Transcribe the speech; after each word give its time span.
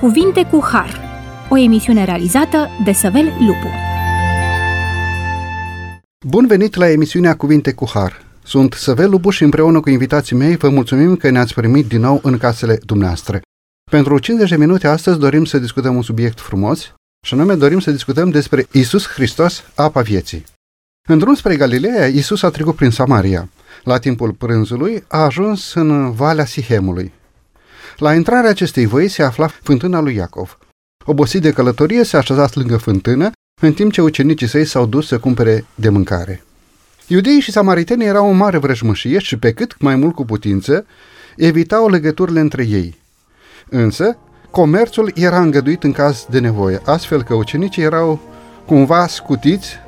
Cuvinte 0.00 0.44
cu 0.44 0.60
Har, 0.72 1.00
o 1.50 1.58
emisiune 1.58 2.04
realizată 2.04 2.68
de 2.84 2.92
Săvel 2.92 3.24
Lupu. 3.24 3.68
Bun 6.26 6.46
venit 6.46 6.74
la 6.74 6.90
emisiunea 6.90 7.36
Cuvinte 7.36 7.72
cu 7.72 7.88
Har. 7.92 8.22
Sunt 8.42 8.72
Săvel 8.72 9.10
Lupu 9.10 9.30
și 9.30 9.42
împreună 9.42 9.80
cu 9.80 9.90
invitații 9.90 10.36
mei 10.36 10.56
vă 10.56 10.68
mulțumim 10.68 11.16
că 11.16 11.30
ne-ați 11.30 11.54
primit 11.54 11.88
din 11.88 12.00
nou 12.00 12.20
în 12.22 12.38
casele 12.38 12.78
dumneavoastră. 12.84 13.40
Pentru 13.90 14.18
50 14.18 14.50
de 14.50 14.56
minute 14.56 14.86
astăzi 14.86 15.18
dorim 15.18 15.44
să 15.44 15.58
discutăm 15.58 15.96
un 15.96 16.02
subiect 16.02 16.40
frumos 16.40 16.94
și 17.26 17.34
anume 17.34 17.54
dorim 17.54 17.80
să 17.80 17.90
discutăm 17.90 18.30
despre 18.30 18.66
Isus 18.72 19.06
Hristos, 19.06 19.64
apa 19.74 20.00
vieții. 20.00 20.44
În 21.08 21.18
drum 21.18 21.34
spre 21.34 21.56
Galileea, 21.56 22.06
Isus 22.06 22.42
a 22.42 22.50
trecut 22.50 22.74
prin 22.74 22.90
Samaria. 22.90 23.48
La 23.84 23.98
timpul 23.98 24.32
prânzului 24.32 25.04
a 25.08 25.18
ajuns 25.18 25.74
în 25.74 26.12
Valea 26.12 26.44
Sihemului. 26.44 27.12
La 28.00 28.14
intrarea 28.14 28.50
acestei 28.50 28.86
văi 28.86 29.08
se 29.08 29.22
afla 29.22 29.46
fântâna 29.46 30.00
lui 30.00 30.14
Iacov. 30.14 30.58
Obosit 31.04 31.42
de 31.42 31.52
călătorie, 31.52 32.04
se 32.04 32.16
așezat 32.16 32.54
lângă 32.54 32.76
fântână, 32.76 33.30
în 33.62 33.72
timp 33.72 33.92
ce 33.92 34.02
ucenicii 34.02 34.46
săi 34.46 34.64
s-au 34.64 34.86
dus 34.86 35.06
să 35.06 35.18
cumpere 35.18 35.64
de 35.74 35.88
mâncare. 35.88 36.44
Iudeii 37.06 37.40
și 37.40 37.50
samaritenii 37.50 38.06
erau 38.06 38.28
o 38.28 38.32
mare 38.32 38.58
vrăjmășie 38.58 39.18
și 39.18 39.38
pe 39.38 39.52
cât 39.52 39.80
mai 39.80 39.96
mult 39.96 40.14
cu 40.14 40.24
putință, 40.24 40.86
evitau 41.36 41.88
legăturile 41.88 42.40
între 42.40 42.64
ei. 42.64 42.98
Însă, 43.68 44.16
comerțul 44.50 45.12
era 45.14 45.40
îngăduit 45.40 45.82
în 45.82 45.92
caz 45.92 46.26
de 46.30 46.38
nevoie, 46.38 46.80
astfel 46.84 47.22
că 47.22 47.34
ucenicii 47.34 47.82
erau 47.82 48.20
cumva 48.66 49.06
scutiți 49.06 49.78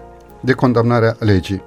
de 0.41 0.53
condamnarea 0.53 1.17
legii. 1.19 1.63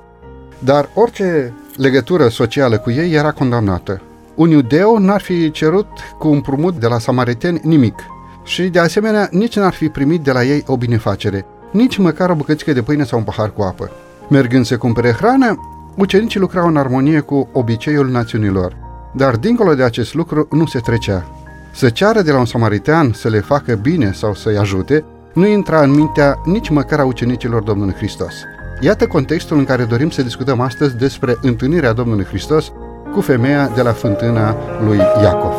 Dar 0.60 0.90
orice 0.94 1.54
legătură 1.78 2.28
socială 2.28 2.78
cu 2.78 2.92
ei 2.92 3.14
era 3.14 3.32
condamnată. 3.32 4.02
Un 4.36 4.50
iudeu 4.50 4.98
n-ar 4.98 5.22
fi 5.22 5.52
cerut 5.52 5.88
cu 6.18 6.28
împrumut 6.28 6.80
de 6.80 6.88
la 6.88 7.00
samariteni 7.00 7.60
nimic 7.64 7.96
și, 8.44 8.64
de 8.64 8.80
asemenea, 8.80 9.28
nici 9.32 9.56
n-ar 9.56 9.74
fi 9.74 9.90
primit 9.90 10.22
de 10.22 10.32
la 10.32 10.44
ei 10.44 10.64
o 10.68 10.78
binefacere, 10.78 11.46
nici 11.72 11.98
măcar 11.98 12.30
o 12.30 12.36
bucățică 12.36 12.74
de 12.74 12.82
pâine 12.82 13.04
sau 13.04 13.18
un 13.18 13.24
pahar 13.24 13.52
cu 13.52 13.62
apă. 13.62 13.92
Mergând 14.30 14.66
să 14.66 14.78
cumpere 14.78 15.12
hrană, 15.12 15.60
ucenicii 15.96 16.40
lucrau 16.40 16.68
în 16.68 16.78
armonie 16.78 17.20
cu 17.20 17.50
obiceiul 17.52 18.10
națiunilor. 18.10 18.78
Dar 19.14 19.36
dincolo 19.36 19.74
de 19.74 19.84
acest 19.84 20.14
lucru 20.14 20.48
nu 20.52 20.66
se 20.66 20.80
trecea. 20.80 21.30
Să 21.74 21.90
ceară 21.90 22.22
de 22.22 22.32
la 22.32 22.40
un 22.40 22.46
samaritean 22.46 23.12
să 23.14 23.30
le 23.30 23.40
facă 23.40 23.76
bine 23.76 24.12
sau 24.12 24.34
să-i 24.34 24.58
ajute, 24.58 25.04
nu 25.34 25.48
intra 25.48 25.82
în 25.82 25.92
mintea 25.92 26.42
nici 26.46 26.70
măcar 26.70 27.00
a 27.00 27.06
ucenicilor 27.06 27.64
Domnului 27.64 27.94
Hristos. 27.94 28.34
Iată 28.80 29.08
contextul 29.08 29.58
în 29.58 29.66
care 29.66 29.84
dorim 29.84 30.10
să 30.10 30.22
discutăm 30.22 30.60
astăzi 30.60 30.98
despre 30.98 31.38
întâlnirea 31.42 31.94
Domnului 31.94 32.26
Hristos 32.26 32.72
cu 33.16 33.22
femeia 33.22 33.72
de 33.76 33.82
la 33.82 33.92
fântâna 33.92 34.56
lui 34.86 34.98
Iacov. 34.98 35.54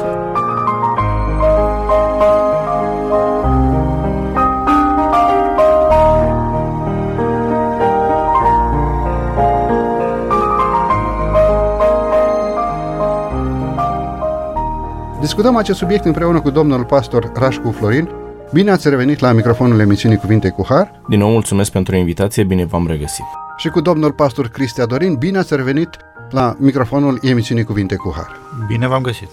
Discutăm 15.20 15.56
acest 15.56 15.78
subiect 15.78 16.04
împreună 16.04 16.40
cu 16.40 16.50
domnul 16.50 16.84
pastor 16.84 17.32
Rașcu 17.34 17.70
Florin. 17.70 18.08
Bine 18.52 18.70
ați 18.70 18.88
revenit 18.88 19.18
la 19.18 19.32
microfonul 19.32 19.80
emisiunii 19.80 20.18
Cuvinte 20.18 20.48
cu 20.48 20.64
Har. 20.68 21.00
Din 21.08 21.18
nou 21.18 21.30
mulțumesc 21.30 21.72
pentru 21.72 21.96
invitație, 21.96 22.44
bine 22.44 22.64
v-am 22.64 22.86
regăsit. 22.86 23.24
Și 23.56 23.68
cu 23.68 23.80
domnul 23.80 24.12
pastor 24.12 24.48
Cristia 24.48 24.86
Dorin. 24.86 25.14
Bine 25.14 25.38
ați 25.38 25.56
revenit 25.56 25.88
la 26.30 26.56
microfonul 26.58 27.18
emisiunii 27.22 27.64
Cuvinte 27.64 27.94
cu 27.94 28.12
Har. 28.16 28.36
Bine 28.66 28.88
v-am 28.88 29.02
găsit. 29.02 29.28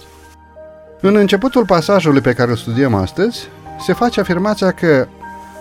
În 1.02 1.16
începutul 1.16 1.66
pasajului 1.66 2.22
pe 2.22 2.34
care 2.34 2.50
îl 2.50 2.58
studiem 2.58 2.94
astăzi, 2.94 3.48
se 3.80 3.94
face 3.94 4.20
afirmația 4.20 4.72
că 4.72 5.08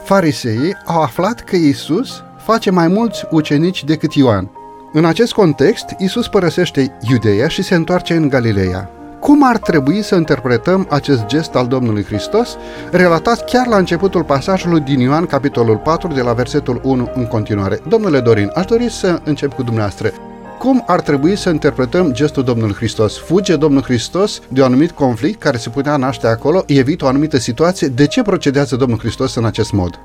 fariseii 0.04 0.76
au 0.84 1.02
aflat 1.02 1.40
că 1.40 1.56
Isus 1.56 2.22
face 2.44 2.70
mai 2.70 2.88
mulți 2.88 3.26
ucenici 3.30 3.84
decât 3.84 4.12
Ioan. 4.12 4.50
În 4.92 5.04
acest 5.04 5.32
context, 5.32 5.84
Isus 5.98 6.28
părăsește 6.28 6.98
Iudeea 7.10 7.48
și 7.48 7.62
se 7.62 7.74
întoarce 7.74 8.14
în 8.14 8.28
Galileea. 8.28 8.90
Cum 9.20 9.48
ar 9.48 9.58
trebui 9.58 10.02
să 10.02 10.14
interpretăm 10.14 10.86
acest 10.90 11.26
gest 11.26 11.54
al 11.54 11.66
Domnului 11.66 12.04
Hristos, 12.04 12.56
relatat 12.90 13.44
chiar 13.44 13.66
la 13.66 13.76
începutul 13.76 14.24
pasajului 14.24 14.80
din 14.80 15.00
Ioan, 15.00 15.26
capitolul 15.26 15.76
4, 15.76 16.08
de 16.08 16.20
la 16.20 16.32
versetul 16.32 16.80
1 16.84 17.10
în 17.14 17.26
continuare? 17.26 17.80
Domnule 17.88 18.20
Dorin, 18.20 18.50
aș 18.54 18.64
dori 18.64 18.90
să 18.90 19.20
încep 19.24 19.52
cu 19.54 19.62
dumneavoastră. 19.62 20.12
Cum 20.62 20.84
ar 20.86 21.00
trebui 21.00 21.36
să 21.36 21.48
interpretăm 21.48 22.12
gestul 22.12 22.44
Domnului 22.44 22.74
Hristos? 22.74 23.18
Fuge 23.18 23.56
Domnul 23.56 23.82
Hristos 23.82 24.40
de 24.48 24.60
un 24.60 24.66
anumit 24.66 24.90
conflict 24.90 25.40
care 25.40 25.56
se 25.56 25.70
putea 25.70 25.96
naște 25.96 26.26
acolo, 26.26 26.64
evită 26.66 27.04
o 27.04 27.08
anumită 27.08 27.38
situație. 27.38 27.88
De 27.88 28.06
ce 28.06 28.22
procedează 28.22 28.76
Domnul 28.76 28.98
Hristos 28.98 29.34
în 29.34 29.44
acest 29.44 29.72
mod? 29.72 30.00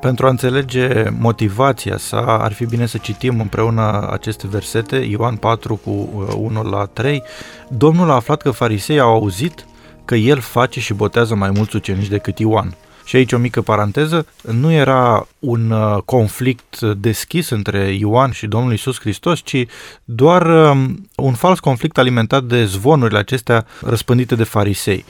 Pentru 0.00 0.26
a 0.26 0.28
înțelege 0.28 1.04
motivația 1.18 1.96
sa, 1.96 2.38
ar 2.40 2.52
fi 2.52 2.66
bine 2.66 2.86
să 2.86 2.98
citim 2.98 3.40
împreună 3.40 4.08
aceste 4.12 4.46
versete, 4.46 4.96
Ioan 4.96 5.36
4 5.36 5.80
cu 5.84 5.90
1 6.36 6.60
uh, 6.60 6.70
la 6.70 6.84
3. 6.92 7.22
Domnul 7.68 8.10
a 8.10 8.14
aflat 8.14 8.42
că 8.42 8.50
farisei 8.50 8.98
au 8.98 9.12
auzit 9.12 9.66
că 10.04 10.14
el 10.14 10.40
face 10.40 10.80
și 10.80 10.94
botează 10.94 11.34
mai 11.34 11.50
mulți 11.50 11.76
ucenici 11.76 12.08
decât 12.08 12.38
Ioan. 12.38 12.74
Și 13.12 13.18
aici 13.18 13.32
o 13.32 13.38
mică 13.38 13.62
paranteză, 13.62 14.26
nu 14.42 14.72
era 14.72 15.26
un 15.38 15.70
uh, 15.70 16.02
conflict 16.04 16.80
deschis 16.80 17.50
între 17.50 17.94
Ioan 17.98 18.30
și 18.30 18.46
Domnul 18.46 18.72
Isus 18.72 19.00
Hristos, 19.00 19.40
ci 19.44 19.66
doar 20.04 20.70
um, 20.70 21.08
un 21.16 21.32
fals 21.32 21.60
conflict 21.60 21.98
alimentat 21.98 22.44
de 22.44 22.64
zvonurile 22.64 23.18
acestea 23.18 23.66
răspândite 23.80 24.34
de 24.34 24.44
farisei. 24.44 25.04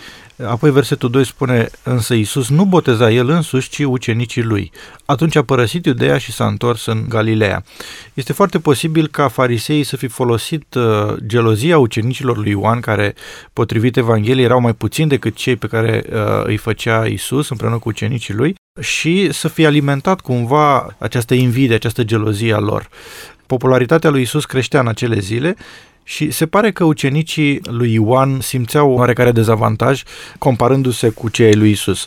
Apoi 0.47 0.70
versetul 0.70 1.10
2 1.10 1.25
spune, 1.25 1.69
însă 1.82 2.15
Iisus 2.15 2.48
nu 2.48 2.65
boteza 2.65 3.10
el 3.10 3.28
însuși, 3.28 3.69
ci 3.69 3.78
ucenicii 3.78 4.43
lui. 4.43 4.70
Atunci 5.04 5.37
a 5.37 5.43
părăsit 5.43 5.87
Iudeea 5.87 6.19
și 6.19 6.32
s-a 6.32 6.47
întors 6.47 6.87
în 6.87 7.04
Galileea. 7.09 7.65
Este 8.15 8.32
foarte 8.32 8.59
posibil 8.59 9.09
ca 9.09 9.28
fariseii 9.28 9.84
să 9.84 9.97
fi 9.97 10.06
folosit 10.06 10.75
uh, 10.75 11.15
gelozia 11.26 11.78
ucenicilor 11.78 12.37
lui 12.37 12.50
Ioan, 12.50 12.81
care, 12.81 13.15
potrivit 13.53 13.97
Evangheliei, 13.97 14.44
erau 14.44 14.60
mai 14.60 14.72
puțini 14.72 15.09
decât 15.09 15.34
cei 15.34 15.56
pe 15.56 15.66
care 15.66 16.04
uh, 16.12 16.19
îi 16.44 16.56
făcea 16.56 17.06
Iisus 17.06 17.50
împreună 17.50 17.78
cu 17.78 17.88
ucenicii 17.88 18.34
lui, 18.34 18.54
și 18.81 19.32
să 19.32 19.49
fie 19.49 19.66
alimentat 19.66 20.20
cumva 20.20 20.97
această 20.99 21.34
invidie, 21.34 21.75
această 21.75 22.04
gelozie 22.04 22.54
a 22.54 22.59
lor. 22.59 22.88
Popularitatea 23.47 24.10
lui 24.10 24.22
Isus 24.22 24.44
creștea 24.44 24.81
în 24.81 24.88
acele 24.88 25.19
zile 25.19 25.56
și 26.04 26.30
se 26.30 26.46
pare 26.46 26.70
că 26.70 26.84
ucenicii 26.84 27.60
lui 27.62 27.92
Ioan 27.92 28.40
simțeau 28.40 28.90
oarecare 28.90 29.32
dezavantaj 29.32 30.02
comparându-se 30.38 31.08
cu 31.08 31.28
cei 31.28 31.54
lui 31.54 31.70
Isus. 31.70 32.06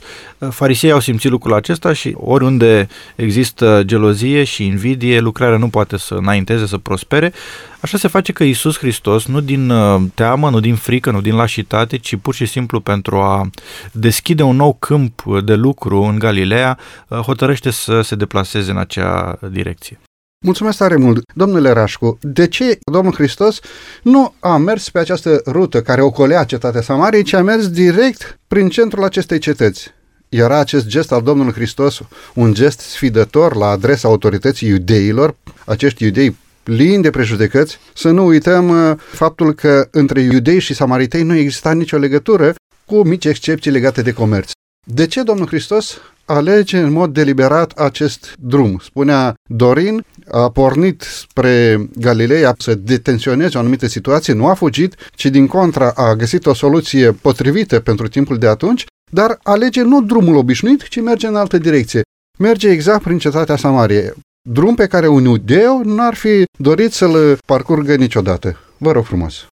Farisei 0.50 0.92
au 0.92 1.00
simțit 1.00 1.30
lucrul 1.32 1.54
acesta 1.54 1.94
și 1.94 2.16
oriunde 2.18 2.88
există 3.16 3.82
gelozie 3.86 4.44
și 4.44 4.66
invidie, 4.66 5.20
lucrarea 5.20 5.58
nu 5.58 5.70
poate 5.70 5.98
să 5.98 6.14
înainteze, 6.14 6.66
să 6.66 6.78
prospere. 6.78 7.34
Așa 7.80 7.98
se 7.98 8.08
face 8.08 8.32
că 8.32 8.44
Isus 8.44 8.78
Hristos, 8.78 9.26
nu 9.26 9.40
din 9.40 9.70
uh, 9.70 10.02
teamă, 10.14 10.50
nu 10.50 10.60
din 10.60 10.76
frică, 10.76 11.12
nu 11.12 11.22
din 11.22 11.36
lașitate, 11.36 11.98
ci 11.98 12.16
pur 12.16 12.34
și 12.34 12.46
simplu 12.46 12.80
pentru 12.80 13.16
a 13.16 13.50
deschide 13.92 14.44
un 14.44 14.56
nou 14.56 14.74
câmp 14.80 15.24
de 15.44 15.56
lucru 15.56 16.02
în 16.02 16.20
Galileea, 16.20 16.78
uh, 17.08 17.18
hotărăște 17.18 17.70
să 17.70 18.02
se 18.02 18.16
deplaseze 18.16 18.72
în 18.72 18.78
acea 18.78 19.40
direcție. 19.52 20.00
Mulțumesc 20.46 20.78
tare 20.78 20.96
mult. 20.96 21.24
Domnule 21.34 21.72
Rașcu, 21.72 22.18
de 22.22 22.48
ce 22.48 22.80
Domnul 22.92 23.14
Hristos 23.14 23.60
nu 24.04 24.34
a 24.40 24.58
mers 24.58 24.90
pe 24.90 25.00
această 25.00 25.42
rută 25.46 25.82
care 25.82 26.02
ocolea 26.02 26.44
cetatea 26.44 26.82
Samariei, 26.82 27.24
ci 27.24 27.34
a 27.34 27.42
mers 27.42 27.70
direct 27.70 28.40
prin 28.48 28.70
centrul 28.70 29.04
acestei 29.04 29.40
cetăți? 29.40 29.94
Era 30.30 30.60
acest 30.60 30.86
gest 30.86 31.12
al 31.12 31.22
Domnului 31.22 31.54
Hristos 31.54 32.02
un 32.34 32.54
gest 32.54 32.80
sfidător 32.80 33.56
la 33.56 33.66
adresa 33.66 34.08
autorității 34.08 34.70
iudeilor, 34.70 35.36
acești 35.66 36.04
iudei 36.04 36.38
plini 36.64 37.02
de 37.02 37.10
prejudecăți, 37.10 37.78
să 37.94 38.10
nu 38.10 38.26
uităm 38.26 38.70
uh, 38.70 38.98
faptul 38.98 39.54
că 39.54 39.88
între 39.92 40.22
iudei 40.22 40.60
și 40.60 40.74
samaritei 40.74 41.24
nu 41.24 41.36
exista 41.36 41.72
nicio 41.72 41.98
legătură, 41.98 42.54
cu 42.86 43.04
mici 43.04 43.26
excepții 43.26 43.72
legate 43.72 44.02
de 44.02 44.12
comerț. 44.14 44.52
De 44.88 45.08
ce 45.08 45.24
Domnul 45.24 45.48
Hristos 45.48 45.98
alege 46.26 46.78
în 46.78 46.92
mod 46.92 47.14
deliberat 47.14 47.72
acest 47.72 48.36
drum? 48.40 48.80
Spunea 48.84 49.34
Dorin, 49.50 50.06
a 50.32 50.50
pornit 50.50 51.02
spre 51.02 51.88
Galileea 51.96 52.56
să 52.58 52.76
detenționeze 52.76 53.58
o 53.58 53.60
anumită 53.60 53.88
situație, 53.88 54.34
nu 54.34 54.48
a 54.48 54.54
fugit, 54.54 54.96
ci 55.16 55.26
din 55.26 55.48
contra 55.48 55.92
a 55.96 56.16
găsit 56.16 56.46
o 56.46 56.54
soluție 56.54 57.12
potrivită 57.12 57.80
pentru 57.80 58.08
timpul 58.08 58.38
de 58.38 58.48
atunci, 58.48 58.86
dar 59.12 59.40
alege 59.44 59.82
nu 59.82 60.02
drumul 60.02 60.36
obișnuit, 60.36 60.88
ci 60.88 61.02
merge 61.02 61.28
în 61.28 61.36
altă 61.36 61.58
direcție. 61.58 62.02
Merge 62.38 62.70
exact 62.70 63.04
prin 63.04 63.18
cetatea 63.18 63.56
Samarie, 63.56 64.14
drum 64.50 64.76
pe 64.76 64.88
care 64.88 65.08
un 65.08 65.24
iudeu 65.24 65.82
n-ar 65.84 66.14
fi 66.14 66.44
dorit 66.58 66.94
să-l 66.94 67.38
parcurgă 67.46 67.96
niciodată. 67.96 68.60
Vă 68.78 68.92
rog 68.92 69.04
frumos! 69.04 69.46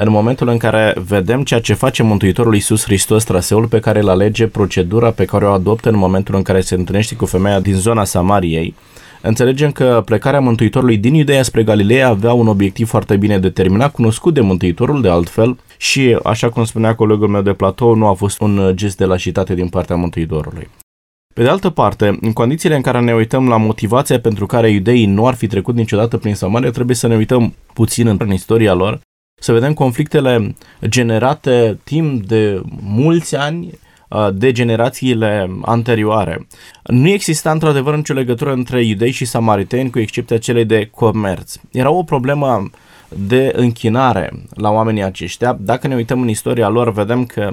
În 0.00 0.10
momentul 0.10 0.48
în 0.48 0.58
care 0.58 0.94
vedem 1.06 1.42
ceea 1.42 1.60
ce 1.60 1.74
face 1.74 2.02
Mântuitorul 2.02 2.54
Iisus 2.54 2.84
Hristos, 2.84 3.24
traseul 3.24 3.66
pe 3.66 3.80
care 3.80 4.00
îl 4.00 4.08
alege, 4.08 4.46
procedura 4.46 5.10
pe 5.10 5.24
care 5.24 5.44
o 5.44 5.52
adoptă 5.52 5.88
în 5.88 5.96
momentul 5.96 6.34
în 6.34 6.42
care 6.42 6.60
se 6.60 6.74
întâlnește 6.74 7.14
cu 7.14 7.26
femeia 7.26 7.60
din 7.60 7.74
zona 7.74 8.04
Samariei, 8.04 8.74
Înțelegem 9.22 9.72
că 9.72 10.02
plecarea 10.04 10.40
Mântuitorului 10.40 10.96
din 10.96 11.14
Iudeea 11.14 11.42
spre 11.42 11.62
Galileea 11.62 12.08
avea 12.08 12.32
un 12.32 12.46
obiectiv 12.46 12.88
foarte 12.88 13.16
bine 13.16 13.38
determinat, 13.38 13.92
cunoscut 13.92 14.34
de 14.34 14.40
Mântuitorul 14.40 15.00
de 15.02 15.08
altfel 15.08 15.58
și, 15.76 16.18
așa 16.22 16.48
cum 16.48 16.64
spunea 16.64 16.94
colegul 16.94 17.28
meu 17.28 17.42
de 17.42 17.52
platou, 17.52 17.94
nu 17.94 18.06
a 18.06 18.14
fost 18.14 18.40
un 18.40 18.72
gest 18.74 18.96
de 18.96 19.04
lașitate 19.04 19.54
din 19.54 19.68
partea 19.68 19.96
Mântuitorului. 19.96 20.68
Pe 21.34 21.42
de 21.42 21.48
altă 21.48 21.70
parte, 21.70 22.18
în 22.20 22.32
condițiile 22.32 22.76
în 22.76 22.82
care 22.82 23.00
ne 23.00 23.14
uităm 23.14 23.48
la 23.48 23.56
motivația 23.56 24.20
pentru 24.20 24.46
care 24.46 24.70
iudeii 24.70 25.06
nu 25.06 25.26
ar 25.26 25.34
fi 25.34 25.46
trecut 25.46 25.74
niciodată 25.74 26.16
prin 26.16 26.34
Samaria, 26.34 26.70
trebuie 26.70 26.96
să 26.96 27.06
ne 27.06 27.16
uităm 27.16 27.54
puțin 27.72 28.06
în 28.06 28.32
istoria 28.32 28.74
lor, 28.74 29.00
să 29.40 29.52
vedem 29.52 29.74
conflictele 29.74 30.54
generate 30.86 31.78
timp 31.84 32.26
de 32.26 32.60
mulți 32.80 33.36
ani 33.36 33.66
uh, 33.66 33.87
de 34.34 34.52
generațiile 34.52 35.50
anterioare. 35.62 36.46
Nu 36.82 37.08
exista 37.08 37.50
într-adevăr 37.50 37.96
nicio 37.96 38.12
legătură 38.12 38.52
între 38.52 38.84
iudei 38.84 39.10
și 39.10 39.24
samariteni, 39.24 39.90
cu 39.90 39.98
excepția 39.98 40.38
celei 40.38 40.64
de 40.64 40.88
comerț. 40.94 41.54
Era 41.72 41.90
o 41.90 42.02
problemă 42.02 42.70
de 43.08 43.52
închinare 43.56 44.32
la 44.54 44.70
oamenii 44.70 45.02
aceștia. 45.02 45.56
Dacă 45.60 45.86
ne 45.86 45.94
uităm 45.94 46.20
în 46.20 46.28
istoria 46.28 46.68
lor, 46.68 46.92
vedem 46.92 47.24
că 47.24 47.50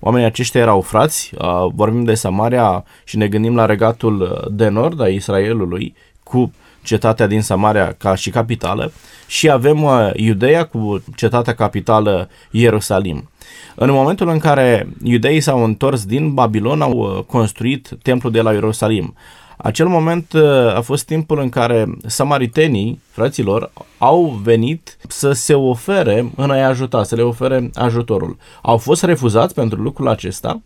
oamenii 0.00 0.26
aceștia 0.26 0.60
erau 0.60 0.80
frați, 0.80 1.32
uh, 1.38 1.66
vorbim 1.74 2.04
de 2.04 2.14
Samaria 2.14 2.84
și 3.04 3.16
ne 3.16 3.28
gândim 3.28 3.54
la 3.54 3.66
regatul 3.66 4.48
de 4.52 4.68
nord 4.68 5.00
a 5.00 5.08
Israelului, 5.08 5.94
cu 6.22 6.52
cetatea 6.82 7.26
din 7.26 7.42
Samaria 7.42 7.92
ca 7.92 8.14
și 8.14 8.30
capitală 8.30 8.92
și 9.26 9.50
avem 9.50 9.82
uh, 9.82 10.10
Iudeea 10.14 10.64
cu 10.64 11.04
cetatea 11.16 11.54
capitală 11.54 12.28
Ierusalim. 12.50 13.28
În 13.74 13.90
momentul 13.90 14.28
în 14.28 14.38
care 14.38 14.88
iudeii 15.02 15.40
s-au 15.40 15.64
întors 15.64 16.04
din 16.04 16.34
Babilon, 16.34 16.82
au 16.82 16.92
uh, 16.92 17.24
construit 17.24 17.90
templul 18.02 18.32
de 18.32 18.40
la 18.40 18.52
Ierusalim. 18.52 19.14
Acel 19.56 19.88
moment 19.88 20.32
uh, 20.32 20.76
a 20.76 20.80
fost 20.80 21.06
timpul 21.06 21.38
în 21.40 21.48
care 21.48 21.86
samaritenii, 22.06 23.00
fraților, 23.10 23.70
au 23.98 24.38
venit 24.42 24.96
să 25.08 25.32
se 25.32 25.54
ofere 25.54 26.32
în 26.36 26.50
a-i 26.50 26.64
ajuta, 26.64 27.02
să 27.02 27.14
le 27.14 27.22
ofere 27.22 27.70
ajutorul. 27.74 28.36
Au 28.62 28.76
fost 28.76 29.02
refuzați 29.02 29.54
pentru 29.54 29.82
lucrul 29.82 30.08
acesta 30.08 30.60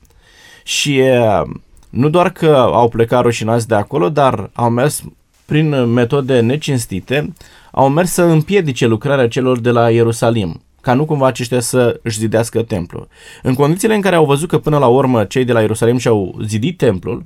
și 0.64 1.00
uh, 1.02 1.50
nu 1.90 2.08
doar 2.08 2.30
că 2.30 2.56
au 2.72 2.88
plecat 2.88 3.22
rușinați 3.22 3.68
de 3.68 3.74
acolo, 3.74 4.08
dar 4.08 4.50
au 4.52 4.70
mers 4.70 5.02
prin 5.52 5.92
metode 5.92 6.40
necinstite, 6.40 7.32
au 7.70 7.88
mers 7.88 8.10
să 8.10 8.22
împiedice 8.22 8.86
lucrarea 8.86 9.28
celor 9.28 9.60
de 9.60 9.70
la 9.70 9.90
Ierusalim 9.90 10.62
ca 10.80 10.94
nu 10.94 11.04
cumva 11.04 11.26
aceștia 11.26 11.60
să 11.60 12.00
își 12.02 12.18
zidească 12.18 12.62
templul. 12.62 13.08
În 13.42 13.54
condițiile 13.54 13.94
în 13.94 14.00
care 14.00 14.16
au 14.16 14.24
văzut 14.24 14.48
că 14.48 14.58
până 14.58 14.78
la 14.78 14.86
urmă 14.86 15.24
cei 15.24 15.44
de 15.44 15.52
la 15.52 15.60
Ierusalim 15.60 15.96
și-au 15.96 16.38
zidit 16.44 16.76
templul, 16.76 17.24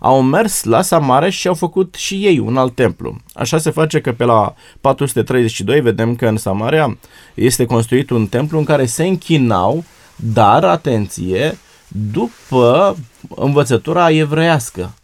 au 0.00 0.22
mers 0.22 0.64
la 0.64 0.82
Samare 0.82 1.30
și 1.30 1.48
au 1.48 1.54
făcut 1.54 1.94
și 1.94 2.14
ei 2.14 2.38
un 2.38 2.56
alt 2.56 2.74
templu. 2.74 3.16
Așa 3.34 3.58
se 3.58 3.70
face 3.70 4.00
că 4.00 4.12
pe 4.12 4.24
la 4.24 4.54
432 4.80 5.80
vedem 5.80 6.16
că 6.16 6.26
în 6.26 6.36
Samaria 6.36 6.98
este 7.34 7.64
construit 7.64 8.10
un 8.10 8.26
templu 8.26 8.58
în 8.58 8.64
care 8.64 8.86
se 8.86 9.04
închinau, 9.04 9.84
dar, 10.16 10.64
atenție, 10.64 11.58
după 11.88 12.96
învățătura 13.28 14.10
evreiască. 14.10 14.94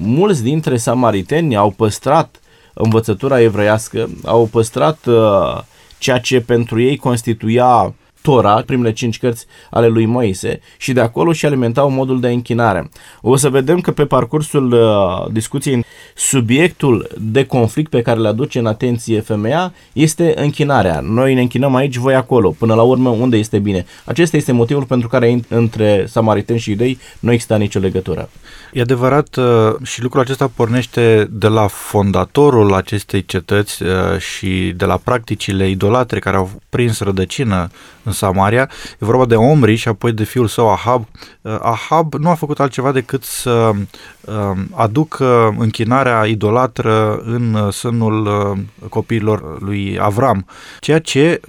Mulți 0.00 0.42
dintre 0.42 0.76
samariteni 0.76 1.56
au 1.56 1.70
păstrat 1.70 2.40
învățătura 2.74 3.40
evreiască, 3.40 4.08
au 4.24 4.46
păstrat 4.46 5.06
uh, 5.06 5.60
ceea 5.98 6.18
ce 6.18 6.40
pentru 6.40 6.80
ei 6.80 6.96
constituia 6.96 7.94
Tora, 8.24 8.62
primele 8.66 8.92
cinci 8.92 9.18
cărți 9.18 9.46
ale 9.70 9.86
lui 9.86 10.06
Moise, 10.06 10.60
și 10.76 10.92
de 10.92 11.00
acolo 11.00 11.32
și 11.32 11.46
alimentau 11.46 11.90
modul 11.90 12.20
de 12.20 12.28
închinare. 12.28 12.90
O 13.20 13.36
să 13.36 13.48
vedem 13.48 13.80
că 13.80 13.92
pe 13.92 14.04
parcursul 14.04 14.72
uh, 14.72 15.32
discuției 15.32 15.84
subiectul 16.14 17.08
de 17.20 17.46
conflict 17.46 17.90
pe 17.90 18.02
care 18.02 18.20
le 18.20 18.28
aduce 18.28 18.58
în 18.58 18.66
atenție 18.66 19.20
femeia 19.20 19.72
este 19.92 20.32
închinarea. 20.36 21.00
Noi 21.00 21.34
ne 21.34 21.40
închinăm 21.40 21.74
aici, 21.74 21.96
voi 21.96 22.14
acolo, 22.14 22.50
până 22.58 22.74
la 22.74 22.82
urmă 22.82 23.08
unde 23.08 23.36
este 23.36 23.58
bine. 23.58 23.86
Acesta 24.04 24.36
este 24.36 24.52
motivul 24.52 24.84
pentru 24.84 25.08
care 25.08 25.40
între 25.48 26.04
samariteni 26.08 26.58
și 26.58 26.70
iudei 26.70 26.98
nu 27.20 27.32
există 27.32 27.56
nicio 27.56 27.78
legătură. 27.78 28.28
E 28.72 28.80
adevărat 28.80 29.36
uh, 29.36 29.44
și 29.82 30.02
lucrul 30.02 30.20
acesta 30.20 30.50
pornește 30.54 31.28
de 31.30 31.48
la 31.48 31.66
fondatorul 31.66 32.74
acestei 32.74 33.24
cetăți 33.24 33.82
uh, 33.82 34.18
și 34.18 34.72
de 34.76 34.84
la 34.84 34.96
practicile 34.96 35.68
idolatre 35.68 36.18
care 36.18 36.36
au 36.36 36.50
prins 36.68 37.00
rădăcină 37.00 37.70
în 38.02 38.12
Samaria. 38.14 38.70
E 38.92 39.04
vorba 39.04 39.26
de 39.26 39.34
Omri 39.34 39.74
și 39.74 39.88
apoi 39.88 40.12
de 40.12 40.24
fiul 40.24 40.46
său 40.46 40.70
Ahab. 40.70 41.06
Uh, 41.40 41.56
Ahab 41.60 42.14
nu 42.14 42.28
a 42.28 42.34
făcut 42.34 42.60
altceva 42.60 42.92
decât 42.92 43.24
să 43.24 43.50
um, 43.50 44.68
aducă 44.74 45.54
închinarea 45.58 46.26
idolatră 46.26 47.16
în 47.16 47.70
sânul 47.70 48.56
copiilor 48.88 49.62
lui 49.62 49.98
Avram, 50.00 50.46
ceea 50.80 50.98
ce 50.98 51.40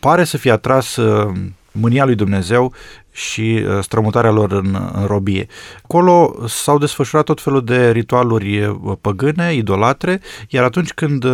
pare 0.00 0.24
să 0.24 0.36
fie 0.36 0.50
atras 0.50 0.98
mânia 1.72 2.04
lui 2.04 2.14
Dumnezeu 2.14 2.72
și 3.12 3.64
strămutarea 3.80 4.30
lor 4.30 4.52
în, 4.52 4.90
în 4.92 5.06
robie. 5.06 5.46
Acolo 5.82 6.34
s-au 6.46 6.78
desfășurat 6.78 7.24
tot 7.24 7.40
felul 7.40 7.64
de 7.64 7.90
ritualuri 7.90 8.76
păgâne, 9.00 9.54
idolatre, 9.54 10.20
iar 10.48 10.64
atunci 10.64 10.92
când 10.92 11.26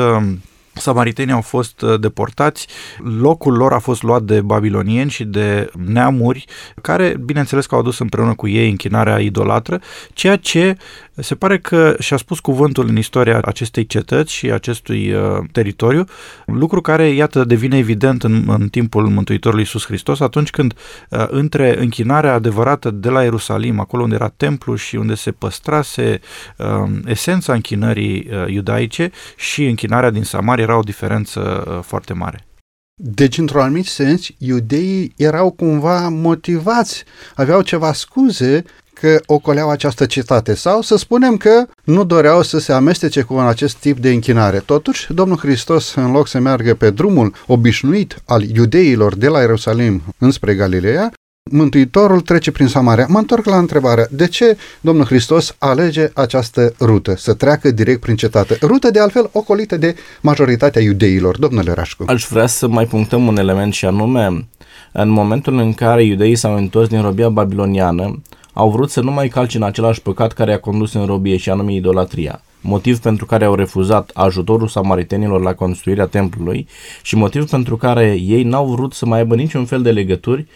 samaritenii 0.73 1.35
au 1.35 1.41
fost 1.41 1.81
uh, 1.81 2.01
deportați, 2.01 2.67
locul 3.21 3.57
lor 3.57 3.73
a 3.73 3.79
fost 3.79 4.03
luat 4.03 4.23
de 4.23 4.41
babilonieni 4.41 5.11
și 5.11 5.25
de 5.25 5.71
neamuri 5.87 6.45
care, 6.83 7.17
bineînțeles 7.25 7.67
că 7.67 7.75
au 7.75 7.81
adus 7.81 7.99
împreună 7.99 8.35
cu 8.35 8.49
ei 8.49 8.71
închinarea 8.71 9.19
idolatră, 9.19 9.81
ceea 10.13 10.37
ce 10.37 10.77
se 11.15 11.35
pare 11.35 11.59
că 11.59 11.97
și-a 11.99 12.17
spus 12.17 12.41
cuvântul 12.41 12.89
în 12.89 12.97
istoria 12.97 13.41
acestei 13.45 13.87
cetăți 13.87 14.33
și 14.33 14.51
acestui 14.51 15.13
uh, 15.13 15.21
teritoriu, 15.53 16.05
lucru 16.47 16.81
care, 16.81 17.09
iată, 17.09 17.45
devine 17.45 17.79
evident 17.79 18.23
în, 18.23 18.45
în 18.47 18.69
timpul 18.69 19.09
Mântuitorului 19.09 19.63
Iisus 19.63 19.87
Hristos, 19.87 20.21
atunci 20.21 20.51
când 20.51 20.75
uh, 21.09 21.27
între 21.29 21.81
închinarea 21.81 22.33
adevărată 22.33 22.91
de 22.91 23.09
la 23.09 23.23
Ierusalim, 23.23 23.81
acolo 23.81 24.03
unde 24.03 24.15
era 24.15 24.33
templu 24.37 24.75
și 24.75 24.97
unde 24.97 25.15
se 25.15 25.31
păstrase 25.31 26.21
uh, 26.57 26.91
esența 27.05 27.53
închinării 27.53 28.29
uh, 28.31 28.53
iudaice 28.53 29.11
și 29.37 29.67
închinarea 29.67 30.11
din 30.11 30.23
Samaria 30.23 30.65
era 30.71 30.79
o 30.79 30.83
diferență 30.83 31.65
uh, 31.69 31.79
foarte 31.83 32.13
mare. 32.13 32.45
Deci, 33.03 33.39
într-un 33.39 33.61
anumit 33.61 33.87
sens, 33.87 34.27
iudeii 34.39 35.13
erau 35.17 35.51
cumva 35.51 36.09
motivați, 36.09 37.05
aveau 37.35 37.63
ceva 37.63 37.93
scuze 37.93 38.65
că 39.01 39.21
ocoleau 39.27 39.71
această 39.71 40.07
cetate 40.07 40.55
sau 40.55 40.83
să 40.83 40.97
spunem 40.97 41.37
că 41.37 41.67
nu 41.85 42.05
doreau 42.05 42.43
să 42.43 42.59
se 42.59 42.73
amestece 42.73 43.23
cu 43.23 43.35
acest 43.35 43.77
tip 43.77 43.99
de 43.99 44.11
închinare. 44.11 44.59
Totuși, 44.59 45.13
Domnul 45.13 45.37
Hristos, 45.37 45.95
în 45.95 46.11
loc 46.11 46.29
să 46.29 46.39
meargă 46.39 46.75
pe 46.75 46.91
drumul 46.91 47.35
obișnuit 47.47 48.23
al 48.27 48.43
iudeilor 48.43 49.17
de 49.17 49.29
la 49.29 49.41
Ierusalim 49.41 50.03
înspre 50.19 50.55
Galileea, 50.55 51.12
Mântuitorul 51.52 52.20
trece 52.20 52.50
prin 52.50 52.66
Samaria. 52.66 53.06
Mă 53.09 53.18
întorc 53.18 53.44
la 53.44 53.56
întrebarea, 53.56 54.06
de 54.11 54.28
ce 54.28 54.56
Domnul 54.80 55.04
Hristos 55.04 55.56
alege 55.59 56.09
această 56.14 56.75
rută, 56.80 57.16
să 57.16 57.35
treacă 57.35 57.70
direct 57.70 58.00
prin 58.00 58.16
cetate? 58.16 58.59
Rută 58.62 58.90
de 58.90 59.00
altfel 59.00 59.30
ocolită 59.32 59.76
de 59.76 59.94
majoritatea 60.20 60.82
iudeilor, 60.82 61.38
domnule 61.38 61.73
Rașcu. 61.73 62.04
Aș 62.06 62.26
vrea 62.26 62.47
să 62.47 62.68
mai 62.68 62.87
punctăm 62.87 63.26
un 63.26 63.37
element 63.37 63.73
și 63.73 63.85
anume, 63.85 64.49
în 64.92 65.09
momentul 65.09 65.59
în 65.59 65.73
care 65.73 66.04
iudeii 66.04 66.37
s-au 66.37 66.56
întors 66.56 66.88
din 66.88 67.02
robia 67.02 67.28
babiloniană, 67.28 68.23
au 68.52 68.70
vrut 68.70 68.90
să 68.90 69.00
nu 69.00 69.11
mai 69.11 69.28
calce 69.28 69.56
în 69.56 69.62
același 69.62 70.02
păcat 70.02 70.32
care 70.32 70.52
a 70.52 70.61
condus 70.61 70.94
în 70.94 71.06
robie 71.06 71.37
și 71.37 71.50
anume 71.50 71.75
idolatria 71.75 72.42
motiv 72.61 72.99
pentru 72.99 73.26
care 73.26 73.44
au 73.44 73.54
refuzat 73.54 74.11
ajutorul 74.14 74.68
samaritenilor 74.68 75.42
la 75.42 75.54
construirea 75.54 76.06
templului 76.06 76.68
și 77.02 77.16
motiv 77.16 77.50
pentru 77.50 77.76
care 77.76 78.18
ei 78.20 78.42
n-au 78.42 78.66
vrut 78.66 78.92
să 78.92 79.06
mai 79.06 79.18
aibă 79.18 79.35
niciun 79.35 79.64
fel 79.64 79.82
de 79.82 79.90
legături 79.90 80.47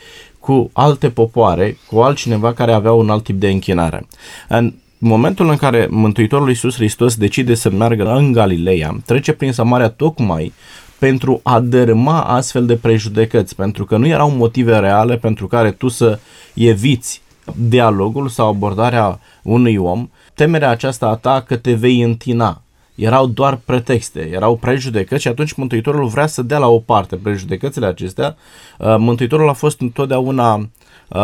cu 0.45 0.71
alte 0.73 1.11
popoare, 1.11 1.77
cu 1.91 1.99
altcineva 1.99 2.53
care 2.53 2.73
avea 2.73 2.93
un 2.93 3.11
alt 3.11 3.25
tip 3.25 3.41
de 3.41 3.51
închinare. 3.51 4.07
În 4.49 4.73
momentul 4.99 5.49
în 5.49 5.57
care 5.57 5.87
Mântuitorul 5.91 6.49
Iisus 6.49 6.75
Hristos 6.75 7.17
decide 7.17 7.55
să 7.55 7.71
meargă 7.71 8.15
în 8.15 8.33
Galileea, 8.33 8.97
trece 9.07 9.33
prin 9.33 9.53
Samaria 9.53 9.89
tocmai 9.89 10.53
pentru 10.99 11.41
a 11.43 11.61
dărâma 11.61 12.21
astfel 12.21 12.67
de 12.67 12.77
prejudecăți, 12.77 13.55
pentru 13.55 13.85
că 13.85 13.97
nu 13.97 14.07
erau 14.07 14.31
motive 14.31 14.79
reale 14.79 15.17
pentru 15.17 15.47
care 15.47 15.71
tu 15.71 15.89
să 15.89 16.19
eviți 16.55 17.23
dialogul 17.69 18.29
sau 18.29 18.49
abordarea 18.49 19.21
unui 19.43 19.77
om, 19.77 20.09
temerea 20.35 20.71
aceasta 20.71 21.07
a 21.07 21.15
ta 21.15 21.45
că 21.47 21.57
te 21.57 21.73
vei 21.73 22.01
întina. 22.01 22.63
Erau 22.95 23.27
doar 23.27 23.59
pretexte, 23.65 24.31
erau 24.33 24.57
prejudecăți 24.57 25.23
și 25.23 25.29
atunci 25.29 25.53
Mântuitorul 25.53 26.07
vrea 26.07 26.27
să 26.27 26.43
dea 26.43 26.59
la 26.59 26.67
o 26.67 26.79
parte 26.79 27.17
prejudecățile 27.17 27.87
acestea. 27.87 28.37
Uh, 28.79 28.95
Mântuitorul 28.99 29.49
a 29.49 29.53
fost 29.53 29.81
întotdeauna 29.81 30.55
uh, 30.55 30.69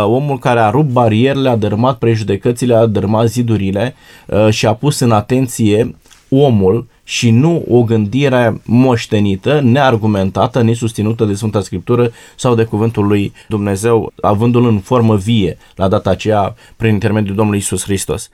omul 0.04 0.38
care 0.38 0.60
a 0.60 0.70
rupt 0.70 0.90
barierele, 0.90 1.48
a 1.48 1.56
dărâmat 1.56 1.98
prejudecățile, 1.98 2.74
a 2.74 2.86
dărâmat 2.86 3.28
zidurile 3.28 3.94
uh, 4.26 4.48
și 4.50 4.66
a 4.66 4.74
pus 4.74 5.00
în 5.00 5.12
atenție 5.12 5.94
omul 6.30 6.86
și 7.04 7.30
nu 7.30 7.64
o 7.68 7.82
gândire 7.82 8.60
moștenită, 8.64 9.60
neargumentată, 9.60 10.62
nesusținută 10.62 11.24
de 11.24 11.34
Sfânta 11.34 11.60
Scriptură 11.60 12.12
sau 12.36 12.54
de 12.54 12.64
Cuvântul 12.64 13.06
lui 13.06 13.32
Dumnezeu, 13.48 14.12
avându-l 14.20 14.66
în 14.66 14.78
formă 14.78 15.16
vie 15.16 15.58
la 15.74 15.88
data 15.88 16.10
aceea 16.10 16.54
prin 16.76 16.92
intermediul 16.92 17.34
Domnului 17.34 17.60
Isus 17.60 17.82
Hristos. 17.82 18.28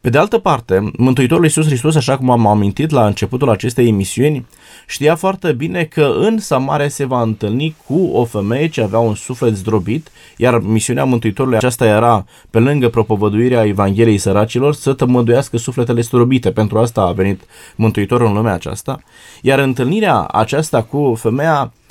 Pe 0.00 0.10
de 0.10 0.18
altă 0.18 0.38
parte, 0.38 0.90
Mântuitorul 0.96 1.44
Isus 1.44 1.66
Hristos, 1.66 1.94
așa 1.94 2.16
cum 2.16 2.30
am 2.30 2.46
amintit 2.46 2.90
la 2.90 3.06
începutul 3.06 3.50
acestei 3.50 3.88
emisiuni, 3.88 4.46
știa 4.86 5.14
foarte 5.14 5.52
bine 5.52 5.84
că 5.84 6.14
în 6.18 6.38
Samaria 6.38 6.88
se 6.88 7.04
va 7.04 7.22
întâlni 7.22 7.76
cu 7.86 8.10
o 8.12 8.24
femeie 8.24 8.68
ce 8.68 8.82
avea 8.82 8.98
un 8.98 9.14
suflet 9.14 9.56
zdrobit, 9.56 10.10
iar 10.36 10.58
misiunea 10.58 11.04
Mântuitorului 11.04 11.56
aceasta 11.56 11.86
era, 11.86 12.24
pe 12.50 12.58
lângă 12.58 12.88
propovăduirea 12.88 13.64
Evangheliei 13.64 14.18
săracilor, 14.18 14.74
să 14.74 14.92
tămăduiască 14.92 15.56
sufletele 15.56 16.00
zdrobite. 16.00 16.50
Pentru 16.50 16.78
asta 16.78 17.00
a 17.00 17.12
venit 17.12 17.40
Mântuitorul 17.76 18.26
în 18.26 18.32
lumea 18.32 18.52
aceasta. 18.52 19.00
Iar 19.42 19.58
întâlnirea 19.58 20.20
aceasta 20.20 20.82
cu 20.82 21.14
femeia 21.18 21.62
Uh, 21.62 21.81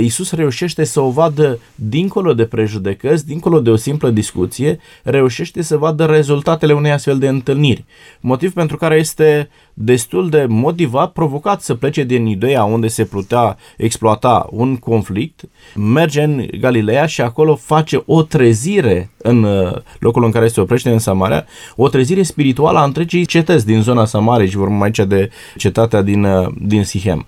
Isus 0.00 0.32
reușește 0.32 0.84
să 0.84 1.00
o 1.00 1.10
vadă 1.10 1.58
dincolo 1.74 2.34
de 2.34 2.44
prejudecăți, 2.44 3.26
dincolo 3.26 3.60
de 3.60 3.70
o 3.70 3.76
simplă 3.76 4.10
discuție, 4.10 4.78
reușește 5.02 5.62
să 5.62 5.76
vadă 5.76 6.04
rezultatele 6.04 6.72
unei 6.72 6.90
astfel 6.90 7.18
de 7.18 7.28
întâlniri. 7.28 7.84
Motiv 8.20 8.52
pentru 8.52 8.76
care 8.76 8.96
este 8.96 9.48
destul 9.74 10.28
de 10.28 10.46
motivat, 10.48 11.12
provocat 11.12 11.62
să 11.62 11.74
plece 11.74 12.04
din 12.04 12.26
ideea 12.26 12.64
unde 12.64 12.88
se 12.88 13.04
putea 13.04 13.56
exploata 13.76 14.46
un 14.50 14.76
conflict, 14.76 15.40
merge 15.74 16.22
în 16.22 16.46
Galileea 16.60 17.06
și 17.06 17.20
acolo 17.20 17.54
face 17.54 18.02
o 18.06 18.22
trezire 18.22 19.10
în 19.16 19.42
uh, 19.42 19.76
locul 19.98 20.24
în 20.24 20.30
care 20.30 20.48
se 20.48 20.60
oprește 20.60 20.90
în 20.90 20.98
Samaria, 20.98 21.46
o 21.76 21.88
trezire 21.88 22.22
spirituală 22.22 22.78
a 22.78 22.84
întregii 22.84 23.26
cetăți 23.26 23.66
din 23.66 23.82
zona 23.82 24.04
Samariei 24.04 24.50
și 24.50 24.56
vorbim 24.56 24.82
aici 24.82 24.98
de 24.98 25.30
cetatea 25.56 26.02
din, 26.02 26.24
uh, 26.24 26.48
din 26.60 26.84
Sihem. 26.84 27.26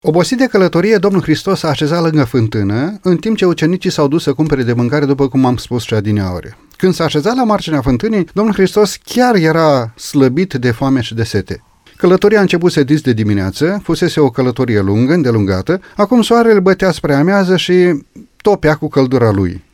Obosit 0.00 0.38
de 0.38 0.46
călătorie, 0.46 0.96
Domnul 0.96 1.22
Hristos 1.22 1.62
a 1.62 1.68
așezat 1.68 2.02
lângă 2.02 2.24
fântână, 2.24 2.98
în 3.02 3.16
timp 3.16 3.36
ce 3.36 3.44
ucenicii 3.44 3.90
s-au 3.90 4.08
dus 4.08 4.22
să 4.22 4.32
cumpere 4.32 4.62
de 4.62 4.72
mâncare, 4.72 5.04
după 5.04 5.28
cum 5.28 5.44
am 5.44 5.56
spus 5.56 5.82
și 5.82 5.94
adineauri. 5.94 6.56
Când 6.76 6.94
s-a 6.94 7.04
așezat 7.04 7.36
la 7.36 7.44
marginea 7.44 7.80
fântânii, 7.80 8.28
Domnul 8.32 8.54
Hristos 8.54 8.96
chiar 9.04 9.34
era 9.34 9.92
slăbit 9.96 10.54
de 10.54 10.70
foame 10.70 11.00
și 11.00 11.14
de 11.14 11.22
sete. 11.22 11.62
Călătoria 11.96 12.38
a 12.38 12.40
început 12.40 12.72
să 12.72 12.82
dis 12.82 13.00
de 13.00 13.12
dimineață, 13.12 13.80
fusese 13.82 14.20
o 14.20 14.30
călătorie 14.30 14.80
lungă, 14.80 15.12
îndelungată, 15.12 15.80
acum 15.96 16.22
soarele 16.22 16.60
bătea 16.60 16.90
spre 16.90 17.14
amiază 17.14 17.56
și 17.56 18.04
topea 18.42 18.74
cu 18.74 18.88
căldura 18.88 19.30
lui. 19.30 19.64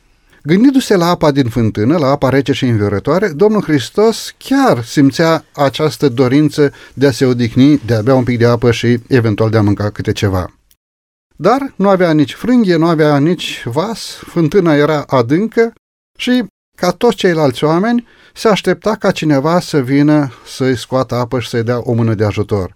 Gândindu-se 0.44 0.96
la 0.96 1.06
apa 1.06 1.30
din 1.30 1.49
fântână, 1.49 1.99
la 1.99 2.06
apa 2.06 2.28
rece 2.28 2.52
și 2.52 2.64
înviorătoare, 2.64 3.28
Domnul 3.28 3.62
Hristos 3.62 4.34
chiar 4.38 4.84
simțea 4.84 5.44
această 5.54 6.08
dorință 6.08 6.72
de 6.94 7.06
a 7.06 7.11
se 7.11 7.25
odihni, 7.25 7.80
de 7.87 7.94
a 7.94 8.02
bea 8.02 8.14
un 8.14 8.25
pic 8.25 8.38
de 8.38 8.46
apă 8.46 8.70
și 8.70 8.99
eventual 9.08 9.50
de 9.50 9.56
a 9.56 9.62
mânca 9.62 9.90
câte 9.90 10.12
ceva. 10.12 10.54
Dar 11.37 11.72
nu 11.76 11.88
avea 11.88 12.12
nici 12.12 12.34
frânghie, 12.34 12.76
nu 12.76 12.87
avea 12.87 13.18
nici 13.18 13.62
vas, 13.64 14.20
fântâna 14.26 14.75
era 14.75 15.04
adâncă 15.06 15.72
și, 16.18 16.44
ca 16.76 16.90
toți 16.90 17.16
ceilalți 17.16 17.64
oameni, 17.64 18.06
se 18.34 18.49
aștepta 18.49 18.94
ca 18.94 19.11
cineva 19.11 19.61
să 19.61 19.80
vină 19.80 20.32
să-i 20.46 20.76
scoată 20.76 21.14
apă 21.14 21.40
și 21.40 21.49
să-i 21.49 21.62
dea 21.62 21.80
o 21.82 21.92
mână 21.92 22.14
de 22.14 22.25
ajutor. 22.25 22.75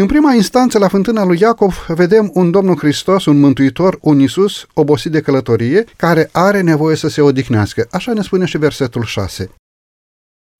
În 0.00 0.06
prima 0.06 0.32
instanță, 0.32 0.78
la 0.78 0.88
fântâna 0.88 1.24
lui 1.24 1.38
Iacov, 1.40 1.86
vedem 1.88 2.30
un 2.34 2.50
Domnul 2.50 2.76
Hristos, 2.76 3.24
un 3.24 3.38
Mântuitor, 3.38 3.98
un 4.00 4.20
Isus 4.20 4.66
obosit 4.74 5.12
de 5.12 5.20
călătorie, 5.20 5.84
care 5.96 6.28
are 6.32 6.60
nevoie 6.60 6.96
să 6.96 7.08
se 7.08 7.20
odihnească. 7.20 7.86
Așa 7.90 8.12
ne 8.12 8.22
spune 8.22 8.44
și 8.44 8.58
versetul 8.58 9.04
6. 9.04 9.50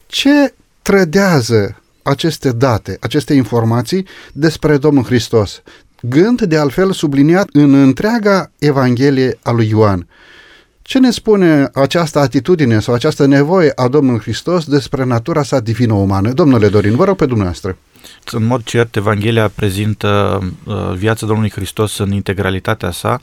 Ce 0.06 0.54
trădează 0.82 1.80
aceste 2.02 2.52
date, 2.52 2.96
aceste 3.00 3.34
informații 3.34 4.06
despre 4.32 4.76
Domnul 4.76 5.04
Hristos? 5.04 5.62
Gând 6.02 6.42
de 6.42 6.56
altfel 6.56 6.92
subliniat 6.92 7.48
în 7.52 7.74
întreaga 7.74 8.50
Evanghelie 8.58 9.38
a 9.42 9.50
lui 9.50 9.68
Ioan. 9.68 10.06
Ce 10.82 10.98
ne 10.98 11.10
spune 11.10 11.70
această 11.74 12.18
atitudine 12.18 12.80
sau 12.80 12.94
această 12.94 13.26
nevoie 13.26 13.72
a 13.74 13.88
Domnului 13.88 14.20
Hristos 14.20 14.64
despre 14.64 15.04
natura 15.04 15.42
sa 15.42 15.60
divină-umană? 15.60 16.32
Domnule 16.32 16.68
Dorin, 16.68 16.96
vă 16.96 17.04
rog 17.04 17.16
pe 17.16 17.26
dumneavoastră. 17.26 17.76
În 18.24 18.44
mod 18.44 18.62
cert, 18.64 18.96
Evanghelia 18.96 19.48
prezintă 19.48 20.40
uh, 20.64 20.92
viața 20.94 21.26
Domnului 21.26 21.50
Hristos 21.50 21.98
în 21.98 22.12
integralitatea 22.12 22.90
sa 22.90 23.20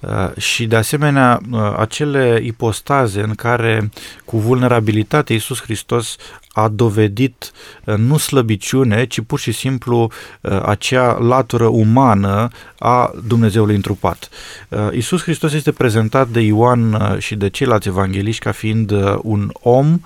uh, 0.00 0.36
și, 0.36 0.66
de 0.66 0.76
asemenea, 0.76 1.40
uh, 1.50 1.74
acele 1.76 2.40
ipostaze 2.44 3.20
în 3.20 3.34
care, 3.34 3.90
cu 4.24 4.38
vulnerabilitate, 4.38 5.32
Iisus 5.32 5.62
Hristos 5.62 6.16
a 6.52 6.68
dovedit 6.68 7.52
uh, 7.84 7.94
nu 7.96 8.16
slăbiciune, 8.16 9.04
ci 9.04 9.20
pur 9.20 9.38
și 9.38 9.52
simplu 9.52 10.10
uh, 10.40 10.62
acea 10.64 11.18
latură 11.18 11.66
umană 11.66 12.48
a 12.78 13.12
Dumnezeului 13.26 13.74
întrupat. 13.74 14.28
Uh, 14.68 14.78
Iisus 14.92 15.22
Hristos 15.22 15.52
este 15.52 15.72
prezentat 15.72 16.28
de 16.28 16.40
Ioan 16.40 17.16
și 17.18 17.34
de 17.34 17.48
ceilalți 17.48 17.88
evangeliști 17.88 18.42
ca 18.42 18.52
fiind 18.52 18.92
un 19.22 19.50
om 19.52 20.00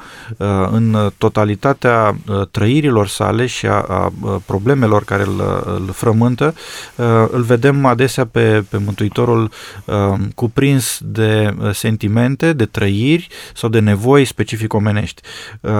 în 0.70 1.12
totalitatea 1.18 2.16
trăirilor 2.50 3.08
sale 3.08 3.46
și 3.46 3.66
a, 3.66 3.80
a 3.80 4.12
problemelor 4.46 5.04
care 5.04 5.22
îl, 5.22 5.62
îl 5.64 5.90
frământă. 5.92 6.54
Îl 7.30 7.42
vedem 7.42 7.84
adesea 7.84 8.26
pe, 8.26 8.64
pe 8.68 8.78
Mântuitorul 8.84 9.50
cuprins 10.34 10.98
de 11.02 11.54
sentimente, 11.72 12.52
de 12.52 12.64
trăiri 12.64 13.28
sau 13.54 13.68
de 13.68 13.78
nevoi 13.78 14.24
specific 14.24 14.72
omenești. 14.72 15.22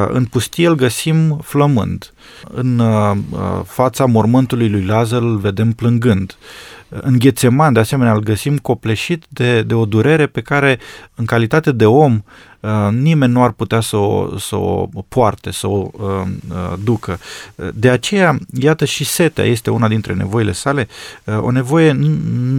În 0.08 0.25
pustie 0.25 0.66
îl 0.66 0.75
găsim 0.75 1.38
flămând. 1.42 2.12
În 2.49 2.78
uh, 2.78 3.16
uh, 3.30 3.61
fața 3.66 4.04
mormântului 4.04 4.68
lui 4.68 4.84
Lazar 4.84 5.23
îl 5.23 5.37
vedem 5.37 5.73
plângând. 5.73 6.37
În 7.00 7.18
Ghețeman, 7.18 7.72
de 7.72 7.80
asemenea, 7.80 8.12
îl 8.12 8.20
găsim 8.20 8.58
copleșit 8.58 9.24
de, 9.28 9.62
de 9.62 9.74
o 9.74 9.84
durere 9.84 10.26
pe 10.26 10.40
care, 10.40 10.78
în 11.14 11.24
calitate 11.24 11.72
de 11.72 11.86
om, 11.86 12.22
uh, 12.60 12.88
nimeni 12.90 13.32
nu 13.32 13.42
ar 13.42 13.50
putea 13.50 13.80
să 13.80 13.96
o, 13.96 14.38
să 14.38 14.56
o 14.56 14.88
poarte, 15.08 15.50
să 15.50 15.66
o 15.66 15.90
ducă. 16.84 17.18
De 17.74 17.90
aceea, 17.90 18.38
iată 18.60 18.84
și 18.84 19.04
setea 19.04 19.44
este 19.44 19.70
una 19.70 19.88
dintre 19.88 20.14
nevoile 20.14 20.52
sale, 20.52 20.88
o 21.40 21.50
nevoie 21.50 21.92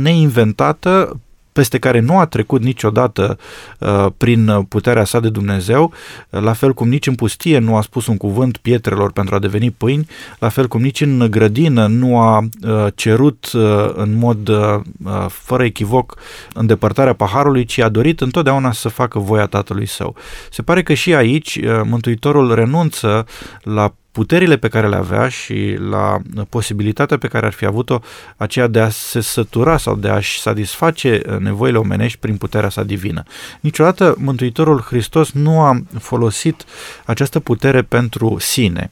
neinventată, 0.02 1.20
peste 1.56 1.80
care 1.80 2.00
nu 2.00 2.20
a 2.20 2.26
trecut 2.26 2.62
niciodată 2.62 3.38
uh, 3.80 4.06
prin 4.18 4.66
puterea 4.70 5.04
sa 5.04 5.20
de 5.20 5.30
Dumnezeu, 5.30 5.94
la 6.30 6.54
fel 6.54 6.74
cum 6.74 6.90
nici 6.90 7.08
în 7.08 7.16
pustie 7.16 7.58
nu 7.58 7.76
a 7.76 7.82
spus 7.82 8.08
un 8.08 8.18
cuvânt 8.18 8.58
pietrelor 8.58 9.12
pentru 9.12 9.36
a 9.36 9.40
deveni 9.40 9.72
pâini, 9.72 10.08
la 10.40 10.50
fel 10.50 10.68
cum 10.68 10.82
nici 10.82 11.02
în 11.02 11.28
grădină 11.30 11.88
nu 11.88 12.20
a 12.20 12.40
uh, 12.40 12.88
cerut 12.96 13.52
uh, 13.54 13.90
în 13.94 14.18
mod 14.18 14.48
uh, 14.48 14.58
uh 15.06 15.26
fără 15.30 15.64
echivoc 15.64 16.18
îndepărtarea 16.54 17.14
paharului, 17.14 17.66
ci 17.66 17.80
a 17.80 17.90
dorit 17.90 18.22
întotdeauna 18.22 18.72
să 18.72 18.90
facă 18.90 19.20
voia 19.20 19.46
tatălui 19.46 19.86
său. 19.86 20.16
Se 20.52 20.62
pare 20.62 20.84
că 20.84 20.94
și 20.94 21.16
aici 21.16 21.56
uh, 21.56 21.82
Mântuitorul 21.84 22.56
renunță 22.56 23.26
la 23.64 23.94
puterile 24.16 24.58
pe 24.58 24.68
care 24.68 24.88
le 24.88 24.96
avea 24.96 25.28
și 25.28 25.78
la 25.90 26.18
posibilitatea 26.50 27.18
pe 27.18 27.28
care 27.28 27.46
ar 27.46 27.54
fi 27.54 27.66
avut-o 27.66 28.00
aceea 28.38 28.68
de 28.68 28.80
a 28.80 28.90
se 28.90 29.22
sătura 29.22 29.78
sau 29.78 29.96
de 29.96 30.10
a-și 30.10 30.40
satisface 30.40 31.22
nevoile 31.40 31.78
omenești 31.78 32.18
prin 32.18 32.38
puterea 32.38 32.70
sa 32.70 32.84
divină. 32.84 33.24
Niciodată 33.60 34.16
Mântuitorul 34.18 34.82
Hristos 34.82 35.32
nu 35.32 35.62
a 35.62 35.82
folosit 36.00 36.64
această 37.06 37.40
putere 37.40 37.82
pentru 37.82 38.38
sine. 38.40 38.90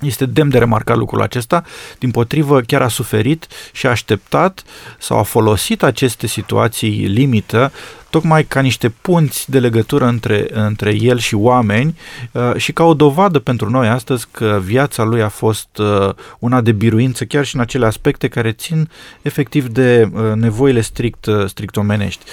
Este 0.00 0.26
demn 0.26 0.50
de 0.50 0.58
remarcat 0.58 0.96
lucrul 0.96 1.22
acesta, 1.22 1.64
din 1.98 2.10
potrivă 2.10 2.60
chiar 2.60 2.82
a 2.82 2.88
suferit 2.88 3.46
și 3.72 3.86
a 3.86 3.90
așteptat 3.90 4.64
sau 4.98 5.18
a 5.18 5.22
folosit 5.22 5.82
aceste 5.82 6.26
situații 6.26 7.06
limită 7.06 7.72
tocmai 8.16 8.44
ca 8.44 8.60
niște 8.60 8.88
punți 8.88 9.50
de 9.50 9.58
legătură 9.58 10.06
între, 10.06 10.46
între 10.50 10.96
el 11.00 11.18
și 11.18 11.34
oameni 11.34 11.98
uh, 12.32 12.52
și 12.56 12.72
ca 12.72 12.84
o 12.84 12.94
dovadă 12.94 13.38
pentru 13.38 13.70
noi 13.70 13.88
astăzi 13.88 14.26
că 14.30 14.60
viața 14.64 15.02
lui 15.02 15.22
a 15.22 15.28
fost 15.28 15.78
uh, 15.78 16.14
una 16.38 16.60
de 16.60 16.72
biruință 16.72 17.24
chiar 17.24 17.44
și 17.44 17.54
în 17.54 17.60
acele 17.60 17.86
aspecte 17.86 18.28
care 18.28 18.52
țin 18.52 18.88
efectiv 19.22 19.68
de 19.68 20.10
uh, 20.12 20.32
nevoile 20.34 20.80
strict, 20.80 21.28
strict 21.46 21.76
omenești. 21.76 22.24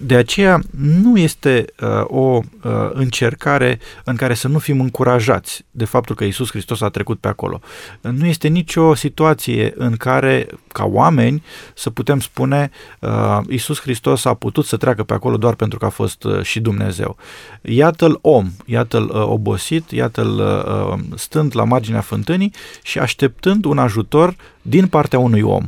De 0.00 0.16
aceea 0.16 0.60
nu 0.76 1.16
este 1.16 1.64
o 2.02 2.40
încercare 2.92 3.78
în 4.04 4.16
care 4.16 4.34
să 4.34 4.48
nu 4.48 4.58
fim 4.58 4.80
încurajați 4.80 5.64
de 5.70 5.84
faptul 5.84 6.14
că 6.14 6.24
Isus 6.24 6.50
Hristos 6.50 6.80
a 6.80 6.88
trecut 6.88 7.18
pe 7.18 7.28
acolo. 7.28 7.60
Nu 8.00 8.26
este 8.26 8.48
nicio 8.48 8.94
situație 8.94 9.72
în 9.76 9.96
care 9.96 10.46
ca 10.72 10.84
oameni 10.84 11.42
să 11.74 11.90
putem 11.90 12.20
spune 12.20 12.70
Isus 13.48 13.80
Hristos 13.80 14.24
a 14.24 14.34
putut 14.34 14.64
să 14.64 14.76
treacă 14.76 15.02
pe 15.02 15.14
acolo 15.14 15.25
doar 15.34 15.54
pentru 15.54 15.78
că 15.78 15.84
a 15.84 15.88
fost 15.88 16.24
uh, 16.24 16.42
și 16.42 16.60
Dumnezeu. 16.60 17.16
Iată-l 17.62 18.18
om, 18.20 18.50
iată-l 18.64 19.10
uh, 19.14 19.22
obosit, 19.22 19.90
iată-l 19.90 20.38
uh, 20.38 20.98
stând 21.14 21.56
la 21.56 21.64
marginea 21.64 22.00
fântânii 22.00 22.52
și 22.82 22.98
așteptând 22.98 23.64
un 23.64 23.78
ajutor 23.78 24.36
din 24.68 24.86
partea 24.86 25.18
unui 25.18 25.42
om. 25.42 25.64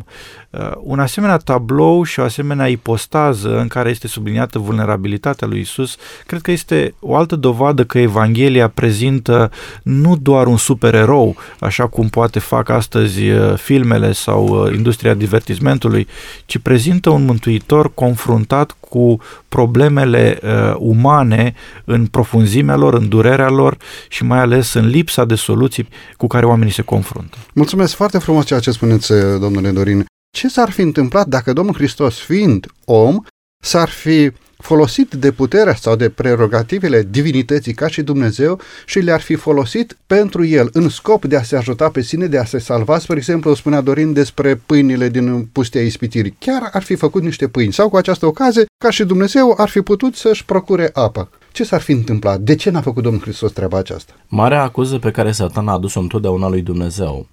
Uh, 0.50 0.70
un 0.76 0.98
asemenea 0.98 1.36
tablou 1.36 2.02
și 2.02 2.20
o 2.20 2.22
asemenea 2.22 2.68
ipostază 2.68 3.58
în 3.58 3.68
care 3.68 3.90
este 3.90 4.06
subliniată 4.06 4.58
vulnerabilitatea 4.58 5.46
lui 5.46 5.60
Isus, 5.60 5.96
cred 6.26 6.40
că 6.40 6.50
este 6.50 6.94
o 7.00 7.16
altă 7.16 7.36
dovadă 7.36 7.84
că 7.84 7.98
Evanghelia 7.98 8.68
prezintă 8.68 9.50
nu 9.82 10.16
doar 10.16 10.46
un 10.46 10.56
supererou, 10.56 11.36
așa 11.60 11.86
cum 11.86 12.08
poate 12.08 12.38
fac 12.38 12.68
astăzi 12.68 13.28
uh, 13.28 13.54
filmele 13.54 14.12
sau 14.12 14.46
uh, 14.46 14.74
industria 14.74 15.14
divertismentului, 15.14 16.06
ci 16.46 16.58
prezintă 16.58 17.10
un 17.10 17.24
mântuitor 17.24 17.94
confruntat 17.94 18.76
cu 18.80 19.18
problemele 19.48 20.38
uh, 20.42 20.74
umane 20.78 21.54
în 21.84 22.06
profunzimea 22.06 22.76
lor, 22.76 22.94
în 22.94 23.08
durerea 23.08 23.48
lor 23.48 23.76
și 24.08 24.24
mai 24.24 24.38
ales 24.38 24.72
în 24.72 24.86
lipsa 24.86 25.24
de 25.24 25.34
soluții 25.34 25.88
cu 26.16 26.26
care 26.26 26.46
oamenii 26.46 26.72
se 26.72 26.82
confruntă. 26.82 27.36
Mulțumesc 27.54 27.94
foarte 27.94 28.18
frumos 28.18 28.44
ceea 28.44 28.60
ce 28.60 28.70
spuneți, 28.70 29.12
domnule 29.40 29.70
Dorin. 29.70 30.04
Ce 30.36 30.48
s-ar 30.48 30.70
fi 30.70 30.80
întâmplat 30.80 31.26
dacă 31.26 31.52
Domnul 31.52 31.74
Hristos, 31.74 32.18
fiind 32.18 32.66
om, 32.84 33.20
s-ar 33.64 33.88
fi 33.88 34.30
folosit 34.62 35.14
de 35.14 35.32
puterea 35.32 35.74
sau 35.74 35.96
de 35.96 36.08
prerogativele 36.08 37.06
divinității 37.10 37.74
ca 37.74 37.86
și 37.86 38.02
Dumnezeu 38.02 38.60
și 38.86 38.98
le-ar 38.98 39.20
fi 39.20 39.34
folosit 39.34 39.96
pentru 40.06 40.44
el 40.44 40.68
în 40.72 40.88
scop 40.88 41.24
de 41.24 41.36
a 41.36 41.42
se 41.42 41.56
ajuta 41.56 41.88
pe 41.88 42.00
sine, 42.02 42.26
de 42.26 42.38
a 42.38 42.44
se 42.44 42.58
salva. 42.58 42.98
Spre 42.98 43.16
exemplu, 43.16 43.54
spunea 43.54 43.80
Dorin 43.80 44.12
despre 44.12 44.54
pâinile 44.54 45.08
din 45.08 45.44
pustia 45.52 45.82
ispitirii. 45.82 46.36
Chiar 46.38 46.68
ar 46.72 46.82
fi 46.82 46.94
făcut 46.94 47.22
niște 47.22 47.48
pâini 47.48 47.72
sau 47.72 47.88
cu 47.88 47.96
această 47.96 48.26
ocazie, 48.26 48.66
ca 48.84 48.90
și 48.90 49.04
Dumnezeu, 49.04 49.54
ar 49.56 49.68
fi 49.68 49.80
putut 49.80 50.14
să-și 50.14 50.44
procure 50.44 50.90
apă. 50.92 51.30
Ce 51.52 51.64
s-ar 51.64 51.80
fi 51.80 51.92
întâmplat? 51.92 52.40
De 52.40 52.54
ce 52.54 52.70
n-a 52.70 52.80
făcut 52.80 53.02
Domnul 53.02 53.22
Hristos 53.22 53.52
treaba 53.52 53.78
aceasta? 53.78 54.12
Marea 54.26 54.62
acuză 54.62 54.98
pe 54.98 55.10
care 55.10 55.32
Satan 55.32 55.68
a 55.68 55.72
adus-o 55.72 56.00
întotdeauna 56.00 56.48
lui 56.48 56.62
Dumnezeu 56.62 57.26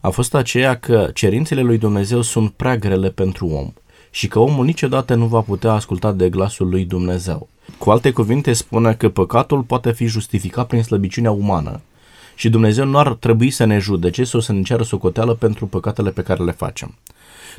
a 0.00 0.10
fost 0.10 0.34
aceea 0.34 0.78
că 0.78 1.10
cerințele 1.14 1.60
lui 1.60 1.78
Dumnezeu 1.78 2.20
sunt 2.20 2.50
prea 2.50 2.76
grele 2.76 3.10
pentru 3.10 3.46
om 3.46 3.72
și 4.14 4.28
că 4.28 4.38
omul 4.38 4.64
niciodată 4.64 5.14
nu 5.14 5.26
va 5.26 5.40
putea 5.40 5.72
asculta 5.72 6.12
de 6.12 6.28
glasul 6.28 6.68
lui 6.68 6.84
Dumnezeu. 6.84 7.48
Cu 7.78 7.90
alte 7.90 8.10
cuvinte 8.10 8.52
spune 8.52 8.94
că 8.94 9.08
păcatul 9.08 9.62
poate 9.62 9.92
fi 9.92 10.06
justificat 10.06 10.66
prin 10.66 10.82
slăbiciunea 10.82 11.30
umană 11.30 11.80
și 12.34 12.48
Dumnezeu 12.48 12.84
nu 12.84 12.98
ar 12.98 13.12
trebui 13.12 13.50
să 13.50 13.64
ne 13.64 13.78
judece 13.78 14.24
sau 14.24 14.40
să 14.40 14.52
ne 14.52 14.62
ceară 14.62 14.82
socoteală 14.82 15.34
pentru 15.34 15.66
păcatele 15.66 16.10
pe 16.10 16.22
care 16.22 16.44
le 16.44 16.52
facem. 16.52 16.94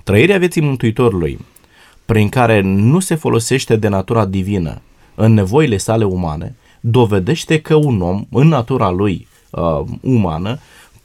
Trăirea 0.03 0.37
vieții 0.37 0.61
Mântuitorului, 0.61 1.39
prin 2.05 2.29
care 2.29 2.61
nu 2.61 2.99
se 2.99 3.15
folosește 3.15 3.75
de 3.75 3.87
natura 3.87 4.25
divină 4.25 4.81
în 5.15 5.33
nevoile 5.33 5.77
sale 5.77 6.03
umane, 6.03 6.55
dovedește 6.79 7.61
că 7.61 7.75
un 7.75 8.01
om, 8.01 8.25
în 8.31 8.47
natura 8.47 8.89
lui 8.89 9.27
uh, 9.49 9.81
umană, 10.01 10.59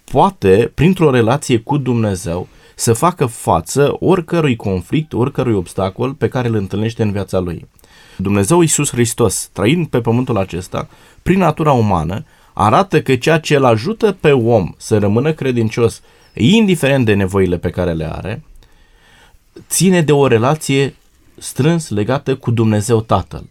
poate, 0.05 0.71
printr-o 0.75 1.11
relație 1.11 1.59
cu 1.59 1.77
Dumnezeu, 1.77 2.49
să 2.79 2.93
facă 2.93 3.27
față 3.27 3.97
oricărui 3.99 4.57
conflict, 4.57 5.13
oricărui 5.13 5.55
obstacol 5.55 6.15
pe 6.15 6.29
care 6.29 6.49
îl 6.49 6.55
întâlnește 6.55 7.03
în 7.03 7.13
viața 7.13 7.39
lui. 7.39 7.69
Dumnezeu 8.17 8.61
Iisus 8.61 8.91
Hristos, 8.91 9.51
trăind 9.53 9.87
pe 9.87 10.01
pământul 10.01 10.37
acesta, 10.37 10.89
prin 11.23 11.39
natura 11.39 11.73
umană, 11.73 12.25
arată 12.53 13.03
că 13.03 13.17
ceea 13.17 13.39
ce 13.39 13.57
îl 13.57 13.65
ajută 13.65 14.13
pe 14.21 14.33
om 14.33 14.75
să 14.77 14.99
rămână 14.99 15.33
credincios, 15.33 16.03
indiferent 16.35 17.05
de 17.05 17.15
nevoile 17.15 17.59
pe 17.59 17.71
care 17.71 17.93
le 17.93 18.13
are, 18.13 18.43
ține 19.69 20.03
de 20.03 20.13
o 20.13 20.27
relație 20.27 20.95
strâns 21.39 21.89
legată 21.89 22.37
cu 22.37 22.51
Dumnezeu 22.51 23.01
Tatăl. 23.01 23.45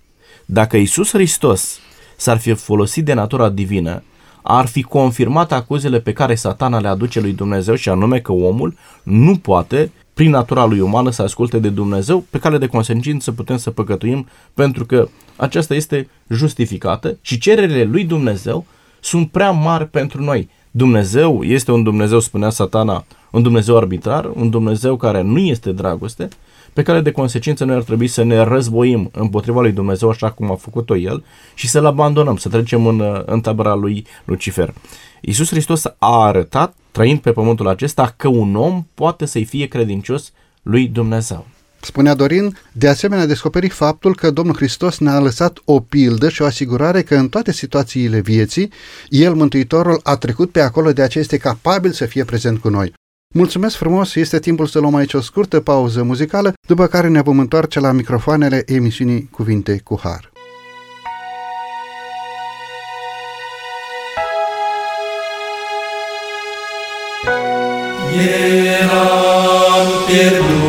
Dacă 0.45 0.77
Iisus 0.77 1.09
Hristos 1.09 1.79
s-ar 2.17 2.37
fi 2.37 2.53
folosit 2.53 3.05
de 3.05 3.13
natura 3.13 3.49
divină, 3.49 4.03
ar 4.49 4.65
fi 4.65 4.81
confirmat 4.81 5.51
acuzele 5.51 5.99
pe 5.99 6.13
care 6.13 6.35
satana 6.35 6.79
le 6.79 6.87
aduce 6.87 7.19
lui 7.19 7.33
Dumnezeu 7.33 7.75
și 7.75 7.89
anume 7.89 8.19
că 8.19 8.31
omul 8.31 8.75
nu 9.03 9.37
poate 9.37 9.91
prin 10.13 10.29
natura 10.29 10.65
lui 10.65 10.79
umană 10.79 11.09
să 11.09 11.21
asculte 11.21 11.59
de 11.59 11.69
Dumnezeu, 11.69 12.25
pe 12.29 12.39
care 12.39 12.57
de 12.57 12.67
consecință 12.67 13.31
putem 13.31 13.57
să 13.57 13.71
păcătuim 13.71 14.27
pentru 14.53 14.85
că 14.85 15.07
aceasta 15.35 15.75
este 15.75 16.09
justificată 16.29 17.17
și 17.21 17.37
cererile 17.37 17.83
lui 17.83 18.03
Dumnezeu 18.03 18.65
sunt 18.99 19.29
prea 19.29 19.51
mari 19.51 19.87
pentru 19.87 20.23
noi. 20.23 20.49
Dumnezeu 20.71 21.43
este 21.43 21.71
un 21.71 21.83
Dumnezeu, 21.83 22.19
spunea 22.19 22.49
satana, 22.49 23.05
un 23.31 23.41
Dumnezeu 23.41 23.77
arbitrar, 23.77 24.29
un 24.35 24.49
Dumnezeu 24.49 24.95
care 24.95 25.21
nu 25.21 25.39
este 25.39 25.71
dragoste 25.71 26.27
pe 26.77 26.83
care 26.83 27.01
de 27.01 27.11
consecință 27.11 27.65
noi 27.65 27.75
ar 27.75 27.83
trebui 27.83 28.07
să 28.07 28.23
ne 28.23 28.43
războim 28.43 29.09
împotriva 29.13 29.61
lui 29.61 29.71
Dumnezeu 29.71 30.09
așa 30.09 30.31
cum 30.31 30.51
a 30.51 30.55
făcut-o 30.55 30.97
el 30.97 31.23
și 31.53 31.67
să-l 31.67 31.85
abandonăm, 31.85 32.35
să 32.37 32.49
trecem 32.49 32.85
în, 32.85 33.23
în 33.25 33.41
tabăra 33.41 33.73
lui 33.73 34.05
Lucifer. 34.25 34.73
Iisus 35.21 35.49
Hristos 35.49 35.85
a 35.85 36.25
arătat, 36.25 36.75
trăind 36.91 37.19
pe 37.19 37.31
pământul 37.31 37.67
acesta, 37.67 38.13
că 38.17 38.27
un 38.27 38.55
om 38.55 38.85
poate 38.93 39.25
să-i 39.25 39.43
fie 39.43 39.65
credincios 39.65 40.31
lui 40.61 40.87
Dumnezeu. 40.87 41.45
Spunea 41.81 42.13
Dorin, 42.13 42.57
de 42.71 42.87
asemenea 42.87 43.25
descoperi 43.25 43.69
faptul 43.69 44.15
că 44.15 44.31
Domnul 44.31 44.55
Hristos 44.55 44.97
ne-a 44.97 45.19
lăsat 45.19 45.61
o 45.65 45.79
pildă 45.79 46.29
și 46.29 46.41
o 46.41 46.45
asigurare 46.45 47.01
că 47.01 47.15
în 47.15 47.29
toate 47.29 47.51
situațiile 47.51 48.19
vieții, 48.19 48.71
El, 49.09 49.33
Mântuitorul, 49.33 49.99
a 50.03 50.15
trecut 50.15 50.51
pe 50.51 50.61
acolo, 50.61 50.91
de 50.91 51.01
aceea 51.01 51.23
este 51.23 51.37
capabil 51.37 51.91
să 51.91 52.05
fie 52.05 52.23
prezent 52.23 52.59
cu 52.59 52.69
noi. 52.69 52.93
Mulțumesc 53.33 53.75
frumos, 53.75 54.15
este 54.15 54.39
timpul 54.39 54.65
să 54.65 54.79
luăm 54.79 54.95
aici 54.95 55.13
o 55.13 55.21
scurtă 55.21 55.59
pauză 55.59 56.03
muzicală, 56.03 56.53
după 56.67 56.87
care 56.87 57.07
ne 57.07 57.21
vom 57.21 57.39
întoarce 57.39 57.79
la 57.79 57.91
microfoanele 57.91 58.63
emisiunii 58.65 59.29
Cuvinte 59.31 59.81
cu 59.83 59.99
Har. 60.03 60.31
Eram 68.79 69.87
pierdut 70.07 70.66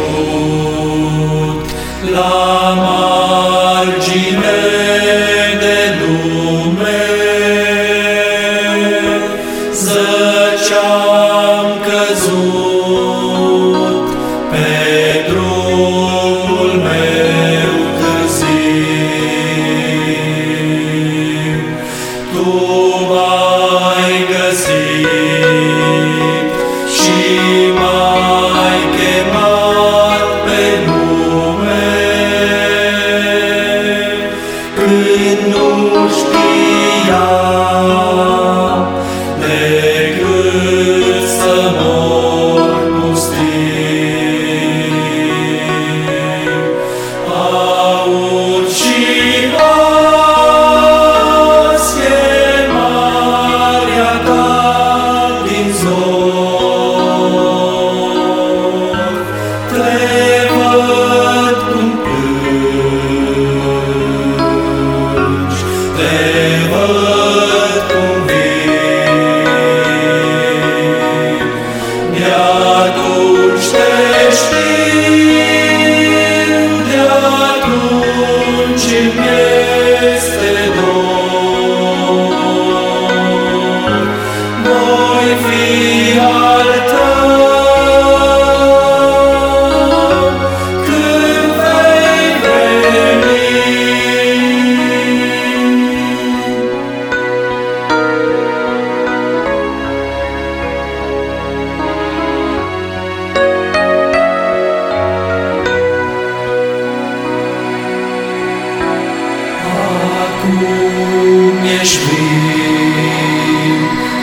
ești 111.80 112.18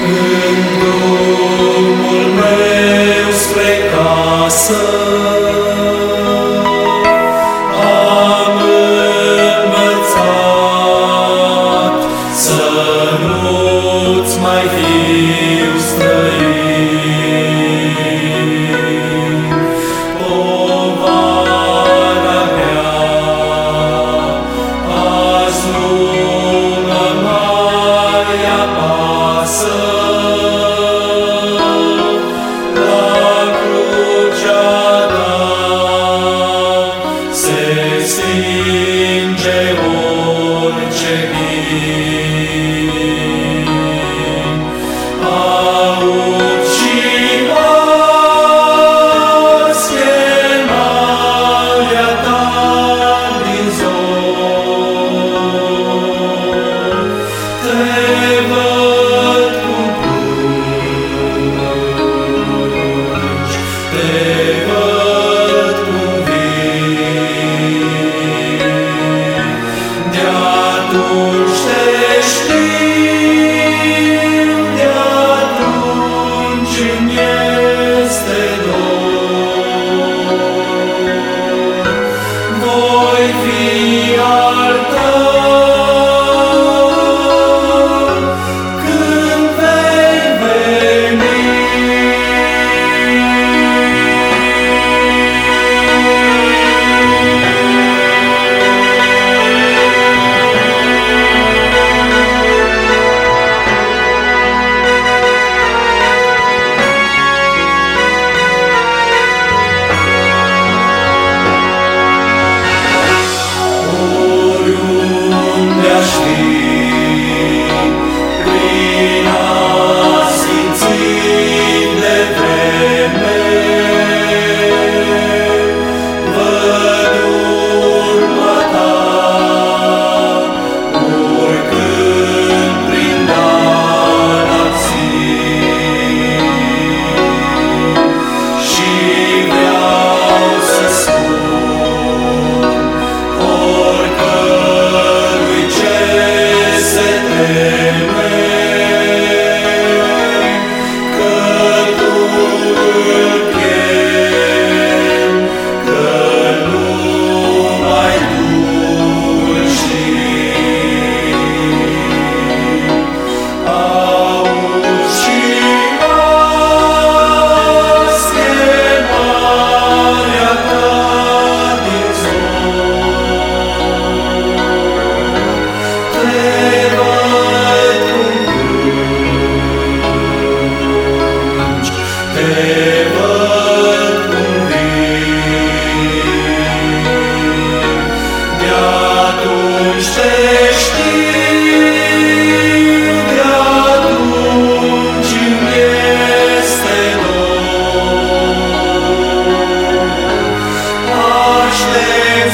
în 0.04 0.58
drumul 0.80 2.34
meu. 2.36 2.56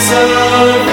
Aștept 0.02 0.20
să 0.20 0.91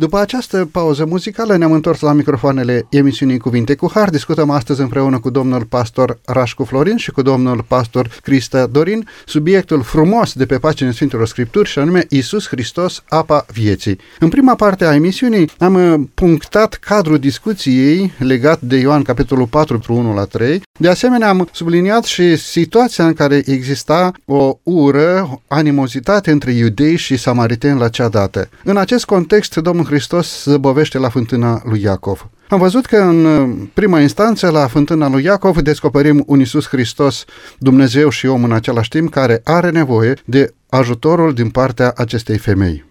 După 0.00 0.18
această 0.18 0.68
pauză 0.72 1.04
muzicală 1.04 1.56
ne-am 1.56 1.72
întors 1.72 2.00
la 2.00 2.12
microfoanele 2.12 2.86
emisiunii 2.90 3.38
Cuvinte 3.38 3.74
cu 3.74 3.90
Har. 3.94 4.10
Discutăm 4.10 4.50
astăzi 4.50 4.80
împreună 4.80 5.18
cu 5.18 5.30
domnul 5.30 5.64
pastor 5.64 6.18
Rașcu 6.24 6.64
Florin 6.64 6.96
și 6.96 7.10
cu 7.10 7.22
domnul 7.22 7.64
pastor 7.68 8.18
Crista 8.22 8.66
Dorin 8.66 9.08
subiectul 9.26 9.82
frumos 9.82 10.32
de 10.32 10.46
pe 10.46 10.58
paginile 10.58 10.94
Sfintelor 10.94 11.26
Scripturi 11.26 11.68
și 11.68 11.78
anume 11.78 12.06
Isus 12.08 12.48
Hristos, 12.48 13.02
apa 13.08 13.46
vieții. 13.52 13.98
În 14.18 14.28
prima 14.28 14.54
parte 14.54 14.84
a 14.84 14.94
emisiunii 14.94 15.50
am 15.58 15.74
uh, 15.74 16.00
punctat 16.14 16.74
cadrul 16.74 17.18
discuției 17.18 18.12
legat 18.18 18.60
de 18.60 18.76
Ioan 18.76 19.02
capitolul 19.02 19.46
4, 19.46 19.80
1 19.88 20.14
la 20.14 20.24
3. 20.24 20.62
De 20.78 20.88
asemenea 20.88 21.28
am 21.28 21.48
subliniat 21.52 22.04
și 22.04 22.36
situația 22.36 23.06
în 23.06 23.12
care 23.12 23.42
exista 23.46 24.12
o 24.24 24.58
ură, 24.62 25.40
animozitate 25.48 26.30
între 26.30 26.52
iudei 26.52 26.96
și 26.96 27.16
samariteni 27.16 27.78
la 27.78 27.88
cea 27.88 28.08
dată. 28.08 28.48
În 28.64 28.76
acest 28.76 29.04
context, 29.04 29.56
Domnul 29.56 29.88
Hristos 29.90 30.42
zăbovește 30.42 30.98
la 30.98 31.08
fântâna 31.08 31.62
lui 31.64 31.82
Iacov. 31.82 32.28
Am 32.48 32.58
văzut 32.58 32.86
că 32.86 32.96
în 32.96 33.24
uh, 33.24 33.66
prima 33.74 34.00
instanță 34.00 34.50
la 34.50 34.66
fântâna 34.66 35.08
lui 35.08 35.24
Iacov 35.24 35.60
descoperim 35.60 36.22
un 36.26 36.38
Iisus 36.38 36.68
Hristos, 36.68 37.24
Dumnezeu 37.58 38.08
și 38.08 38.26
om 38.26 38.44
în 38.44 38.52
același 38.52 38.88
timp, 38.88 39.10
care 39.10 39.40
are 39.44 39.70
nevoie 39.70 40.14
de 40.24 40.54
ajutorul 40.68 41.34
din 41.34 41.48
partea 41.48 41.92
acestei 41.96 42.38
femei. 42.38 42.84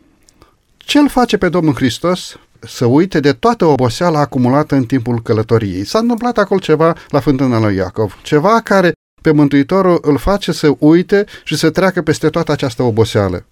Ce 0.78 1.00
îl 1.00 1.10
face 1.10 1.38
pe 1.38 1.50
Domnul 1.50 1.74
Hristos 1.74 2.40
să 2.60 2.86
uite 2.86 3.20
de 3.20 3.32
toată 3.32 3.66
oboseala 3.66 4.20
acumulată 4.20 4.76
în 4.76 4.84
timpul 4.84 5.22
călătoriei? 5.22 5.86
S-a 5.86 6.00
întâmplat 6.00 6.38
acolo 6.38 6.60
ceva 6.60 6.96
la 7.10 7.20
fântâna 7.20 7.60
lui 7.60 7.76
Iacov, 7.76 8.18
ceva 8.22 8.62
care 8.64 8.92
pe 9.22 9.32
Mântuitorul 9.32 10.00
îl 10.02 10.18
face 10.18 10.52
să 10.52 10.76
uite 10.80 11.26
și 11.44 11.56
să 11.56 11.70
treacă 11.70 12.02
peste 12.02 12.30
toată 12.30 12.52
această 12.52 12.84
oboseală. 12.84 13.46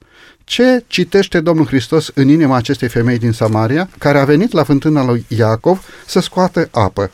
Ce 0.47 0.83
citește 0.87 1.39
Domnul 1.39 1.65
Hristos 1.65 2.11
în 2.13 2.27
inima 2.27 2.55
acestei 2.55 2.87
femei 2.87 3.17
din 3.17 3.31
Samaria, 3.31 3.89
care 3.97 4.19
a 4.19 4.25
venit 4.25 4.51
la 4.51 4.63
fântâna 4.63 5.05
lui 5.05 5.25
Iacov 5.27 5.85
să 6.05 6.19
scoată 6.19 6.67
apă? 6.71 7.11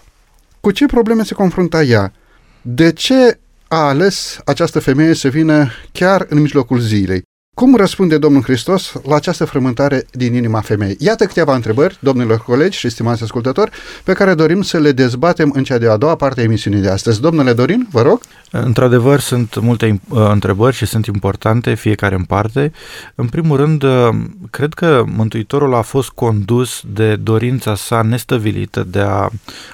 Cu 0.60 0.72
ce 0.72 0.86
probleme 0.86 1.24
se 1.24 1.34
confrunta 1.34 1.84
ea? 1.84 2.13
De 2.62 2.91
ce 2.91 3.39
a 3.67 3.78
ales 3.78 4.39
această 4.46 4.80
femeie 4.80 5.13
să 5.13 5.28
vină 5.28 5.72
chiar 5.91 6.26
în 6.30 6.41
mijlocul 6.41 6.80
zilei? 6.80 7.22
Cum 7.56 7.76
răspunde 7.76 8.18
Domnul 8.18 8.42
Hristos 8.42 8.94
la 9.08 9.16
această 9.16 9.46
frământare 9.46 10.06
din 10.12 10.34
inima 10.34 10.62
femeii? 10.62 10.96
Iată 11.00 11.26
câteva 11.26 11.56
întrebări, 11.56 11.98
domnilor 12.00 12.44
colegi 12.44 12.78
și 12.78 12.89
stimați 12.89 13.24
ascultători, 13.24 13.72
pe 14.04 14.13
care 14.13 14.34
dorim 14.34 14.62
să 14.62 14.78
le 14.78 14.92
dezbatem 14.92 15.52
în 15.56 15.63
cea 15.63 15.78
de-a 15.78 15.98
doua 15.98 16.16
parte 16.16 16.42
a 16.42 16.44
emisiunii 16.44 16.82
de 16.82 16.89
astăzi. 16.89 17.22
Domnule 17.22 17.54
Dorin, 17.54 17.88
vă 17.92 18.02
rog. 18.02 18.22
Într-adevăr, 18.52 19.20
sunt 19.20 19.60
multe 19.60 20.02
uh, 20.10 20.30
întrebări 20.32 20.76
și 20.76 20.86
sunt 20.86 21.06
importante, 21.06 21.74
fiecare 21.74 22.16
în 22.16 22.24
parte. 22.24 22.72
În 23.16 23.28
primul 23.28 23.58
rând, 23.58 23.84
uh, 23.84 24.10
cred 24.50 24.74
că 24.74 25.04
Mântuitorul 25.16 25.74
a 25.74 25.82
fost 25.82 26.10
condus 26.10 26.82
de 26.94 27.16
dorința 27.16 27.76
sa 27.76 28.02
nestăvilită 28.02 28.84
de 28.84 29.00
a 29.00 29.30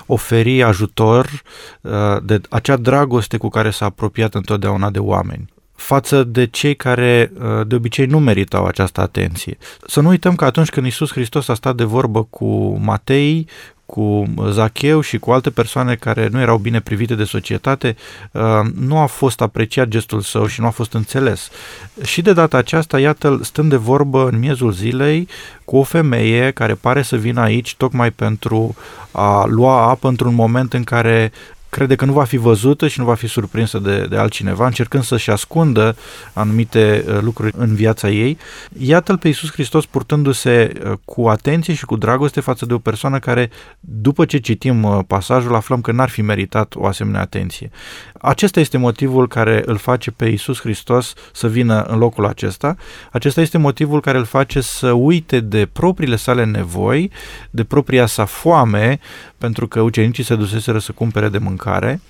oferi 0.06 0.64
ajutor, 0.64 1.42
uh, 1.82 1.92
de 2.24 2.42
acea 2.50 2.78
dragoste 2.78 3.38
cu 3.38 3.50
care 3.50 3.70
s-a 3.70 3.86
apropiat 3.86 4.36
întotdeauna 4.36 4.90
de 4.90 5.00
oameni 5.00 5.50
față 5.80 6.24
de 6.24 6.46
cei 6.46 6.76
care 6.76 7.32
de 7.68 7.76
obicei 7.76 8.06
nu 8.06 8.20
meritau 8.20 8.66
această 8.66 9.02
atenție. 9.02 9.58
Să 9.88 10.02
nu 10.02 10.08
uităm 10.08 10.36
că 10.36 10.46
atunci 10.46 10.70
când 10.70 10.86
Isus 10.86 11.12
Hristos 11.12 11.48
a 11.48 11.54
stat 11.54 11.76
de 11.76 11.84
vorbă 11.84 12.24
cu 12.24 12.78
Matei, 12.82 13.48
cu 13.90 14.34
Zacheu 14.50 15.02
și 15.02 15.18
cu 15.18 15.32
alte 15.32 15.50
persoane 15.50 15.96
care 15.96 16.28
nu 16.32 16.42
erau 16.42 16.58
bine 16.58 16.80
privite 16.80 17.16
de 17.16 17.24
societate, 17.24 17.96
uh, 18.32 18.42
nu 18.76 18.98
a 18.98 19.06
fost 19.06 19.42
apreciat 19.42 19.88
gestul 19.88 20.22
său 20.22 20.46
și 20.46 20.62
nu 20.62 20.68
a 20.68 20.70
fost 20.70 20.94
înțeles. 20.94 21.50
Și 22.04 22.22
de 22.22 22.34
data 22.34 22.58
aceasta, 22.58 23.00
iată, 23.00 23.40
stând 23.44 23.70
de 23.70 23.76
vorbă 23.76 24.30
în 24.32 24.40
miezul 24.40 24.72
zilei 24.72 25.28
cu 25.66 25.78
o 25.78 25.84
femeie 25.84 26.52
care 26.52 26.74
pare 26.74 27.02
să 27.02 27.16
vină 27.16 27.42
aici 27.42 27.76
tocmai 27.76 28.12
pentru 28.12 28.76
a 29.12 29.46
lua 29.46 29.90
apă 29.90 30.08
într-un 30.08 30.36
moment 30.36 30.74
în 30.74 30.84
care 30.84 31.32
crede 31.70 31.96
că 31.96 32.06
nu 32.06 32.14
va 32.14 32.24
fi 32.24 32.38
văzută 32.38 32.88
și 32.88 33.00
nu 33.00 33.06
va 33.06 33.14
fi 33.14 33.28
surprinsă 33.28 33.80
de, 33.80 34.06
de 34.10 34.18
altcineva, 34.18 34.66
încercând 34.66 35.04
să-și 35.04 35.30
ascundă 35.30 35.96
anumite 36.34 37.06
uh, 37.08 37.18
lucruri 37.22 37.54
în 37.58 37.76
viața 37.76 38.10
ei. 38.10 38.38
Iată-l 38.78 39.18
pe 39.18 39.28
Iisus 39.28 39.52
Hristos 39.52 39.86
purtându-se 39.86 40.72
uh, 40.86 40.92
cu 41.06 41.28
atenție 41.28 41.74
și 41.74 41.86
cu 41.86 41.96
dragoste 41.96 42.40
față 42.40 42.66
de 42.66 42.74
o 42.74 42.78
persoană 42.78 43.20
care, 43.20 43.50
după 43.80 44.26
ce 44.26 44.38
citim 44.38 44.84
uh, 44.84 45.00
pasajul, 45.08 45.56
aflăm 45.56 45.82
că 45.82 45.92
n-ar 45.92 46.10
fi 46.10 46.22
meritat 46.22 46.74
o 46.76 46.86
asemenea 46.86 47.22
atenție. 47.22 47.72
Acesta 48.22 48.60
este 48.60 48.78
motivul 48.78 49.28
care 49.28 49.62
îl 49.66 49.78
face 49.78 50.12
pe 50.12 50.26
Iisus 50.26 50.60
Hristos 50.60 51.14
să 51.34 51.48
vină 51.48 51.82
în 51.82 51.98
locul 51.98 52.26
acesta. 52.26 52.76
Acesta 53.12 53.42
este 53.42 53.58
motivul 53.58 54.02
care 54.02 54.18
îl 54.18 54.26
face 54.26 54.62
să 54.62 54.92
uite 54.92 55.40
de 55.40 55.66
propriile 55.66 56.16
sale 56.16 56.46
nevoi, 56.46 57.12
de 57.50 57.64
propria 57.64 58.06
sa 58.06 58.26
foame, 58.26 59.00
pentru 59.38 59.68
că 59.68 59.82
ucenicii 59.82 60.24
se 60.24 60.36
duseseră 60.36 60.80
să 60.80 60.92
cumpere 60.92 61.30
de 61.30 61.38
mâncare 61.38 62.02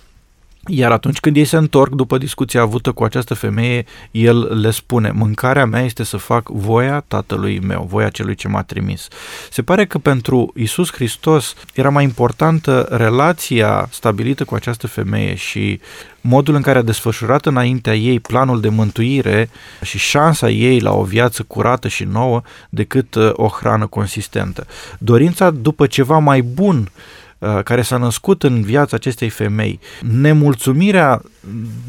iar 0.69 0.91
atunci 0.91 1.19
când 1.19 1.35
ei 1.35 1.45
se 1.45 1.57
întorc 1.57 1.93
după 1.93 2.17
discuția 2.17 2.61
avută 2.61 2.91
cu 2.91 3.03
această 3.03 3.33
femeie, 3.33 3.85
el 4.11 4.59
le 4.61 4.71
spune, 4.71 5.11
mâncarea 5.11 5.65
mea 5.65 5.81
este 5.81 6.03
să 6.03 6.17
fac 6.17 6.49
voia 6.49 7.03
tatălui 7.07 7.59
meu, 7.59 7.87
voia 7.89 8.09
celui 8.09 8.35
ce 8.35 8.47
m-a 8.47 8.63
trimis. 8.63 9.07
Se 9.51 9.61
pare 9.61 9.85
că 9.85 9.97
pentru 9.97 10.53
Isus 10.55 10.91
Hristos 10.91 11.53
era 11.73 11.89
mai 11.89 12.03
importantă 12.03 12.87
relația 12.89 13.87
stabilită 13.91 14.43
cu 14.43 14.55
această 14.55 14.87
femeie 14.87 15.35
și 15.35 15.79
modul 16.21 16.55
în 16.55 16.61
care 16.61 16.77
a 16.77 16.81
desfășurat 16.81 17.45
înaintea 17.45 17.95
ei 17.95 18.19
planul 18.19 18.61
de 18.61 18.69
mântuire 18.69 19.49
și 19.81 19.97
șansa 19.97 20.49
ei 20.49 20.79
la 20.79 20.91
o 20.93 21.03
viață 21.03 21.43
curată 21.43 21.87
și 21.87 22.03
nouă 22.03 22.41
decât 22.69 23.15
uh, 23.15 23.29
o 23.33 23.47
hrană 23.47 23.87
consistentă. 23.87 24.67
Dorința 24.97 25.49
după 25.49 25.87
ceva 25.87 26.17
mai 26.17 26.41
bun 26.41 26.77
Uh, 26.79 27.19
care 27.63 27.81
s-a 27.81 27.97
născut 27.97 28.43
în 28.43 28.61
viața 28.61 28.95
acestei 28.95 29.29
femei, 29.29 29.79
nemulțumirea 30.01 31.21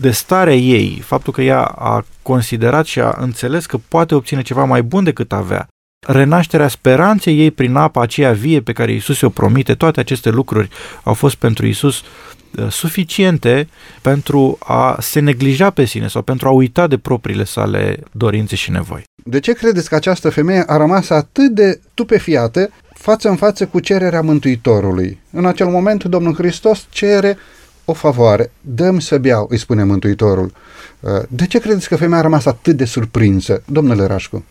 de 0.00 0.10
starea 0.10 0.54
ei, 0.54 1.02
faptul 1.04 1.32
că 1.32 1.42
ea 1.42 1.62
a 1.64 2.04
considerat 2.22 2.86
și 2.86 3.00
a 3.00 3.16
înțeles 3.18 3.66
că 3.66 3.78
poate 3.88 4.14
obține 4.14 4.42
ceva 4.42 4.64
mai 4.64 4.82
bun 4.82 5.04
decât 5.04 5.32
avea, 5.32 5.68
renașterea 6.06 6.68
speranței 6.68 7.38
ei 7.38 7.50
prin 7.50 7.74
apa 7.74 8.02
aceea 8.02 8.32
vie 8.32 8.60
pe 8.60 8.72
care 8.72 8.92
Iisus 8.92 9.20
o 9.20 9.28
promite, 9.28 9.74
toate 9.74 10.00
aceste 10.00 10.30
lucruri 10.30 10.68
au 11.02 11.14
fost 11.14 11.34
pentru 11.34 11.66
Iisus 11.66 12.00
uh, 12.00 12.68
suficiente 12.70 13.68
pentru 14.02 14.58
a 14.60 14.96
se 15.00 15.20
neglija 15.20 15.70
pe 15.70 15.84
sine 15.84 16.08
sau 16.08 16.22
pentru 16.22 16.48
a 16.48 16.50
uita 16.50 16.86
de 16.86 16.98
propriile 16.98 17.44
sale 17.44 17.98
dorințe 18.12 18.56
și 18.56 18.70
nevoi. 18.70 19.02
De 19.24 19.40
ce 19.40 19.52
credeți 19.52 19.88
că 19.88 19.94
această 19.94 20.30
femeie 20.30 20.64
a 20.66 20.76
rămas 20.76 21.10
atât 21.10 21.50
de 21.50 21.80
tupefiată 21.94 22.70
față 23.00 23.28
în 23.28 23.36
față 23.36 23.66
cu 23.66 23.80
cererea 23.80 24.22
Mântuitorului. 24.22 25.18
În 25.32 25.46
acel 25.46 25.66
moment, 25.66 26.04
Domnul 26.04 26.34
Hristos 26.34 26.86
cere 26.90 27.36
o 27.84 27.92
favoare. 27.92 28.52
Dăm 28.60 28.98
să 28.98 29.18
beau, 29.18 29.46
îi 29.50 29.58
spune 29.58 29.84
Mântuitorul. 29.84 30.52
Uh, 31.00 31.10
de 31.28 31.46
ce 31.46 31.58
credeți 31.58 31.88
că 31.88 31.96
femeia 31.96 32.18
a 32.18 32.22
rămas 32.22 32.44
atât 32.44 32.76
de 32.76 32.84
surprinsă, 32.84 33.62
domnule 33.66 34.06
Rașcu? 34.06 34.44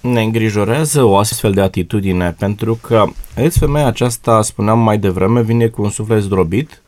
Ne 0.00 0.22
îngrijorează 0.22 1.02
o 1.02 1.16
astfel 1.16 1.52
de 1.52 1.60
atitudine, 1.60 2.34
pentru 2.38 2.78
că 2.82 3.04
aici 3.36 3.52
femeia 3.52 3.86
aceasta, 3.86 4.42
spuneam 4.42 4.78
mai 4.78 4.98
devreme, 4.98 5.42
vine 5.42 5.66
cu 5.66 5.82
un 5.82 5.90
suflet 5.90 6.22
zdrobit, 6.22 6.82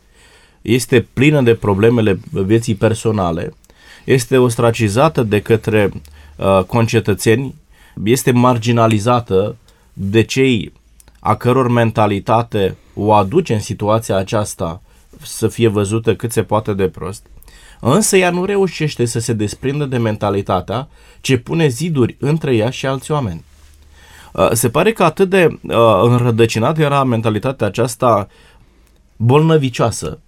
este 0.62 1.07
plină 1.12 1.42
de 1.42 1.55
problemele 1.55 2.20
vieții 2.31 2.74
personale, 2.74 3.55
este 4.05 4.37
ostracizată 4.37 5.22
de 5.22 5.40
către 5.40 5.90
uh, 6.37 6.64
concetățeni, 6.66 7.55
este 8.05 8.31
marginalizată 8.31 9.57
de 9.92 10.22
cei 10.22 10.72
a 11.28 11.34
căror 11.34 11.68
mentalitate 11.68 12.76
o 12.94 13.12
aduce 13.12 13.54
în 13.54 13.60
situația 13.60 14.16
aceasta 14.16 14.82
să 15.22 15.48
fie 15.48 15.68
văzută 15.68 16.14
cât 16.14 16.32
se 16.32 16.42
poate 16.42 16.74
de 16.74 16.88
prost, 16.88 17.26
însă 17.80 18.16
ea 18.16 18.30
nu 18.30 18.44
reușește 18.44 19.04
să 19.04 19.18
se 19.18 19.32
desprindă 19.32 19.84
de 19.84 19.96
mentalitatea 19.96 20.88
ce 21.20 21.38
pune 21.38 21.68
ziduri 21.68 22.16
între 22.20 22.54
ea 22.54 22.70
și 22.70 22.86
alți 22.86 23.10
oameni. 23.10 23.44
Uh, 24.32 24.50
se 24.52 24.68
pare 24.68 24.92
că 24.92 25.04
atât 25.04 25.28
de 25.28 25.48
uh, 25.62 25.76
înrădăcinată 26.02 26.80
era 26.80 27.04
mentalitatea 27.04 27.66
aceasta 27.66 28.28
bolnăvicioasă, 29.16 30.20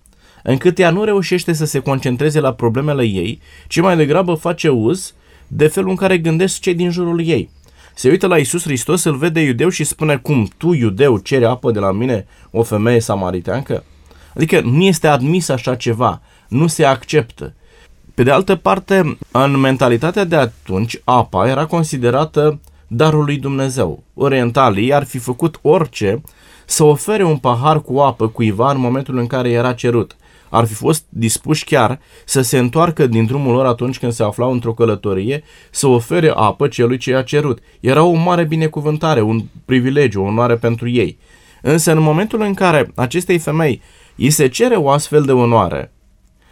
încât 0.42 0.78
ea 0.78 0.90
nu 0.90 1.04
reușește 1.04 1.52
să 1.52 1.64
se 1.64 1.78
concentreze 1.78 2.40
la 2.40 2.52
problemele 2.52 3.02
ei, 3.02 3.40
ci 3.68 3.80
mai 3.80 3.96
degrabă 3.96 4.34
face 4.34 4.68
uz 4.68 5.14
de 5.46 5.66
felul 5.66 5.90
în 5.90 5.96
care 5.96 6.18
gândesc 6.18 6.60
cei 6.60 6.74
din 6.74 6.90
jurul 6.90 7.26
ei 7.26 7.50
se 8.00 8.08
uită 8.08 8.26
la 8.26 8.38
Isus 8.38 8.62
Hristos, 8.62 9.04
îl 9.04 9.16
vede 9.16 9.40
iudeu 9.40 9.68
și 9.68 9.84
spune 9.84 10.16
cum 10.16 10.48
tu, 10.56 10.72
iudeu, 10.72 11.18
ceri 11.18 11.44
apă 11.44 11.70
de 11.70 11.78
la 11.78 11.92
mine 11.92 12.26
o 12.50 12.62
femeie 12.62 13.00
samariteancă? 13.00 13.84
Adică 14.34 14.60
nu 14.60 14.82
este 14.82 15.06
admis 15.06 15.48
așa 15.48 15.74
ceva, 15.74 16.20
nu 16.48 16.66
se 16.66 16.84
acceptă. 16.84 17.54
Pe 18.14 18.22
de 18.22 18.30
altă 18.30 18.56
parte, 18.56 19.18
în 19.30 19.56
mentalitatea 19.56 20.24
de 20.24 20.36
atunci, 20.36 21.00
apa 21.04 21.48
era 21.48 21.66
considerată 21.66 22.60
darul 22.86 23.24
lui 23.24 23.36
Dumnezeu. 23.36 24.02
Orientalii 24.14 24.94
ar 24.94 25.04
fi 25.04 25.18
făcut 25.18 25.58
orice 25.62 26.22
să 26.66 26.84
ofere 26.84 27.24
un 27.24 27.36
pahar 27.36 27.82
cu 27.82 27.98
apă 27.98 28.28
cuiva 28.28 28.70
în 28.70 28.80
momentul 28.80 29.18
în 29.18 29.26
care 29.26 29.50
era 29.50 29.72
cerut 29.72 30.16
ar 30.50 30.64
fi 30.64 30.74
fost 30.74 31.04
dispuși 31.08 31.64
chiar 31.64 32.00
să 32.24 32.40
se 32.40 32.58
întoarcă 32.58 33.06
din 33.06 33.26
drumul 33.26 33.54
lor 33.54 33.66
atunci 33.66 33.98
când 33.98 34.12
se 34.12 34.22
aflau 34.22 34.52
într-o 34.52 34.74
călătorie, 34.74 35.42
să 35.70 35.86
ofere 35.86 36.32
apă 36.34 36.68
celui 36.68 36.96
ce 36.96 37.10
i-a 37.10 37.22
cerut. 37.22 37.58
Era 37.80 38.02
o 38.02 38.12
mare 38.12 38.44
binecuvântare, 38.44 39.20
un 39.20 39.42
privilegiu, 39.64 40.22
o 40.22 40.24
onoare 40.24 40.56
pentru 40.56 40.88
ei. 40.88 41.18
Însă 41.62 41.92
în 41.92 42.00
momentul 42.00 42.40
în 42.40 42.54
care 42.54 42.92
acestei 42.94 43.38
femei 43.38 43.82
îi 44.16 44.30
se 44.30 44.46
cere 44.48 44.74
o 44.74 44.90
astfel 44.90 45.22
de 45.22 45.32
onoare, 45.32 45.92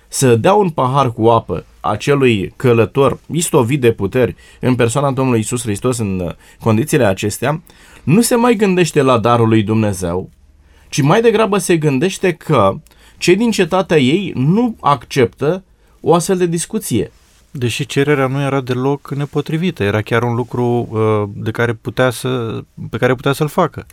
să 0.09 0.37
dea 0.37 0.55
un 0.55 0.69
pahar 0.69 1.13
cu 1.13 1.27
apă 1.27 1.65
acelui 1.81 2.53
călător 2.57 3.19
istovit 3.33 3.81
de 3.81 3.93
puteri 3.93 4.37
în 4.61 4.75
persoana 4.75 5.11
Domnului 5.11 5.41
Isus 5.41 5.63
Hristos 5.63 5.99
în 5.99 6.35
condițiile 6.61 7.05
acestea, 7.05 7.63
nu 8.03 8.21
se 8.21 8.35
mai 8.35 8.55
gândește 8.55 9.03
la 9.03 9.19
darul 9.19 9.49
lui 9.49 9.63
Dumnezeu, 9.63 10.31
ci 10.89 11.01
mai 11.01 11.21
degrabă 11.21 11.59
se 11.59 11.77
gândește 11.77 12.33
că 12.33 12.75
cei 13.19 13.37
din 13.37 13.51
cetatea 13.51 13.99
ei 13.99 14.33
nu 14.35 14.77
acceptă 14.81 15.65
o 16.01 16.15
astfel 16.15 16.37
de 16.37 16.47
discuție. 16.47 17.13
Deși 17.59 17.87
cererea 17.87 18.27
nu 18.27 18.41
era 18.41 18.61
deloc 18.61 19.15
nepotrivită, 19.15 19.83
era 19.83 20.01
chiar 20.01 20.23
un 20.23 20.35
lucru 20.35 20.89
uh, 20.91 21.29
de 21.35 21.51
care 21.51 21.73
putea 21.73 22.11
să, 22.11 22.61
pe 22.91 22.97
care 22.97 23.15
putea 23.15 23.33
să-l 23.33 23.49
facă. 23.49 23.87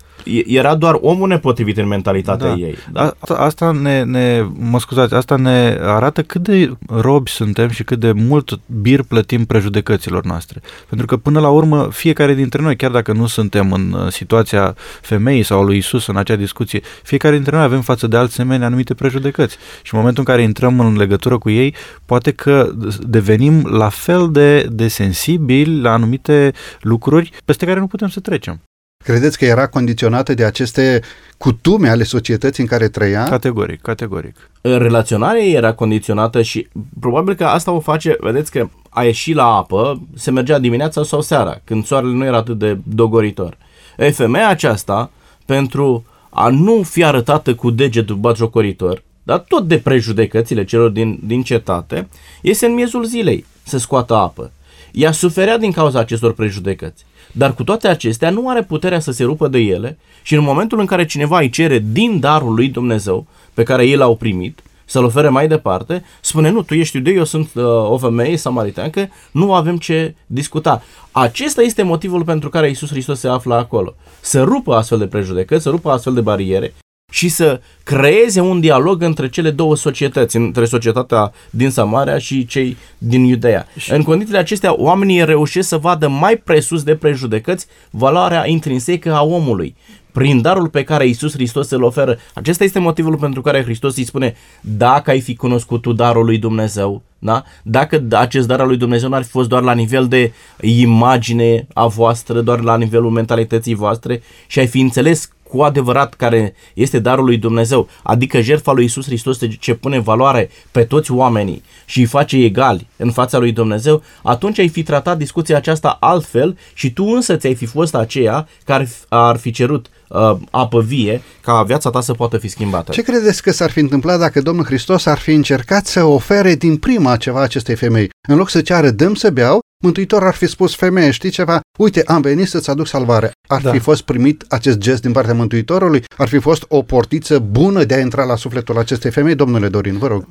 Era 0.45 0.75
doar 0.75 0.97
omul 1.01 1.27
nepotrivit 1.27 1.77
în 1.77 1.87
mentalitatea 1.87 2.47
da. 2.47 2.53
ei. 2.53 2.75
Da? 2.91 3.13
Asta, 3.19 3.33
asta 3.33 3.71
ne, 3.71 4.03
ne, 4.03 4.45
mă 4.57 4.79
scuzați, 4.79 5.13
asta 5.13 5.35
ne 5.35 5.77
arată 5.81 6.23
cât 6.23 6.41
de 6.41 6.71
robi 6.87 7.29
suntem 7.29 7.69
și 7.69 7.83
cât 7.83 7.99
de 7.99 8.11
mult 8.11 8.59
bir 8.65 9.01
plătim 9.01 9.45
prejudecăților 9.45 10.23
noastre. 10.23 10.61
Pentru 10.89 11.05
că 11.05 11.17
până 11.17 11.39
la 11.39 11.49
urmă, 11.49 11.87
fiecare 11.91 12.33
dintre 12.33 12.61
noi, 12.61 12.75
chiar 12.75 12.91
dacă 12.91 13.13
nu 13.13 13.27
suntem 13.27 13.71
în 13.71 13.91
uh, 13.91 14.11
situația 14.11 14.75
femeii 15.01 15.43
sau 15.43 15.63
lui 15.63 15.77
Isus 15.77 16.07
în 16.07 16.17
acea 16.17 16.35
discuție, 16.35 16.81
fiecare 17.03 17.35
dintre 17.35 17.55
noi 17.55 17.65
avem 17.65 17.81
față 17.81 18.07
de 18.07 18.17
alți 18.17 18.33
semeni 18.33 18.63
anumite 18.63 18.93
prejudecăți. 18.93 19.57
Și 19.81 19.93
în 19.93 19.99
momentul 19.99 20.23
în 20.27 20.33
care 20.33 20.43
intrăm 20.45 20.79
în 20.79 20.97
legătură 20.97 21.37
cu 21.37 21.49
ei, 21.49 21.75
poate 22.05 22.31
că 22.31 22.71
devenim 23.07 23.54
devenim 23.55 23.77
la 23.77 23.89
fel 23.89 24.31
de, 24.31 24.67
de 24.71 24.87
sensibili 24.87 25.81
la 25.81 25.91
anumite 25.91 26.51
lucruri 26.81 27.31
peste 27.45 27.65
care 27.65 27.79
nu 27.79 27.87
putem 27.87 28.07
să 28.07 28.19
trecem. 28.19 28.61
Credeți 29.03 29.37
că 29.37 29.45
era 29.45 29.67
condiționată 29.67 30.33
de 30.33 30.45
aceste 30.45 31.01
cutume 31.37 31.89
ale 31.89 32.03
societății 32.03 32.63
în 32.63 32.69
care 32.69 32.87
trăia? 32.87 33.23
Categoric, 33.23 33.81
categoric. 33.81 34.49
Relaționarea 34.61 35.43
era 35.43 35.73
condiționată 35.73 36.41
și 36.41 36.67
probabil 36.99 37.35
că 37.35 37.45
asta 37.45 37.71
o 37.71 37.79
face, 37.79 38.15
vedeți 38.19 38.51
că 38.51 38.69
a 38.89 39.03
ieșit 39.03 39.35
la 39.35 39.45
apă, 39.45 40.01
se 40.15 40.31
mergea 40.31 40.59
dimineața 40.59 41.03
sau 41.03 41.21
seara, 41.21 41.61
când 41.63 41.85
soarele 41.85 42.13
nu 42.13 42.25
era 42.25 42.37
atât 42.37 42.57
de 42.57 42.79
dogoritor. 42.83 43.57
E, 43.97 44.09
femeia 44.09 44.49
aceasta, 44.49 45.11
pentru 45.45 46.05
a 46.29 46.49
nu 46.49 46.81
fi 46.83 47.03
arătată 47.03 47.55
cu 47.55 47.71
degetul 47.71 48.15
batjocoritor, 48.15 49.03
dar 49.25 49.39
tot 49.39 49.67
de 49.67 49.77
prejudecățile 49.77 50.63
celor 50.63 50.89
din, 50.89 51.19
din 51.23 51.43
cetate, 51.43 52.07
iese 52.41 52.65
în 52.65 52.73
miezul 52.73 53.05
zilei 53.05 53.45
să 53.63 53.77
scoată 53.77 54.15
apă. 54.15 54.51
Ea 54.91 55.11
suferea 55.11 55.57
din 55.57 55.71
cauza 55.71 55.99
acestor 55.99 56.33
prejudecăți. 56.33 57.05
Dar 57.31 57.53
cu 57.53 57.63
toate 57.63 57.87
acestea 57.87 58.29
nu 58.29 58.49
are 58.49 58.63
puterea 58.63 58.99
să 58.99 59.11
se 59.11 59.23
rupă 59.23 59.47
de 59.47 59.57
ele 59.57 59.97
și 60.23 60.35
în 60.35 60.43
momentul 60.43 60.79
în 60.79 60.85
care 60.85 61.05
cineva 61.05 61.39
îi 61.39 61.49
cere 61.49 61.83
din 61.91 62.19
darul 62.19 62.53
lui 62.53 62.67
Dumnezeu 62.67 63.27
pe 63.53 63.63
care 63.63 63.85
ei 63.85 63.95
l-au 63.95 64.15
primit, 64.15 64.63
să-l 64.85 65.03
ofere 65.03 65.29
mai 65.29 65.47
departe, 65.47 66.03
spune, 66.21 66.49
nu, 66.49 66.61
tu 66.61 66.73
ești 66.73 66.95
iudeu, 66.95 67.13
eu 67.13 67.23
sunt 67.23 67.49
uh, 67.55 67.63
o 67.65 67.97
femeie 67.97 68.37
samariteancă, 68.37 69.09
nu 69.31 69.53
avem 69.53 69.77
ce 69.77 70.15
discuta. 70.25 70.83
Acesta 71.11 71.61
este 71.61 71.83
motivul 71.83 72.23
pentru 72.23 72.49
care 72.49 72.69
Isus 72.69 72.89
Hristos 72.89 73.19
se 73.19 73.27
află 73.27 73.55
acolo. 73.55 73.95
Să 74.21 74.43
rupă 74.43 74.75
astfel 74.75 74.97
de 74.97 75.07
prejudecăți, 75.07 75.63
să 75.63 75.69
rupă 75.69 75.89
astfel 75.89 76.13
de 76.13 76.21
bariere 76.21 76.73
și 77.15 77.29
să 77.29 77.61
creeze 77.83 78.39
un 78.39 78.59
dialog 78.59 79.01
între 79.01 79.29
cele 79.29 79.51
două 79.51 79.75
societăți, 79.75 80.35
între 80.35 80.65
societatea 80.65 81.31
din 81.49 81.69
Samaria 81.69 82.17
și 82.17 82.45
cei 82.45 82.77
din 82.97 83.23
Iudeea. 83.23 83.67
Și... 83.77 83.91
În 83.91 84.03
condițiile 84.03 84.39
acestea, 84.39 84.79
oamenii 84.79 85.25
reușesc 85.25 85.67
să 85.67 85.77
vadă 85.77 86.07
mai 86.07 86.37
presus 86.37 86.83
de 86.83 86.95
prejudecăți 86.95 87.65
valoarea 87.89 88.47
intrinsecă 88.47 89.13
a 89.13 89.23
omului 89.23 89.75
prin 90.11 90.41
darul 90.41 90.69
pe 90.69 90.83
care 90.83 91.07
Isus 91.07 91.33
Hristos 91.33 91.69
îl 91.69 91.83
oferă. 91.83 92.17
Acesta 92.33 92.63
este 92.63 92.79
motivul 92.79 93.17
pentru 93.17 93.41
care 93.41 93.63
Hristos 93.63 93.95
îi 93.95 94.03
spune, 94.03 94.35
dacă 94.61 95.09
ai 95.09 95.21
fi 95.21 95.35
cunoscut 95.35 95.81
tu 95.81 95.93
darul 95.93 96.25
lui 96.25 96.37
Dumnezeu, 96.37 97.01
da? 97.19 97.43
dacă 97.63 98.03
acest 98.11 98.47
dar 98.47 98.59
al 98.59 98.67
lui 98.67 98.77
Dumnezeu 98.77 99.09
n-ar 99.09 99.23
fi 99.23 99.29
fost 99.29 99.49
doar 99.49 99.61
la 99.61 99.73
nivel 99.73 100.07
de 100.07 100.33
imagine 100.61 101.67
a 101.73 101.87
voastră, 101.87 102.41
doar 102.41 102.59
la 102.59 102.77
nivelul 102.77 103.09
mentalității 103.09 103.73
voastre 103.73 104.21
și 104.47 104.59
ai 104.59 104.67
fi 104.67 104.79
înțeles 104.79 105.29
cu 105.49 105.61
adevărat 105.61 106.13
care 106.13 106.53
este 106.73 106.99
darul 106.99 107.25
lui 107.25 107.37
Dumnezeu, 107.37 107.89
adică 108.03 108.41
jertfa 108.41 108.71
lui 108.71 108.83
Isus 108.85 109.05
Hristos 109.05 109.37
ce 109.59 109.73
pune 109.73 109.99
valoare 109.99 110.49
pe 110.71 110.83
toți 110.83 111.11
oamenii 111.11 111.63
și 111.85 111.99
îi 111.99 112.05
face 112.05 112.37
egali 112.37 112.87
în 112.97 113.11
fața 113.11 113.37
lui 113.37 113.51
Dumnezeu, 113.51 114.03
atunci 114.23 114.59
ai 114.59 114.67
fi 114.67 114.83
tratat 114.83 115.17
discuția 115.17 115.57
aceasta 115.57 115.97
altfel 115.99 116.57
și 116.73 116.93
tu 116.93 117.03
însă 117.03 117.35
ți-ai 117.35 117.55
fi 117.55 117.65
fost 117.65 117.95
aceea 117.95 118.47
care 118.65 118.89
ar 119.09 119.37
fi 119.37 119.51
cerut 119.51 119.89
uh, 120.07 120.37
apă 120.51 120.81
vie 120.81 121.21
ca 121.41 121.63
viața 121.63 121.89
ta 121.89 122.01
să 122.01 122.13
poată 122.13 122.37
fi 122.37 122.47
schimbată. 122.47 122.91
Ce 122.91 123.01
credeți 123.01 123.41
că 123.41 123.51
s-ar 123.51 123.71
fi 123.71 123.79
întâmplat 123.79 124.19
dacă 124.19 124.41
Domnul 124.41 124.65
Hristos 124.65 125.05
ar 125.05 125.17
fi 125.17 125.31
încercat 125.31 125.85
să 125.85 126.03
ofere 126.03 126.55
din 126.55 126.77
prima 126.77 127.17
ceva 127.17 127.41
acestei 127.41 127.75
femei? 127.75 128.09
În 128.27 128.37
loc 128.37 128.49
să 128.49 128.61
ceară 128.61 128.89
dăm 128.89 129.13
să 129.13 129.29
beau, 129.29 129.59
Mântuitor 129.85 130.23
ar 130.23 130.33
fi 130.33 130.47
spus 130.47 130.75
femeie, 130.75 131.11
știi 131.11 131.29
ceva? 131.29 131.59
Uite, 131.77 132.03
am 132.05 132.21
venit 132.21 132.47
să-ți 132.47 132.69
aduc 132.69 132.87
salvare. 132.87 133.31
Ar 133.47 133.61
da. 133.61 133.71
fi 133.71 133.79
fost 133.79 134.01
primit 134.01 134.45
acest 134.49 134.77
gest 134.77 135.01
din 135.01 135.11
partea 135.11 135.33
Mântuitorului? 135.33 136.03
Ar 136.17 136.27
fi 136.27 136.39
fost 136.39 136.65
o 136.67 136.81
portiță 136.81 137.39
bună 137.39 137.83
de 137.83 137.93
a 137.93 137.99
intra 137.99 138.23
la 138.23 138.35
sufletul 138.35 138.77
acestei 138.77 139.11
femei? 139.11 139.35
Domnule 139.35 139.67
Dorin, 139.67 139.97
vă 139.97 140.07
rog. 140.07 140.27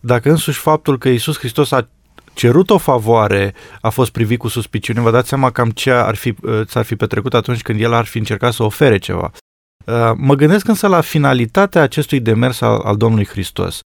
Dacă 0.00 0.30
însuși 0.30 0.58
faptul 0.58 0.98
că 0.98 1.08
Isus 1.08 1.38
Hristos 1.38 1.70
a 1.70 1.88
cerut 2.32 2.70
o 2.70 2.78
favoare 2.78 3.54
a 3.80 3.88
fost 3.88 4.10
privit 4.10 4.38
cu 4.38 4.48
suspiciune, 4.48 5.00
vă 5.00 5.10
dați 5.10 5.28
seama 5.28 5.50
cam 5.50 5.70
ce 5.70 5.90
ar 5.90 6.14
fi, 6.14 6.34
uh, 6.42 6.60
s-ar 6.68 6.84
fi 6.84 6.96
petrecut 6.96 7.34
atunci 7.34 7.62
când 7.62 7.80
el 7.80 7.92
ar 7.92 8.04
fi 8.04 8.18
încercat 8.18 8.52
să 8.52 8.62
ofere 8.62 8.98
ceva. 8.98 9.30
Uh, 9.86 10.12
mă 10.16 10.34
gândesc 10.34 10.68
însă 10.68 10.86
la 10.86 11.00
finalitatea 11.00 11.82
acestui 11.82 12.20
demers 12.20 12.60
al, 12.60 12.80
al 12.84 12.96
Domnului 12.96 13.26
Hristos. 13.26 13.80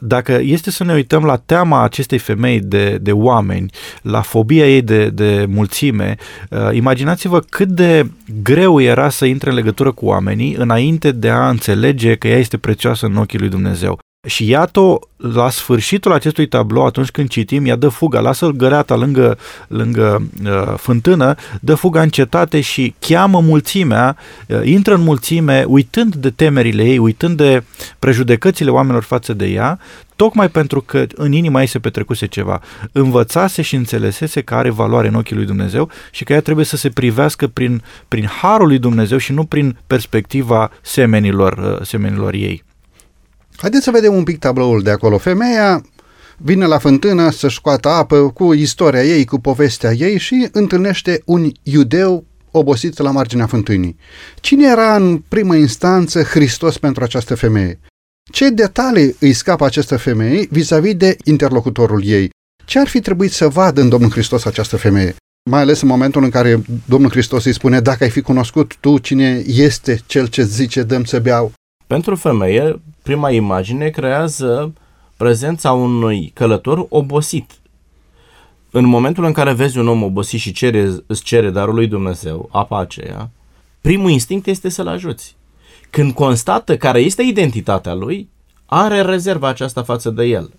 Dacă 0.00 0.38
este 0.42 0.70
să 0.70 0.84
ne 0.84 0.92
uităm 0.92 1.24
la 1.24 1.36
teama 1.36 1.82
acestei 1.82 2.18
femei 2.18 2.60
de, 2.60 2.98
de 2.98 3.12
oameni, 3.12 3.70
la 4.02 4.20
fobia 4.20 4.68
ei 4.68 4.82
de, 4.82 5.08
de 5.08 5.46
mulțime, 5.48 6.16
uh, 6.50 6.68
imaginați-vă 6.72 7.40
cât 7.40 7.68
de 7.68 8.10
greu 8.42 8.80
era 8.80 9.08
să 9.08 9.24
intre 9.24 9.50
în 9.50 9.56
legătură 9.56 9.92
cu 9.92 10.06
oamenii 10.06 10.54
înainte 10.54 11.12
de 11.12 11.28
a 11.28 11.48
înțelege 11.48 12.14
că 12.14 12.28
ea 12.28 12.38
este 12.38 12.58
prețioasă 12.58 13.06
în 13.06 13.16
ochii 13.16 13.38
lui 13.38 13.48
Dumnezeu. 13.48 13.98
Și 14.26 14.48
iată, 14.48 14.98
la 15.16 15.50
sfârșitul 15.50 16.12
acestui 16.12 16.46
tablou, 16.46 16.86
atunci 16.86 17.10
când 17.10 17.28
citim, 17.28 17.66
ea 17.66 17.76
dă 17.76 17.88
fuga, 17.88 18.20
lasă-l 18.20 18.52
găreata 18.52 18.96
lângă, 18.96 19.38
lângă 19.68 20.28
uh, 20.44 20.74
fântână, 20.76 21.34
dă 21.60 21.74
fuga 21.74 22.02
în 22.02 22.08
cetate 22.08 22.60
și 22.60 22.94
cheamă 22.98 23.40
mulțimea, 23.40 24.16
uh, 24.48 24.60
intră 24.64 24.94
în 24.94 25.00
mulțime, 25.00 25.64
uitând 25.68 26.14
de 26.14 26.30
temerile 26.30 26.84
ei, 26.84 26.98
uitând 26.98 27.36
de 27.36 27.62
prejudecățile 27.98 28.70
oamenilor 28.70 29.02
față 29.02 29.32
de 29.32 29.46
ea, 29.46 29.78
tocmai 30.16 30.48
pentru 30.48 30.80
că 30.80 31.06
în 31.14 31.32
inima 31.32 31.60
ei 31.60 31.66
se 31.66 31.78
petrecuse 31.78 32.26
ceva. 32.26 32.60
Învățase 32.92 33.62
și 33.62 33.74
înțelesese 33.74 34.40
că 34.40 34.54
are 34.54 34.70
valoare 34.70 35.08
în 35.08 35.14
ochii 35.14 35.36
lui 35.36 35.46
Dumnezeu 35.46 35.90
și 36.10 36.24
că 36.24 36.32
ea 36.32 36.40
trebuie 36.40 36.64
să 36.64 36.76
se 36.76 36.90
privească 36.90 37.46
prin, 37.46 37.82
prin 38.08 38.26
harul 38.26 38.66
lui 38.66 38.78
Dumnezeu 38.78 39.18
și 39.18 39.32
nu 39.32 39.44
prin 39.44 39.76
perspectiva 39.86 40.70
semenilor, 40.82 41.52
uh, 41.52 41.86
semenilor 41.86 42.34
ei. 42.34 42.62
Haideți 43.62 43.84
să 43.84 43.90
vedem 43.90 44.14
un 44.14 44.24
pic 44.24 44.38
tabloul 44.38 44.82
de 44.82 44.90
acolo. 44.90 45.18
Femeia 45.18 45.84
vine 46.36 46.66
la 46.66 46.78
fântână 46.78 47.30
să-și 47.30 47.56
scoată 47.56 47.88
apă 47.88 48.30
cu 48.30 48.52
istoria 48.52 49.04
ei, 49.04 49.24
cu 49.24 49.38
povestea 49.38 49.92
ei 49.92 50.18
și 50.18 50.48
întâlnește 50.52 51.22
un 51.24 51.50
iudeu 51.62 52.24
obosit 52.50 52.98
la 52.98 53.10
marginea 53.10 53.46
fântânii. 53.46 53.96
Cine 54.40 54.66
era 54.66 54.96
în 54.96 55.22
primă 55.28 55.54
instanță 55.56 56.22
Hristos 56.22 56.78
pentru 56.78 57.04
această 57.04 57.34
femeie? 57.34 57.80
Ce 58.32 58.50
detalii 58.50 59.16
îi 59.18 59.32
scapă 59.32 59.64
această 59.64 59.96
femeie 59.96 60.46
vis-a-vis 60.50 60.94
de 60.94 61.16
interlocutorul 61.24 62.04
ei? 62.04 62.30
Ce 62.64 62.78
ar 62.78 62.88
fi 62.88 63.00
trebuit 63.00 63.32
să 63.32 63.48
vadă 63.48 63.80
în 63.80 63.88
Domnul 63.88 64.10
Hristos 64.10 64.44
această 64.44 64.76
femeie? 64.76 65.14
Mai 65.50 65.60
ales 65.60 65.80
în 65.80 65.88
momentul 65.88 66.22
în 66.22 66.30
care 66.30 66.62
Domnul 66.84 67.10
Hristos 67.10 67.44
îi 67.44 67.54
spune, 67.54 67.80
dacă 67.80 68.04
ai 68.04 68.10
fi 68.10 68.20
cunoscut 68.20 68.76
tu 68.80 68.98
cine 68.98 69.42
este 69.46 70.00
cel 70.06 70.26
ce 70.26 70.42
zice 70.42 70.82
dăm 70.82 71.04
să 71.04 71.18
beau. 71.18 71.52
Pentru 71.86 72.16
femeie, 72.16 72.80
prima 73.02 73.30
imagine 73.30 73.88
creează 73.88 74.72
prezența 75.16 75.72
unui 75.72 76.30
călător 76.34 76.86
obosit. 76.88 77.50
În 78.70 78.84
momentul 78.84 79.24
în 79.24 79.32
care 79.32 79.52
vezi 79.52 79.78
un 79.78 79.88
om 79.88 80.02
obosit 80.02 80.40
și 80.40 80.52
cere, 80.52 80.90
îți 81.06 81.22
cere 81.22 81.50
darul 81.50 81.74
lui 81.74 81.86
Dumnezeu, 81.86 82.48
apa 82.52 82.78
aceea, 82.78 83.30
primul 83.80 84.10
instinct 84.10 84.46
este 84.46 84.68
să-l 84.68 84.88
ajuți. 84.88 85.36
Când 85.90 86.12
constată 86.12 86.76
care 86.76 87.00
este 87.00 87.22
identitatea 87.22 87.94
lui, 87.94 88.28
are 88.66 89.00
rezerva 89.00 89.48
aceasta 89.48 89.82
față 89.82 90.10
de 90.10 90.24
el. 90.24 90.52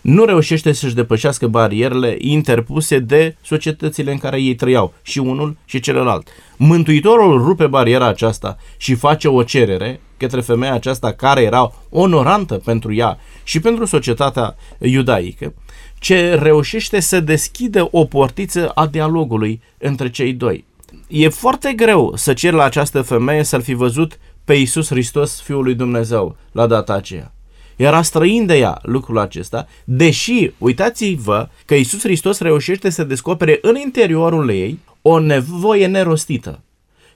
Nu 0.00 0.24
reușește 0.24 0.72
să-și 0.72 0.94
depășească 0.94 1.46
barierele 1.46 2.16
interpuse 2.18 2.98
de 2.98 3.36
societățile 3.42 4.12
în 4.12 4.18
care 4.18 4.40
ei 4.40 4.54
trăiau, 4.54 4.94
și 5.02 5.18
unul 5.18 5.56
și 5.64 5.80
celălalt. 5.80 6.28
Mântuitorul 6.56 7.42
rupe 7.42 7.66
bariera 7.66 8.06
aceasta 8.06 8.56
și 8.76 8.94
face 8.94 9.28
o 9.28 9.42
cerere 9.42 10.00
către 10.16 10.40
femeia 10.40 10.72
aceasta 10.72 11.12
care 11.12 11.42
era 11.42 11.72
onorantă 11.90 12.54
pentru 12.54 12.94
ea 12.94 13.18
și 13.42 13.60
pentru 13.60 13.84
societatea 13.84 14.56
iudaică, 14.78 15.54
ce 15.98 16.34
reușește 16.34 17.00
să 17.00 17.20
deschidă 17.20 17.88
o 17.90 18.04
portiță 18.04 18.68
a 18.68 18.86
dialogului 18.86 19.60
între 19.78 20.10
cei 20.10 20.32
doi. 20.32 20.64
E 21.08 21.28
foarte 21.28 21.72
greu 21.72 22.12
să 22.16 22.32
cer 22.32 22.52
la 22.52 22.64
această 22.64 23.02
femeie 23.02 23.42
să-l 23.42 23.62
fi 23.62 23.74
văzut 23.74 24.18
pe 24.44 24.54
Iisus 24.54 24.88
Hristos, 24.88 25.40
Fiul 25.40 25.62
lui 25.62 25.74
Dumnezeu, 25.74 26.36
la 26.52 26.66
data 26.66 26.92
aceea. 26.92 27.30
Era 27.76 28.02
străin 28.02 28.46
de 28.46 28.58
ea 28.58 28.78
lucrul 28.82 29.18
acesta, 29.18 29.68
deși, 29.84 30.50
uitați-vă 30.58 31.48
că 31.64 31.74
Iisus 31.74 32.00
Hristos 32.00 32.38
reușește 32.38 32.90
să 32.90 33.04
descopere 33.04 33.58
în 33.62 33.76
interiorul 33.76 34.50
ei 34.50 34.78
o 35.02 35.18
nevoie 35.18 35.86
nerostită. 35.86 36.60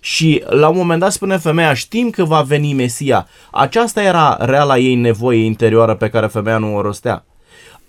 Și 0.00 0.42
la 0.46 0.68
un 0.68 0.76
moment 0.76 1.00
dat 1.00 1.12
spune 1.12 1.36
femeia, 1.36 1.74
știm 1.74 2.10
că 2.10 2.24
va 2.24 2.40
veni 2.40 2.72
Mesia. 2.72 3.28
Aceasta 3.50 4.02
era 4.02 4.36
reala 4.40 4.78
ei 4.78 4.94
nevoie 4.94 5.44
interioară 5.44 5.94
pe 5.94 6.08
care 6.08 6.26
femeia 6.26 6.58
nu 6.58 6.76
o 6.76 6.80
rostea. 6.80 7.24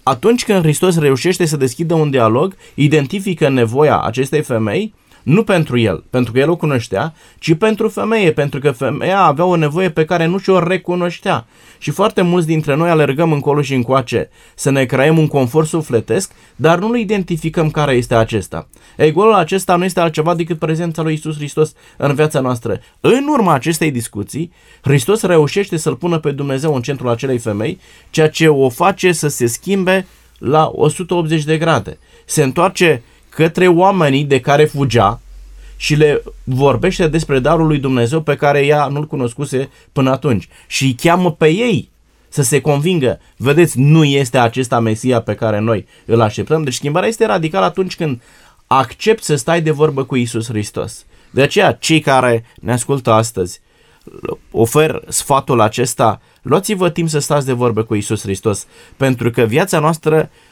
Atunci 0.04 0.43
când 0.43 0.62
Hristos 0.62 1.00
reușește 1.00 1.45
să 1.45 1.58
deschidă 1.58 1.93
un 1.93 2.10
dialog, 2.10 2.56
identifică 2.74 3.50
nevoia 3.50 4.00
acestei 4.00 4.41
femei 4.41 4.93
nu 5.24 5.44
pentru 5.44 5.78
el, 5.78 6.04
pentru 6.10 6.32
că 6.32 6.40
el 6.40 6.50
o 6.50 6.56
cunoștea, 6.56 7.14
ci 7.40 7.54
pentru 7.54 7.90
femeie, 7.90 8.32
pentru 8.32 8.60
că 8.60 8.72
femeia 8.72 9.20
avea 9.20 9.46
o 9.46 9.56
nevoie 9.56 9.90
pe 9.90 10.06
care 10.06 10.26
nu 10.26 10.38
și-o 10.38 10.60
recunoștea. 10.68 11.46
Și 11.78 11.92
foarte 11.92 12.22
mulți 12.22 12.48
dintre 12.48 12.76
noi 12.76 12.90
alergăm 12.90 13.32
încolo 13.32 13.62
și 13.62 13.74
încoace 13.74 14.30
să 14.56 14.70
ne 14.70 14.86
creăm 14.86 15.18
un 15.18 15.28
confort 15.28 15.68
sufletesc, 15.68 16.32
dar 16.56 16.80
nu-l 16.80 16.98
identificăm 16.98 17.70
care 17.70 17.94
este 17.94 18.16
acesta. 18.16 18.68
Ei, 18.98 19.12
golul 19.12 19.34
acesta 19.34 19.76
nu 19.76 19.86
este 19.86 20.00
altceva 20.00 20.36
decât 20.36 20.60
prezența 20.60 21.02
lui 21.02 21.14
Isus 21.14 21.36
Hristos 21.36 21.74
în 21.98 22.16
viața 22.16 22.40
noastră. 22.40 22.80
În 23.00 23.28
urma 23.30 23.54
acestei 23.54 23.92
discuții, 23.92 24.52
Hristos 24.82 25.22
reușește 25.22 25.78
să-L 25.78 25.96
pună 25.96 26.20
pe 26.20 26.32
Dumnezeu 26.32 26.76
în 26.76 26.82
centrul 26.82 27.10
acelei 27.10 27.38
femei, 27.38 27.80
ceea 28.10 28.30
ce 28.30 28.48
o 28.48 28.70
face 28.70 29.12
să 29.12 29.28
se 29.28 29.46
schimbe 29.46 30.08
la 30.38 30.72
180 30.74 31.44
de 31.44 31.58
grade. 31.58 31.98
Se 32.26 32.44
întoarce 32.44 33.04
către 33.32 33.67
oamenii 33.67 34.24
de 34.24 34.39
care 34.39 34.65
fugea 34.65 35.19
și 35.75 35.96
le 35.96 36.23
vorbește 36.44 37.08
despre 37.08 37.40
darul 37.40 37.67
lui 37.67 37.79
Dumnezeu 37.79 38.21
pe 38.21 38.36
care 38.36 38.65
ea 38.65 38.88
nu-l 38.88 39.08
cunoscuse 39.08 39.69
până 39.92 40.10
atunci 40.10 40.48
și 40.67 40.84
îi 40.84 40.94
cheamă 40.94 41.32
pe 41.32 41.48
ei 41.48 41.90
să 42.29 42.42
se 42.42 42.62
convingă, 42.62 43.19
vedeți, 43.38 43.79
nu 43.79 44.04
este 44.04 44.38
acesta 44.38 44.79
Mesia 44.79 45.21
pe 45.21 45.36
care 45.36 45.60
noi 45.60 45.88
îl 46.06 46.21
așteptăm. 46.21 46.63
Deci 46.63 46.73
schimbarea 46.73 47.08
este 47.08 47.25
radicală 47.25 47.65
atunci 47.65 47.96
când 47.96 48.21
accept 48.67 49.23
să 49.23 49.36
stai 49.36 49.62
de 49.62 49.71
vorbă 49.71 50.04
cu 50.04 50.15
Isus 50.15 50.48
Hristos. 50.48 51.06
De 51.32 51.42
aceea, 51.42 51.71
cei 51.71 52.00
care 52.00 52.46
ne 52.62 52.71
ascultă 52.71 53.12
astăzi, 53.12 53.62
ofer 54.52 55.02
sfatul 55.08 55.62
acesta, 55.62 56.21
luați-vă 56.42 56.90
timp 56.90 57.10
să 57.10 57.19
stați 57.19 57.46
de 57.46 57.54
vorbă 57.54 57.84
cu 57.84 57.96
Isus 57.96 58.21
Hristos, 58.21 58.67
pentru 58.98 59.29
că 59.32 59.42
viața 59.42 59.79
noastră 59.79 60.29
uh, 60.32 60.50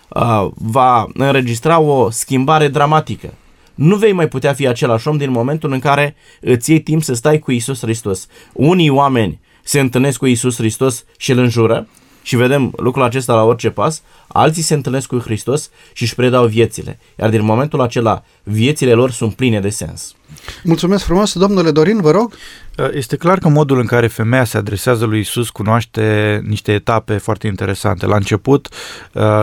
va 0.53 1.07
înregistra 1.13 1.79
o 1.79 2.09
schimbare 2.09 2.67
dramatică. 2.67 3.33
Nu 3.75 3.95
vei 3.95 4.11
mai 4.11 4.27
putea 4.27 4.53
fi 4.53 4.67
același 4.67 5.07
om 5.07 5.17
din 5.17 5.31
momentul 5.31 5.71
în 5.71 5.79
care 5.79 6.15
îți 6.41 6.69
iei 6.69 6.81
timp 6.81 7.03
să 7.03 7.13
stai 7.13 7.39
cu 7.39 7.51
Isus 7.51 7.79
Hristos. 7.81 8.27
Unii 8.53 8.89
oameni 8.89 9.39
se 9.63 9.79
întâlnesc 9.79 10.17
cu 10.17 10.25
Isus 10.25 10.55
Hristos 10.55 11.05
și 11.17 11.31
îl 11.31 11.37
înjură 11.37 11.87
și 12.21 12.35
vedem 12.35 12.73
lucrul 12.77 13.03
acesta 13.03 13.33
la 13.33 13.43
orice 13.43 13.69
pas, 13.69 14.01
alții 14.27 14.61
se 14.61 14.73
întâlnesc 14.73 15.07
cu 15.07 15.17
Hristos 15.17 15.69
și 15.93 16.03
își 16.03 16.15
predau 16.15 16.45
viețile, 16.45 16.99
iar 17.19 17.29
din 17.29 17.43
momentul 17.43 17.81
acela 17.81 18.23
viețile 18.43 18.93
lor 18.93 19.11
sunt 19.11 19.33
pline 19.33 19.59
de 19.59 19.69
sens. 19.69 20.15
Mulțumesc 20.63 21.03
frumos, 21.03 21.33
domnule 21.33 21.71
Dorin, 21.71 22.01
vă 22.01 22.11
rog. 22.11 22.33
Este 22.93 23.15
clar 23.15 23.37
că 23.37 23.49
modul 23.49 23.79
în 23.79 23.85
care 23.85 24.07
femeia 24.07 24.43
se 24.43 24.57
adresează 24.57 25.05
lui 25.05 25.19
Isus 25.19 25.49
cunoaște 25.49 26.41
niște 26.45 26.71
etape 26.71 27.17
foarte 27.17 27.47
interesante. 27.47 28.05
La 28.05 28.15
început 28.15 28.67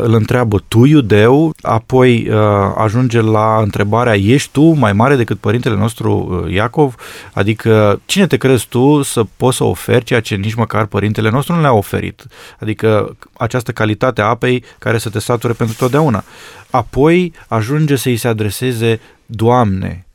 îl 0.00 0.14
întreabă, 0.14 0.64
tu 0.68 0.84
iudeu, 0.84 1.54
apoi 1.60 2.30
ajunge 2.76 3.20
la 3.20 3.58
întrebarea, 3.62 4.14
ești 4.16 4.50
tu 4.52 4.62
mai 4.62 4.92
mare 4.92 5.16
decât 5.16 5.38
părintele 5.38 5.76
nostru 5.76 6.44
Iacov? 6.50 6.94
Adică 7.32 8.00
cine 8.04 8.26
te 8.26 8.36
crezi 8.36 8.66
tu 8.68 9.02
să 9.02 9.24
poți 9.36 9.56
să 9.56 9.64
oferi 9.64 10.04
ceea 10.04 10.20
ce 10.20 10.34
nici 10.34 10.54
măcar 10.54 10.86
părintele 10.86 11.30
nostru 11.30 11.54
nu 11.54 11.60
le-a 11.60 11.72
oferit? 11.72 12.24
Adică 12.60 13.16
această 13.32 13.72
calitate 13.72 14.20
a 14.20 14.26
apei 14.26 14.64
care 14.78 14.98
să 14.98 15.08
te 15.08 15.18
sature 15.18 15.52
pentru 15.52 15.76
totdeauna. 15.78 16.24
Apoi 16.70 17.32
ajunge 17.48 17.96
să-i 17.96 18.16
se 18.16 18.28
adreseze 18.28 19.00
Doamne. 19.26 20.05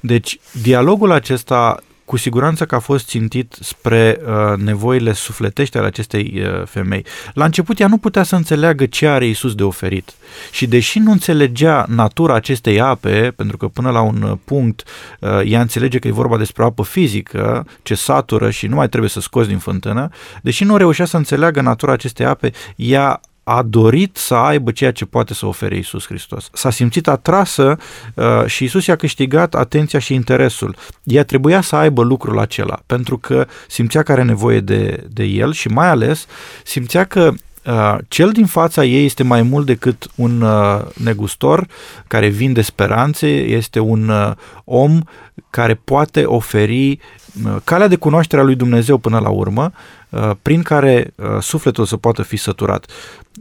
Deci 0.00 0.38
dialogul 0.62 1.10
acesta 1.10 1.80
cu 2.06 2.16
siguranță 2.16 2.66
că 2.66 2.74
a 2.74 2.78
fost 2.78 3.08
țintit 3.08 3.56
spre 3.60 4.20
uh, 4.20 4.58
nevoile 4.58 5.12
sufletești 5.12 5.76
ale 5.76 5.86
acestei 5.86 6.42
uh, 6.42 6.66
femei. 6.66 7.04
La 7.34 7.44
început 7.44 7.80
ea 7.80 7.86
nu 7.86 7.98
putea 7.98 8.22
să 8.22 8.36
înțeleagă 8.36 8.86
ce 8.86 9.06
are 9.06 9.26
Isus 9.26 9.54
de 9.54 9.62
oferit. 9.62 10.14
Și 10.50 10.66
deși 10.66 10.98
nu 10.98 11.10
înțelegea 11.10 11.86
natura 11.88 12.34
acestei 12.34 12.80
ape, 12.80 13.32
pentru 13.36 13.56
că 13.56 13.68
până 13.68 13.90
la 13.90 14.00
un 14.00 14.22
uh, 14.22 14.38
punct 14.44 14.82
uh, 15.20 15.40
ea 15.44 15.60
înțelege 15.60 15.98
că 15.98 16.08
e 16.08 16.10
vorba 16.10 16.38
despre 16.38 16.64
apă 16.64 16.82
fizică, 16.82 17.66
ce 17.82 17.94
satură 17.94 18.50
și 18.50 18.66
nu 18.66 18.74
mai 18.74 18.88
trebuie 18.88 19.10
să 19.10 19.20
scoți 19.20 19.48
din 19.48 19.58
fântână, 19.58 20.08
deși 20.42 20.64
nu 20.64 20.76
reușea 20.76 21.04
să 21.04 21.16
înțeleagă 21.16 21.60
natura 21.60 21.92
acestei 21.92 22.26
ape, 22.26 22.52
ea 22.76 23.20
a 23.48 23.62
dorit 23.62 24.16
să 24.16 24.34
aibă 24.34 24.70
ceea 24.70 24.92
ce 24.92 25.04
poate 25.04 25.34
să 25.34 25.46
ofere 25.46 25.76
Isus 25.76 26.06
Hristos. 26.06 26.48
S-a 26.52 26.70
simțit 26.70 27.08
atrasă 27.08 27.78
uh, 28.14 28.46
și 28.46 28.64
Isus 28.64 28.86
i-a 28.86 28.96
câștigat 28.96 29.54
atenția 29.54 29.98
și 29.98 30.14
interesul. 30.14 30.76
Ea 31.02 31.24
trebuia 31.24 31.60
să 31.60 31.76
aibă 31.76 32.02
lucrul 32.02 32.38
acela, 32.38 32.82
pentru 32.86 33.18
că 33.18 33.46
simțea 33.68 34.02
că 34.02 34.12
are 34.12 34.22
nevoie 34.22 34.60
de, 34.60 35.06
de 35.08 35.24
el 35.24 35.52
și 35.52 35.68
mai 35.68 35.88
ales 35.88 36.26
simțea 36.64 37.04
că 37.04 37.32
Uh, 37.66 37.96
cel 38.08 38.30
din 38.30 38.46
fața 38.46 38.84
ei 38.84 39.04
este 39.04 39.22
mai 39.22 39.42
mult 39.42 39.66
decât 39.66 40.06
un 40.14 40.40
uh, 40.40 40.80
negustor 40.94 41.66
care 42.06 42.28
vinde 42.28 42.62
speranțe, 42.62 43.26
este 43.28 43.78
un 43.78 44.08
uh, 44.08 44.32
om 44.64 45.00
care 45.50 45.74
poate 45.74 46.24
oferi 46.24 46.90
uh, 46.90 47.56
calea 47.64 47.88
de 47.88 47.96
cunoaștere 47.96 48.40
a 48.40 48.44
lui 48.44 48.54
Dumnezeu 48.54 48.98
până 48.98 49.18
la 49.18 49.28
urmă, 49.28 49.72
uh, 49.72 49.96
prin 50.42 50.62
care 50.62 51.14
uh, 51.14 51.26
sufletul 51.40 51.84
să 51.84 51.96
poată 51.96 52.22
fi 52.22 52.36
săturat. 52.36 52.90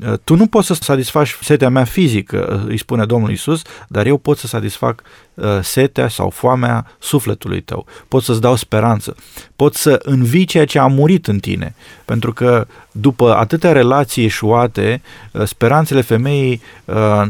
Uh, 0.05 0.13
tu 0.23 0.35
nu 0.35 0.47
poți 0.47 0.67
să 0.67 0.73
satisfaci 0.73 1.37
setea 1.41 1.69
mea 1.69 1.83
fizică, 1.83 2.59
uh, 2.63 2.69
îi 2.69 2.77
spune 2.77 3.05
Domnul 3.05 3.31
Isus, 3.31 3.61
dar 3.87 4.05
eu 4.05 4.17
pot 4.17 4.37
să 4.37 4.47
satisfac 4.47 5.01
uh, 5.03 5.24
setea 5.61 6.07
sau 6.07 6.29
foamea 6.29 6.85
sufletului 6.99 7.61
tău. 7.61 7.85
Pot 8.07 8.23
să-ți 8.23 8.41
dau 8.41 8.55
speranță. 8.55 9.15
Pot 9.55 9.73
să 9.73 9.99
învii 10.03 10.45
ceea 10.45 10.65
ce 10.65 10.79
a 10.79 10.87
murit 10.87 11.27
în 11.27 11.39
tine. 11.39 11.75
Pentru 12.05 12.33
că 12.33 12.67
după 12.91 13.35
atâtea 13.35 13.71
relații 13.71 14.23
eșuate, 14.23 15.01
speranțele 15.43 16.01
femeii 16.01 16.61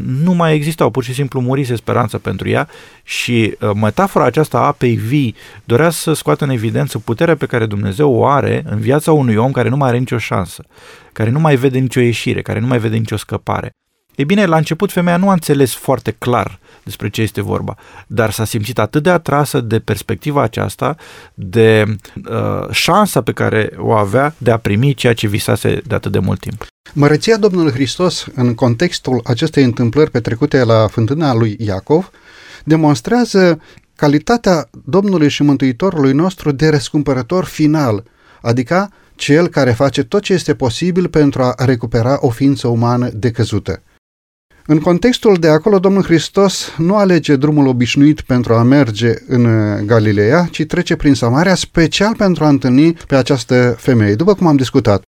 nu 0.06 0.32
mai 0.32 0.54
existau. 0.54 0.90
Pur 0.90 1.04
și 1.04 1.14
simplu 1.14 1.40
murise 1.40 1.76
speranța 1.76 2.18
pentru 2.18 2.48
ea 2.48 2.68
și 3.02 3.56
metafora 3.74 4.24
aceasta 4.24 4.58
a 4.58 4.66
apei 4.66 4.94
vii 4.94 5.34
dorea 5.64 5.90
să 5.90 6.12
scoată 6.12 6.44
în 6.44 6.50
evidență 6.50 6.98
puterea 6.98 7.36
pe 7.36 7.46
care 7.46 7.66
Dumnezeu 7.66 8.12
o 8.12 8.26
are 8.26 8.62
în 8.66 8.78
viața 8.78 9.12
unui 9.12 9.34
om 9.36 9.50
care 9.50 9.68
nu 9.68 9.76
mai 9.76 9.88
are 9.88 9.98
nicio 9.98 10.18
șansă 10.18 10.64
care 11.12 11.30
nu 11.30 11.40
mai 11.40 11.56
vede 11.56 11.78
nicio 11.78 12.00
ieșire, 12.00 12.42
care 12.42 12.60
nu 12.60 12.66
mai 12.66 12.78
vede 12.78 12.96
nicio 12.96 13.16
scăpare. 13.16 13.70
E 14.16 14.24
bine, 14.24 14.44
la 14.44 14.56
început 14.56 14.92
femeia 14.92 15.16
nu 15.16 15.28
a 15.28 15.32
înțeles 15.32 15.74
foarte 15.74 16.14
clar 16.18 16.58
despre 16.82 17.08
ce 17.08 17.22
este 17.22 17.42
vorba, 17.42 17.76
dar 18.06 18.30
s-a 18.30 18.44
simțit 18.44 18.78
atât 18.78 19.02
de 19.02 19.10
atrasă 19.10 19.60
de 19.60 19.78
perspectiva 19.78 20.42
aceasta, 20.42 20.96
de 21.34 21.84
uh, 22.30 22.70
șansa 22.70 23.22
pe 23.22 23.32
care 23.32 23.70
o 23.76 23.92
avea 23.92 24.34
de 24.38 24.50
a 24.50 24.56
primi 24.56 24.94
ceea 24.94 25.14
ce 25.14 25.26
visase 25.26 25.80
de 25.86 25.94
atât 25.94 26.12
de 26.12 26.18
mult 26.18 26.40
timp. 26.40 26.66
Măreția 26.92 27.36
Domnului 27.36 27.72
Hristos, 27.72 28.26
în 28.34 28.54
contextul 28.54 29.20
acestei 29.24 29.64
întâmplări 29.64 30.10
petrecute 30.10 30.64
la 30.64 30.86
fântâna 30.86 31.34
lui 31.34 31.56
Iacov, 31.58 32.10
demonstrează 32.64 33.60
calitatea 33.96 34.68
Domnului 34.84 35.28
și 35.28 35.42
Mântuitorului 35.42 36.12
nostru 36.12 36.52
de 36.52 36.68
răscumpărător 36.68 37.44
final, 37.44 38.04
adică 38.42 38.90
cel 39.14 39.48
care 39.48 39.72
face 39.72 40.02
tot 40.02 40.22
ce 40.22 40.32
este 40.32 40.54
posibil 40.54 41.08
pentru 41.08 41.42
a 41.42 41.54
recupera 41.56 42.18
o 42.20 42.30
ființă 42.30 42.68
umană 42.68 43.08
decăzută. 43.12 43.82
În 44.68 44.78
contextul 44.78 45.34
de 45.34 45.48
acolo, 45.48 45.78
Domnul 45.78 46.02
Hristos 46.02 46.72
nu 46.76 46.96
alege 46.96 47.36
drumul 47.36 47.66
obișnuit 47.66 48.20
pentru 48.20 48.54
a 48.54 48.62
merge 48.62 49.14
în 49.26 49.46
Galileea, 49.86 50.48
ci 50.50 50.64
trece 50.64 50.96
prin 50.96 51.14
Samaria 51.14 51.54
special 51.54 52.14
pentru 52.16 52.44
a 52.44 52.48
întâlni 52.48 52.92
pe 52.92 53.16
această 53.16 53.74
femeie, 53.78 54.14
după 54.14 54.34
cum 54.34 54.46
am 54.46 54.56
discutat. 54.56 55.02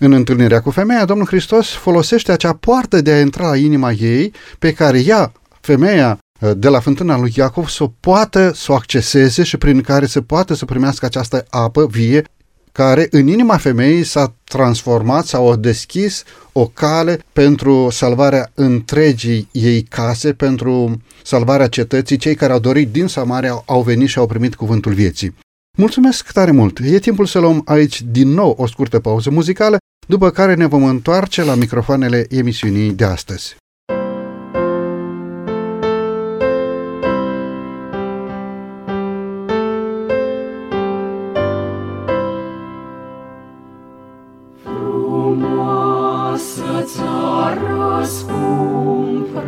În 0.00 0.12
întâlnirea 0.12 0.60
cu 0.60 0.70
femeia, 0.70 1.04
Domnul 1.04 1.26
Hristos 1.26 1.68
folosește 1.68 2.32
acea 2.32 2.52
poartă 2.52 3.00
de 3.00 3.12
a 3.12 3.20
intra 3.20 3.48
la 3.48 3.56
inima 3.56 3.90
ei, 3.90 4.32
pe 4.58 4.72
care 4.72 5.00
ea, 5.00 5.32
femeia 5.60 6.18
de 6.56 6.68
la 6.68 6.80
fântâna 6.80 7.18
lui 7.18 7.32
Iacov, 7.36 7.68
să 7.68 7.82
o 7.82 7.92
poată 8.00 8.52
să 8.54 8.72
o 8.72 8.74
acceseze 8.74 9.42
și 9.42 9.56
prin 9.56 9.80
care 9.80 10.06
să 10.06 10.20
poată 10.20 10.54
să 10.54 10.64
primească 10.64 11.06
această 11.06 11.46
apă 11.50 11.86
vie 11.86 12.24
care 12.72 13.06
în 13.10 13.26
inima 13.26 13.56
femeii 13.56 14.04
s-a 14.04 14.34
transformat 14.44 15.26
sau 15.26 15.50
a 15.50 15.56
deschis 15.56 16.24
o 16.52 16.66
cale 16.66 17.20
pentru 17.32 17.88
salvarea 17.90 18.50
întregii 18.54 19.48
ei 19.52 19.82
case, 19.82 20.32
pentru 20.32 21.00
salvarea 21.22 21.68
cetății. 21.68 22.16
Cei 22.16 22.34
care 22.34 22.52
au 22.52 22.58
dorit 22.58 22.90
din 22.90 23.06
Samaria 23.06 23.62
au 23.66 23.82
venit 23.82 24.08
și 24.08 24.18
au 24.18 24.26
primit 24.26 24.54
cuvântul 24.54 24.92
vieții. 24.92 25.34
Mulțumesc 25.78 26.32
tare 26.32 26.50
mult! 26.50 26.78
E 26.78 26.98
timpul 26.98 27.26
să 27.26 27.38
luăm 27.38 27.62
aici 27.64 28.02
din 28.02 28.28
nou 28.28 28.54
o 28.58 28.66
scurtă 28.66 29.00
pauză 29.00 29.30
muzicală, 29.30 29.76
după 30.06 30.30
care 30.30 30.54
ne 30.54 30.66
vom 30.66 30.84
întoarce 30.84 31.44
la 31.44 31.54
microfoanele 31.54 32.26
emisiunii 32.28 32.90
de 32.90 33.04
astăzi. 33.04 33.56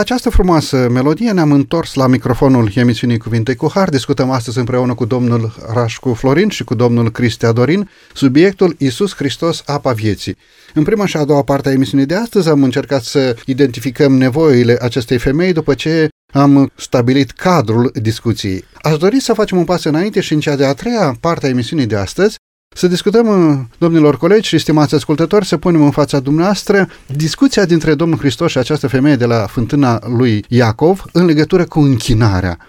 Această 0.00 0.30
frumoasă 0.30 0.88
melodie 0.90 1.30
ne-am 1.30 1.52
întors 1.52 1.94
la 1.94 2.06
microfonul 2.06 2.70
emisiunii 2.74 3.18
Cuvinte 3.18 3.54
cu 3.54 3.70
Har. 3.74 3.88
Discutăm 3.88 4.30
astăzi 4.30 4.58
împreună 4.58 4.94
cu 4.94 5.04
domnul 5.04 5.54
Rașcu 5.72 6.14
Florin 6.14 6.48
și 6.48 6.64
cu 6.64 6.74
domnul 6.74 7.10
Cristea 7.10 7.52
Dorin 7.52 7.88
subiectul 8.14 8.74
Iisus 8.78 9.14
Hristos, 9.14 9.62
apa 9.66 9.92
vieții. 9.92 10.36
În 10.74 10.82
prima 10.82 11.06
și 11.06 11.16
a 11.16 11.24
doua 11.24 11.42
parte 11.42 11.68
a 11.68 11.72
emisiunii 11.72 12.06
de 12.06 12.14
astăzi 12.14 12.48
am 12.48 12.62
încercat 12.62 13.02
să 13.02 13.36
identificăm 13.46 14.12
nevoile 14.12 14.78
acestei 14.80 15.18
femei 15.18 15.52
după 15.52 15.74
ce 15.74 16.08
am 16.32 16.70
stabilit 16.76 17.30
cadrul 17.30 17.90
discuției. 17.94 18.64
Aș 18.82 18.96
dori 18.96 19.20
să 19.20 19.32
facem 19.32 19.58
un 19.58 19.64
pas 19.64 19.84
înainte 19.84 20.20
și 20.20 20.32
în 20.32 20.40
cea 20.40 20.56
de-a 20.56 20.74
treia 20.74 21.16
parte 21.20 21.46
a 21.46 21.48
emisiunii 21.48 21.86
de 21.86 21.96
astăzi 21.96 22.36
să 22.76 22.88
discutăm, 22.88 23.26
uh, 23.26 23.58
domnilor 23.78 24.16
colegi 24.16 24.48
și 24.48 24.58
stimați 24.58 24.94
ascultători, 24.94 25.46
să 25.46 25.56
punem 25.56 25.82
în 25.82 25.90
fața 25.90 26.20
dumneavoastră 26.20 26.88
discuția 27.16 27.64
dintre 27.64 27.94
Domnul 27.94 28.18
Hristos 28.18 28.50
și 28.50 28.58
această 28.58 28.86
femeie 28.86 29.16
de 29.16 29.24
la 29.24 29.46
fântâna 29.46 30.00
lui 30.06 30.44
Iacov 30.48 31.04
în 31.12 31.24
legătură 31.24 31.64
cu 31.64 31.80
închinarea. 31.80 32.68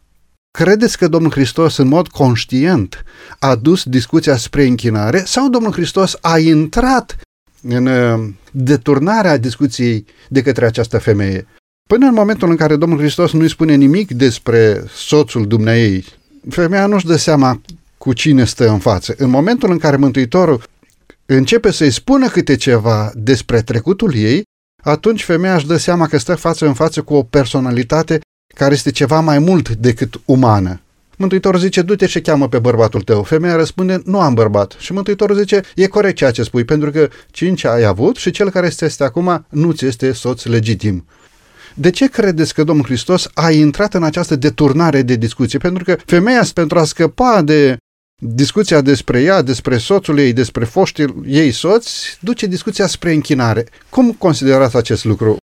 Credeți 0.51 0.97
că 0.97 1.07
Domnul 1.07 1.31
Hristos 1.31 1.77
în 1.77 1.87
mod 1.87 2.07
conștient 2.07 3.03
a 3.39 3.55
dus 3.55 3.83
discuția 3.83 4.35
spre 4.37 4.65
închinare 4.65 5.23
sau 5.25 5.49
Domnul 5.49 5.71
Hristos 5.71 6.17
a 6.21 6.37
intrat 6.37 7.17
în 7.61 7.85
uh, 7.85 8.29
deturnarea 8.51 9.37
discuției 9.37 10.05
de 10.29 10.41
către 10.41 10.65
această 10.65 10.97
femeie? 10.97 11.47
Până 11.89 12.05
în 12.05 12.13
momentul 12.13 12.49
în 12.49 12.55
care 12.55 12.75
Domnul 12.75 12.99
Hristos 12.99 13.31
nu-i 13.31 13.49
spune 13.49 13.75
nimic 13.75 14.11
despre 14.11 14.83
soțul 14.93 15.47
dumneei, 15.47 16.05
femeia 16.49 16.85
nu-și 16.85 17.05
dă 17.05 17.15
seama 17.15 17.61
cu 18.01 18.13
cine 18.13 18.45
stă 18.45 18.69
în 18.69 18.79
față. 18.79 19.13
În 19.17 19.29
momentul 19.29 19.71
în 19.71 19.77
care 19.77 19.95
Mântuitorul 19.95 20.63
începe 21.25 21.71
să-i 21.71 21.91
spună 21.91 22.27
câte 22.27 22.55
ceva 22.55 23.11
despre 23.15 23.61
trecutul 23.61 24.15
ei, 24.15 24.43
atunci 24.83 25.23
femeia 25.23 25.55
își 25.55 25.67
dă 25.67 25.77
seama 25.77 26.07
că 26.07 26.17
stă 26.17 26.35
față 26.35 26.65
în 26.65 26.73
față 26.73 27.01
cu 27.01 27.13
o 27.13 27.23
personalitate 27.23 28.19
care 28.55 28.73
este 28.73 28.91
ceva 28.91 29.19
mai 29.19 29.39
mult 29.39 29.69
decât 29.69 30.21
umană. 30.25 30.81
Mântuitorul 31.17 31.59
zice, 31.59 31.81
du-te 31.81 32.05
și 32.05 32.21
cheamă 32.21 32.47
pe 32.47 32.59
bărbatul 32.59 33.01
tău. 33.01 33.23
Femeia 33.23 33.55
răspunde, 33.55 34.01
nu 34.05 34.19
am 34.19 34.33
bărbat. 34.33 34.75
Și 34.79 34.93
Mântuitorul 34.93 35.35
zice, 35.35 35.61
e 35.75 35.87
corect 35.87 36.15
ceea 36.15 36.31
ce 36.31 36.43
spui, 36.43 36.63
pentru 36.63 36.91
că 36.91 37.09
cinci 37.31 37.63
ai 37.63 37.83
avut 37.83 38.15
și 38.15 38.31
cel 38.31 38.49
care 38.49 38.65
este 38.65 39.03
acum 39.03 39.45
nu 39.49 39.71
ți 39.71 39.85
este 39.85 40.11
soț 40.11 40.43
legitim. 40.43 41.05
De 41.73 41.89
ce 41.89 42.09
credeți 42.09 42.53
că 42.53 42.63
Domnul 42.63 42.85
Hristos 42.85 43.29
a 43.33 43.51
intrat 43.51 43.93
în 43.93 44.03
această 44.03 44.35
deturnare 44.35 45.01
de 45.01 45.15
discuție? 45.15 45.59
Pentru 45.59 45.83
că 45.83 45.97
femeia, 46.05 46.43
pentru 46.53 46.79
a 46.79 46.83
scăpa 46.83 47.41
de 47.41 47.77
discuția 48.23 48.81
despre 48.81 49.21
ea, 49.21 49.41
despre 49.41 49.77
soțul 49.77 50.19
ei, 50.19 50.33
despre 50.33 50.65
foștii 50.65 51.15
ei 51.25 51.51
soți, 51.51 52.17
duce 52.19 52.45
discuția 52.45 52.87
spre 52.87 53.13
închinare. 53.13 53.65
Cum 53.89 54.11
considerați 54.11 54.75
acest 54.75 55.03
lucru? 55.03 55.37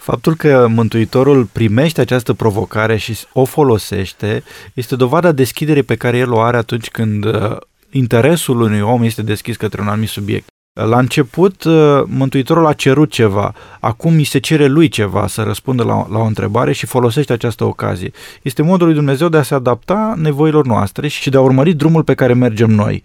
Faptul 0.00 0.36
că 0.36 0.66
Mântuitorul 0.68 1.44
primește 1.44 2.00
această 2.00 2.32
provocare 2.32 2.96
și 2.96 3.18
o 3.32 3.44
folosește 3.44 4.42
este 4.74 4.96
dovada 4.96 5.32
deschiderii 5.32 5.82
pe 5.82 5.96
care 5.96 6.16
el 6.16 6.32
o 6.32 6.40
are 6.40 6.56
atunci 6.56 6.88
când 6.88 7.24
uh, 7.24 7.56
interesul 7.90 8.60
unui 8.60 8.80
om 8.80 9.02
este 9.02 9.22
deschis 9.22 9.56
către 9.56 9.80
un 9.80 9.88
anumit 9.88 10.08
subiect. 10.08 10.49
La 10.84 10.98
început, 10.98 11.64
uh, 11.64 12.02
Mântuitorul 12.06 12.66
a 12.66 12.72
cerut 12.72 13.10
ceva, 13.10 13.54
acum 13.80 14.14
îi 14.14 14.24
se 14.24 14.38
cere 14.38 14.66
lui 14.66 14.88
ceva 14.88 15.26
să 15.26 15.42
răspundă 15.42 15.82
la, 15.82 16.06
la 16.10 16.18
o 16.18 16.24
întrebare 16.24 16.72
și 16.72 16.86
folosește 16.86 17.32
această 17.32 17.64
ocazie. 17.64 18.12
Este 18.42 18.62
modul 18.62 18.86
lui 18.86 18.94
Dumnezeu 18.94 19.28
de 19.28 19.36
a 19.36 19.42
se 19.42 19.54
adapta 19.54 20.14
nevoilor 20.16 20.66
noastre 20.66 21.08
și 21.08 21.30
de 21.30 21.36
a 21.36 21.40
urmări 21.40 21.72
drumul 21.72 22.02
pe 22.02 22.14
care 22.14 22.34
mergem 22.34 22.70
noi. 22.70 23.02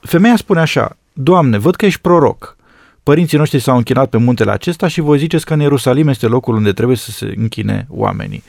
Femeia 0.00 0.36
spune 0.36 0.60
așa, 0.60 0.96
Doamne, 1.12 1.58
văd 1.58 1.74
că 1.74 1.86
ești 1.86 2.00
proroc. 2.00 2.56
Părinții 3.02 3.38
noștri 3.38 3.58
s-au 3.58 3.76
închinat 3.76 4.08
pe 4.08 4.16
muntele 4.16 4.50
acesta 4.50 4.88
și 4.88 5.00
voi 5.00 5.18
ziceți 5.18 5.44
că 5.44 5.54
în 5.54 5.60
Ierusalim 5.60 6.08
este 6.08 6.26
locul 6.26 6.54
unde 6.54 6.72
trebuie 6.72 6.96
să 6.96 7.10
se 7.10 7.32
închine 7.36 7.86
oamenii. 7.88 8.42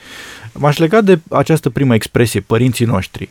M-aș 0.53 0.77
lega 0.77 1.01
de 1.01 1.19
această 1.29 1.69
primă 1.69 1.93
expresie, 1.93 2.39
părinții 2.39 2.85
noștri. 2.85 3.29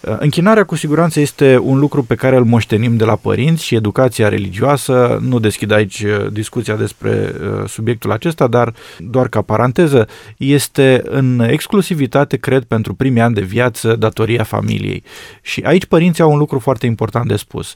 Închinarea 0.00 0.64
cu 0.64 0.76
siguranță 0.76 1.20
este 1.20 1.58
un 1.62 1.78
lucru 1.78 2.02
pe 2.02 2.14
care 2.14 2.36
îl 2.36 2.44
moștenim 2.44 2.96
de 2.96 3.04
la 3.04 3.16
părinți 3.16 3.64
și 3.64 3.74
educația 3.74 4.28
religioasă. 4.28 5.18
Nu 5.20 5.38
deschid 5.38 5.70
aici 5.70 6.00
uh, 6.00 6.26
discuția 6.32 6.76
despre 6.76 7.34
uh, 7.34 7.68
subiectul 7.68 8.12
acesta, 8.12 8.46
dar 8.46 8.74
doar 8.98 9.28
ca 9.28 9.42
paranteză, 9.42 10.08
este 10.36 11.02
în 11.04 11.40
exclusivitate, 11.40 12.36
cred, 12.36 12.62
pentru 12.62 12.94
primii 12.94 13.20
ani 13.20 13.34
de 13.34 13.40
viață 13.40 13.96
datoria 13.96 14.42
familiei. 14.42 15.02
Și 15.42 15.60
aici 15.64 15.86
părinții 15.86 16.22
au 16.22 16.32
un 16.32 16.38
lucru 16.38 16.58
foarte 16.58 16.86
important 16.86 17.28
de 17.28 17.36
spus. 17.36 17.74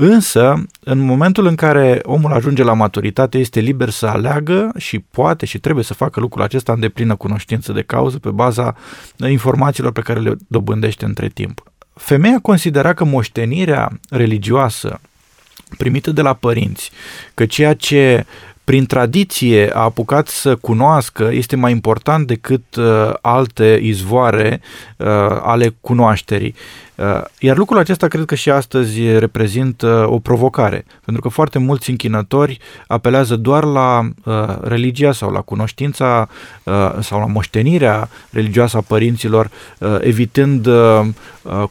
Însă, 0.00 0.66
în 0.80 0.98
momentul 0.98 1.46
în 1.46 1.54
care 1.54 2.00
omul 2.02 2.32
ajunge 2.32 2.62
la 2.62 2.72
maturitate, 2.72 3.38
este 3.38 3.60
liber 3.60 3.90
să 3.90 4.06
aleagă 4.06 4.72
și 4.76 4.98
poate 4.98 5.46
și 5.46 5.58
trebuie 5.58 5.84
să 5.84 5.94
facă 5.94 6.20
lucrul 6.20 6.42
acesta 6.42 6.72
în 6.72 6.80
deplină 6.80 7.16
cunoștință 7.16 7.72
de 7.72 7.82
cauză 7.82 8.18
pe 8.18 8.30
baza 8.30 8.76
informațiilor 9.28 9.92
pe 9.92 10.00
care 10.00 10.20
le 10.20 10.36
dobândește 10.48 11.04
între 11.04 11.28
timp. 11.28 11.62
Femeia 11.94 12.38
considera 12.42 12.92
că 12.92 13.04
moștenirea 13.04 14.00
religioasă 14.10 15.00
primită 15.78 16.10
de 16.10 16.22
la 16.22 16.32
părinți, 16.32 16.90
că 17.34 17.46
ceea 17.46 17.74
ce 17.74 18.26
prin 18.64 18.86
tradiție 18.86 19.70
a 19.74 19.80
apucat 19.80 20.28
să 20.28 20.56
cunoască 20.56 21.30
este 21.32 21.56
mai 21.56 21.70
important 21.70 22.26
decât 22.26 22.76
uh, 22.76 23.12
alte 23.20 23.78
izvoare 23.82 24.60
uh, 24.96 25.06
ale 25.42 25.74
cunoașterii. 25.80 26.54
Uh, 26.98 27.22
iar 27.38 27.56
lucrul 27.56 27.78
acesta 27.78 28.08
cred 28.08 28.24
că 28.24 28.34
și 28.34 28.50
astăzi 28.50 29.18
reprezintă 29.18 30.06
o 30.08 30.18
provocare, 30.18 30.84
pentru 31.04 31.22
că 31.22 31.28
foarte 31.28 31.58
mulți 31.58 31.90
închinători 31.90 32.58
apelează 32.86 33.36
doar 33.36 33.64
la 33.64 34.00
uh, 34.24 34.34
religia 34.62 35.12
sau 35.12 35.30
la 35.30 35.40
cunoștința 35.40 36.28
uh, 36.62 36.92
sau 37.00 37.18
la 37.18 37.26
moștenirea 37.26 38.08
religioasă 38.30 38.76
a 38.76 38.80
părinților, 38.80 39.50
uh, 39.78 39.96
evitând 40.00 40.66
uh, 40.66 41.06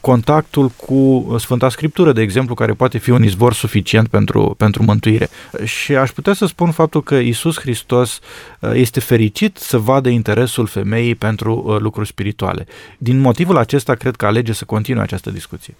contactul 0.01 0.69
cu 0.69 1.35
Sfânta 1.39 1.69
Scriptură, 1.69 2.11
de 2.11 2.21
exemplu, 2.21 2.55
care 2.55 2.73
poate 2.73 2.97
fi 2.97 3.09
un 3.09 3.23
izvor 3.23 3.53
suficient 3.53 4.07
pentru, 4.07 4.55
pentru 4.57 4.83
mântuire. 4.83 5.29
Și 5.63 5.95
aș 5.95 6.09
putea 6.11 6.33
să 6.33 6.45
spun 6.45 6.71
faptul 6.71 7.03
că 7.03 7.15
Isus 7.15 7.59
Hristos 7.59 8.19
uh, 8.19 8.56
este 8.73 8.99
fericit 8.99 9.57
să 9.57 9.77
vadă 9.77 10.09
interesul 10.09 10.67
femeii 10.67 11.15
pentru 11.15 11.63
uh, 11.65 11.79
lucruri 11.79 12.07
spirituale. 12.07 12.65
Din 12.97 13.19
motivul 13.19 13.57
acesta, 13.57 13.93
cred 13.93 14.15
că 14.15 14.25
alege 14.25 14.53
să 14.53 14.65
continue 14.65 15.01
această 15.01 15.29
discuție. 15.29 15.75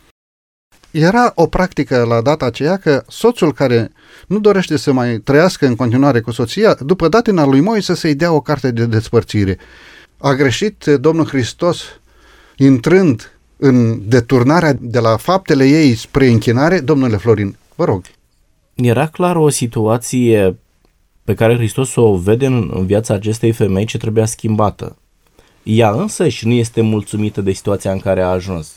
Era 0.92 1.32
o 1.36 1.48
practică 1.48 2.04
la 2.04 2.22
data 2.22 2.46
aceea 2.46 2.78
că 2.78 3.04
soțul 3.08 3.54
care 3.54 3.92
nu 4.28 4.40
dorește 4.40 4.78
să 4.78 4.92
mai 4.92 5.18
trăiască 5.18 5.66
în 5.66 5.76
continuare 5.76 6.20
cu 6.20 6.32
soția, 6.32 6.78
după 6.80 7.08
datina 7.08 7.46
lui 7.46 7.60
Moise 7.60 7.94
să-i 7.94 8.16
dea 8.16 8.32
o 8.32 8.42
carte 8.42 8.72
de 8.72 8.86
despărțire. 8.86 9.58
A 10.18 10.34
greșit 10.34 10.84
Domnul 10.84 11.26
Hristos 11.26 11.84
intrând 12.56 13.32
în 13.58 14.08
deturnarea 14.10 14.74
de 14.80 15.00
la 15.00 15.18
faptele 15.18 15.66
ei 15.66 15.96
spre 15.96 16.28
închinare? 16.28 16.80
Domnule 16.80 17.18
Florin, 17.18 17.58
vă 17.76 17.86
rog. 17.86 18.02
Era 18.76 19.08
clar 19.08 19.36
o 19.36 19.50
situație 19.50 20.58
pe 21.28 21.34
care 21.34 21.56
Hristos 21.56 21.96
o 21.96 22.18
vede 22.18 22.46
în 22.46 22.86
viața 22.86 23.14
acestei 23.14 23.52
femei 23.52 23.86
ce 23.86 23.98
trebuia 23.98 24.26
schimbată. 24.26 24.98
Ea 25.64 25.92
însă 25.92 26.28
și 26.28 26.48
nu 26.48 26.54
este 26.54 26.82
mulțumită 26.82 27.42
de 27.42 27.52
situația 27.52 27.92
în 27.92 28.00
care 28.00 28.22
a 28.22 28.28
ajuns. 28.28 28.74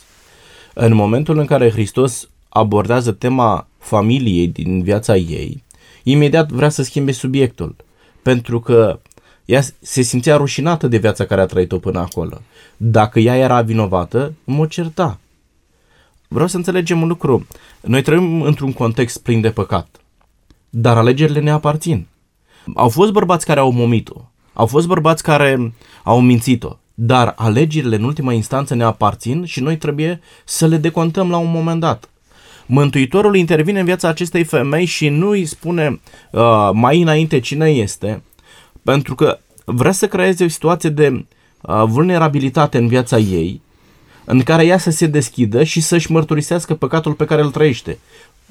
În 0.73 0.93
momentul 0.93 1.37
în 1.37 1.45
care 1.45 1.71
Hristos 1.71 2.29
abordează 2.49 3.11
tema 3.11 3.67
familiei 3.77 4.47
din 4.47 4.81
viața 4.83 5.15
ei, 5.15 5.63
imediat 6.03 6.49
vrea 6.49 6.69
să 6.69 6.83
schimbe 6.83 7.11
subiectul, 7.11 7.75
pentru 8.21 8.59
că 8.59 8.99
ea 9.45 9.61
se 9.79 10.01
simțea 10.01 10.35
rușinată 10.35 10.87
de 10.87 10.97
viața 10.97 11.25
care 11.25 11.41
a 11.41 11.45
trăit-o 11.45 11.77
până 11.77 11.99
acolo. 11.99 12.41
Dacă 12.77 13.19
ea 13.19 13.35
era 13.35 13.61
vinovată, 13.61 14.33
mă 14.43 14.65
certa. 14.65 15.19
Vreau 16.27 16.47
să 16.47 16.57
înțelegem 16.57 17.01
un 17.01 17.07
lucru. 17.07 17.47
Noi 17.81 18.01
trăim 18.01 18.41
într-un 18.41 18.73
context 18.73 19.21
plin 19.21 19.41
de 19.41 19.51
păcat, 19.51 19.87
dar 20.69 20.97
alegerile 20.97 21.39
ne 21.39 21.51
aparțin. 21.51 22.07
Au 22.75 22.89
fost 22.89 23.11
bărbați 23.11 23.45
care 23.45 23.59
au 23.59 23.71
momit-o, 23.71 24.21
au 24.53 24.65
fost 24.65 24.87
bărbați 24.87 25.23
care 25.23 25.73
au 26.03 26.21
mințit-o, 26.21 26.77
dar 26.93 27.33
alegerile 27.37 27.95
în 27.95 28.03
ultima 28.03 28.33
instanță 28.33 28.75
ne 28.75 28.83
aparțin 28.83 29.45
și 29.45 29.59
noi 29.59 29.77
trebuie 29.77 30.21
să 30.45 30.67
le 30.67 30.77
decontăm 30.77 31.29
la 31.29 31.37
un 31.37 31.51
moment 31.51 31.79
dat. 31.79 32.09
Mântuitorul 32.65 33.35
intervine 33.35 33.79
în 33.79 33.85
viața 33.85 34.07
acestei 34.07 34.43
femei 34.43 34.85
și 34.85 35.09
nu 35.09 35.29
îi 35.29 35.45
spune 35.45 35.99
uh, 36.31 36.69
mai 36.73 37.01
înainte 37.01 37.39
cine 37.39 37.69
este, 37.69 38.21
pentru 38.83 39.15
că 39.15 39.39
vrea 39.65 39.91
să 39.91 40.07
creeze 40.07 40.43
o 40.43 40.47
situație 40.47 40.89
de 40.89 41.25
uh, 41.61 41.83
vulnerabilitate 41.85 42.77
în 42.77 42.87
viața 42.87 43.17
ei, 43.17 43.61
în 44.25 44.43
care 44.43 44.65
ea 44.65 44.77
să 44.77 44.91
se 44.91 45.07
deschidă 45.07 45.63
și 45.63 45.81
să-și 45.81 46.11
mărturisească 46.11 46.75
păcatul 46.75 47.13
pe 47.13 47.25
care 47.25 47.41
îl 47.41 47.51
trăiește. 47.51 47.97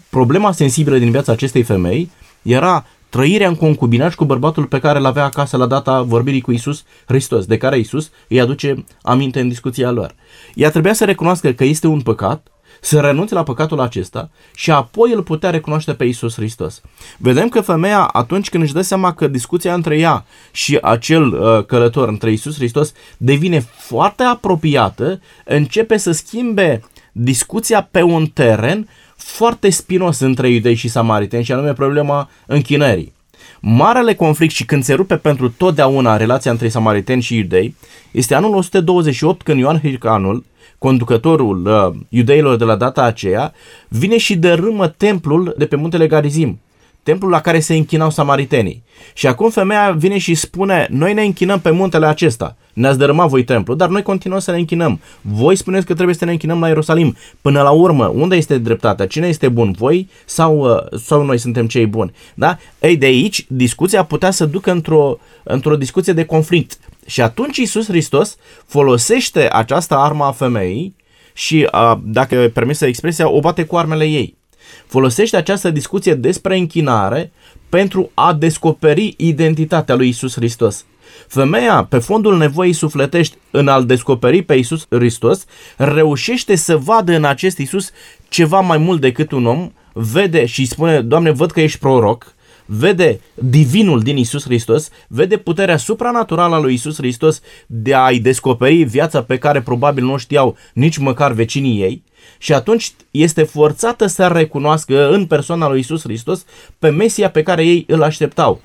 Problema 0.09 0.53
sensibilă 0.53 0.99
din 0.99 1.11
viața 1.11 1.33
acestei 1.33 1.63
femei 1.63 2.11
era 2.43 2.87
trăirea 3.11 3.49
în 3.49 3.55
concubinaj 3.55 4.15
cu 4.15 4.25
bărbatul 4.25 4.65
pe 4.65 4.79
care 4.79 4.99
îl 4.99 5.05
avea 5.05 5.25
acasă 5.25 5.57
la 5.57 5.67
data 5.67 6.03
vorbirii 6.03 6.41
cu 6.41 6.53
Isus 6.53 6.85
Hristos, 7.07 7.47
de 7.47 7.57
care 7.57 7.79
Isus 7.79 8.11
îi 8.29 8.41
aduce 8.41 8.85
aminte 9.03 9.41
în 9.41 9.49
discuția 9.49 9.91
lor. 9.91 10.15
Ea 10.55 10.71
trebuia 10.71 10.93
să 10.93 11.05
recunoască 11.05 11.53
că 11.53 11.65
este 11.65 11.87
un 11.87 12.01
păcat, 12.01 12.47
să 12.81 13.01
renunțe 13.01 13.35
la 13.35 13.43
păcatul 13.43 13.81
acesta 13.81 14.31
și 14.55 14.71
apoi 14.71 15.13
îl 15.13 15.23
putea 15.23 15.51
recunoaște 15.51 15.95
pe 15.95 16.05
Isus 16.05 16.35
Hristos. 16.35 16.81
Vedem 17.19 17.49
că 17.49 17.61
femeia, 17.61 18.01
atunci 18.03 18.49
când 18.49 18.63
își 18.63 18.73
dă 18.73 18.81
seama 18.81 19.15
că 19.15 19.27
discuția 19.27 19.75
între 19.75 19.99
ea 19.99 20.25
și 20.53 20.79
acel 20.83 21.25
uh, 21.33 21.65
călător, 21.65 22.09
între 22.09 22.33
Isus 22.33 22.55
Hristos, 22.55 22.93
devine 23.17 23.61
foarte 23.77 24.23
apropiată, 24.23 25.21
începe 25.45 25.97
să 25.97 26.13
schimbe 26.13 26.83
discuția 27.13 27.89
pe 27.91 28.03
un 28.03 28.27
teren 28.27 28.89
foarte 29.23 29.71
spinos 29.71 30.19
între 30.19 30.49
iudei 30.49 30.75
și 30.75 30.89
samariteni 30.89 31.45
și 31.45 31.53
anume 31.53 31.73
problema 31.73 32.31
închinării. 32.47 33.13
Marele 33.61 34.15
conflict 34.15 34.55
și 34.55 34.65
când 34.65 34.85
se 34.85 34.95
rupe 34.95 35.17
pentru 35.17 35.51
totdeauna 35.51 36.17
relația 36.17 36.51
între 36.51 36.69
samariteni 36.69 37.23
și 37.23 37.37
iudei 37.37 37.75
este 38.11 38.35
anul 38.35 38.55
128 38.55 39.43
când 39.43 39.59
Ioan 39.59 39.79
Hircanul, 39.79 40.45
conducătorul 40.79 41.67
uh, 41.67 42.01
iudeilor 42.09 42.57
de 42.57 42.65
la 42.65 42.77
data 42.77 43.03
aceea, 43.03 43.53
vine 43.89 44.19
și 44.19 44.37
dărâmă 44.37 44.89
templul 44.89 45.55
de 45.59 45.67
pe 45.67 45.77
muntele 45.77 46.07
Garizim, 46.07 46.61
templul 47.03 47.31
la 47.31 47.41
care 47.41 47.61
se 47.61 47.75
închinau 47.75 48.11
samaritenii. 48.11 48.83
Și 49.15 49.27
acum 49.27 49.51
femeia 49.51 49.91
vine 49.91 50.19
și 50.19 50.35
spune, 50.35 50.87
noi 50.91 51.15
ne 51.15 51.23
închinăm 51.23 51.61
pe 51.61 51.71
muntele 51.71 52.07
acesta, 52.07 52.57
ne-ați 52.73 52.99
dărâmat 52.99 53.29
voi 53.29 53.45
templu, 53.45 53.75
dar 53.75 53.89
noi 53.89 54.03
continuăm 54.03 54.41
să 54.41 54.51
ne 54.51 54.59
închinăm. 54.59 55.01
Voi 55.21 55.57
spuneți 55.57 55.87
că 55.87 55.95
trebuie 55.95 56.15
să 56.15 56.25
ne 56.25 56.31
închinăm 56.31 56.61
la 56.61 56.67
Ierusalim. 56.67 57.17
Până 57.41 57.63
la 57.63 57.71
urmă, 57.71 58.07
unde 58.07 58.37
este 58.37 58.59
dreptatea? 58.59 59.07
Cine 59.07 59.27
este 59.27 59.49
bun? 59.49 59.75
Voi 59.79 60.09
sau, 60.25 60.59
uh, 60.59 60.99
sau 60.99 61.25
noi 61.25 61.39
suntem 61.39 61.67
cei 61.67 61.87
buni? 61.87 62.13
Da? 62.35 62.59
Ei, 62.81 62.97
de 62.97 63.07
aici, 63.07 63.47
discuția 63.49 64.05
putea 64.05 64.31
să 64.31 64.45
ducă 64.45 64.71
într-o, 64.71 65.19
într-o 65.43 65.77
discuție 65.77 66.13
de 66.13 66.25
conflict. 66.25 66.79
Și 67.07 67.21
atunci 67.21 67.57
Iisus 67.57 67.87
Hristos 67.87 68.37
folosește 68.67 69.49
această 69.53 69.97
armă 69.97 70.25
a 70.25 70.33
femeii 70.33 70.97
și, 71.33 71.69
dacă 72.03 72.51
permisă 72.53 72.87
expresia, 72.87 73.31
o 73.31 73.41
bate 73.41 73.65
cu 73.65 73.77
armele 73.77 74.05
ei. 74.05 74.39
Folosește 74.87 75.37
această 75.37 75.71
discuție 75.71 76.15
despre 76.15 76.57
închinare 76.57 77.33
pentru 77.69 78.11
a 78.15 78.33
descoperi 78.33 79.15
identitatea 79.17 79.95
lui 79.95 80.09
Isus 80.09 80.35
Hristos. 80.35 80.85
Femeia, 81.27 81.85
pe 81.85 81.99
fondul 81.99 82.37
nevoii 82.37 82.73
sufletești 82.73 83.37
în 83.51 83.69
a-L 83.69 83.87
descoperi 83.87 84.43
pe 84.43 84.55
Isus 84.55 84.87
Hristos, 84.91 85.45
reușește 85.77 86.55
să 86.55 86.77
vadă 86.77 87.13
în 87.13 87.25
acest 87.25 87.59
Isus 87.59 87.91
ceva 88.29 88.61
mai 88.61 88.79
mult 88.79 89.01
decât 89.01 89.33
un 89.33 89.47
om, 89.47 89.71
vede 89.93 90.47
și 90.47 90.67
spune, 90.67 91.01
Doamne, 91.01 91.31
văd 91.31 91.51
că 91.51 91.61
ești 91.61 91.79
proroc, 91.79 92.35
vede 92.67 93.21
divinul 93.35 94.01
din 94.01 94.17
Isus 94.17 94.45
Hristos, 94.45 94.89
vede 95.09 95.37
puterea 95.37 95.77
supranaturală 95.77 96.55
a 96.55 96.59
lui 96.59 96.75
Isus 96.75 96.97
Hristos 96.97 97.41
de 97.67 97.95
a-i 97.95 98.19
descoperi 98.19 98.83
viața 98.83 99.23
pe 99.23 99.39
care 99.39 99.61
probabil 99.63 100.05
nu 100.05 100.17
știau 100.17 100.57
nici 100.75 100.99
măcar 100.99 101.33
vecinii 101.33 101.83
ei 101.83 102.03
și 102.43 102.53
atunci 102.53 102.93
este 103.11 103.43
forțată 103.43 104.07
să 104.07 104.27
recunoască 104.27 105.11
în 105.11 105.27
persoana 105.27 105.69
lui 105.69 105.79
Isus 105.79 106.03
Hristos 106.03 106.45
pe 106.79 106.89
Mesia 106.89 107.31
pe 107.31 107.43
care 107.43 107.65
ei 107.65 107.85
îl 107.89 108.03
așteptau. 108.03 108.61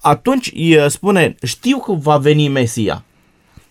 Atunci 0.00 0.52
spune, 0.86 1.34
știu 1.42 1.78
că 1.78 1.92
va 1.92 2.16
veni 2.16 2.48
Mesia. 2.48 3.04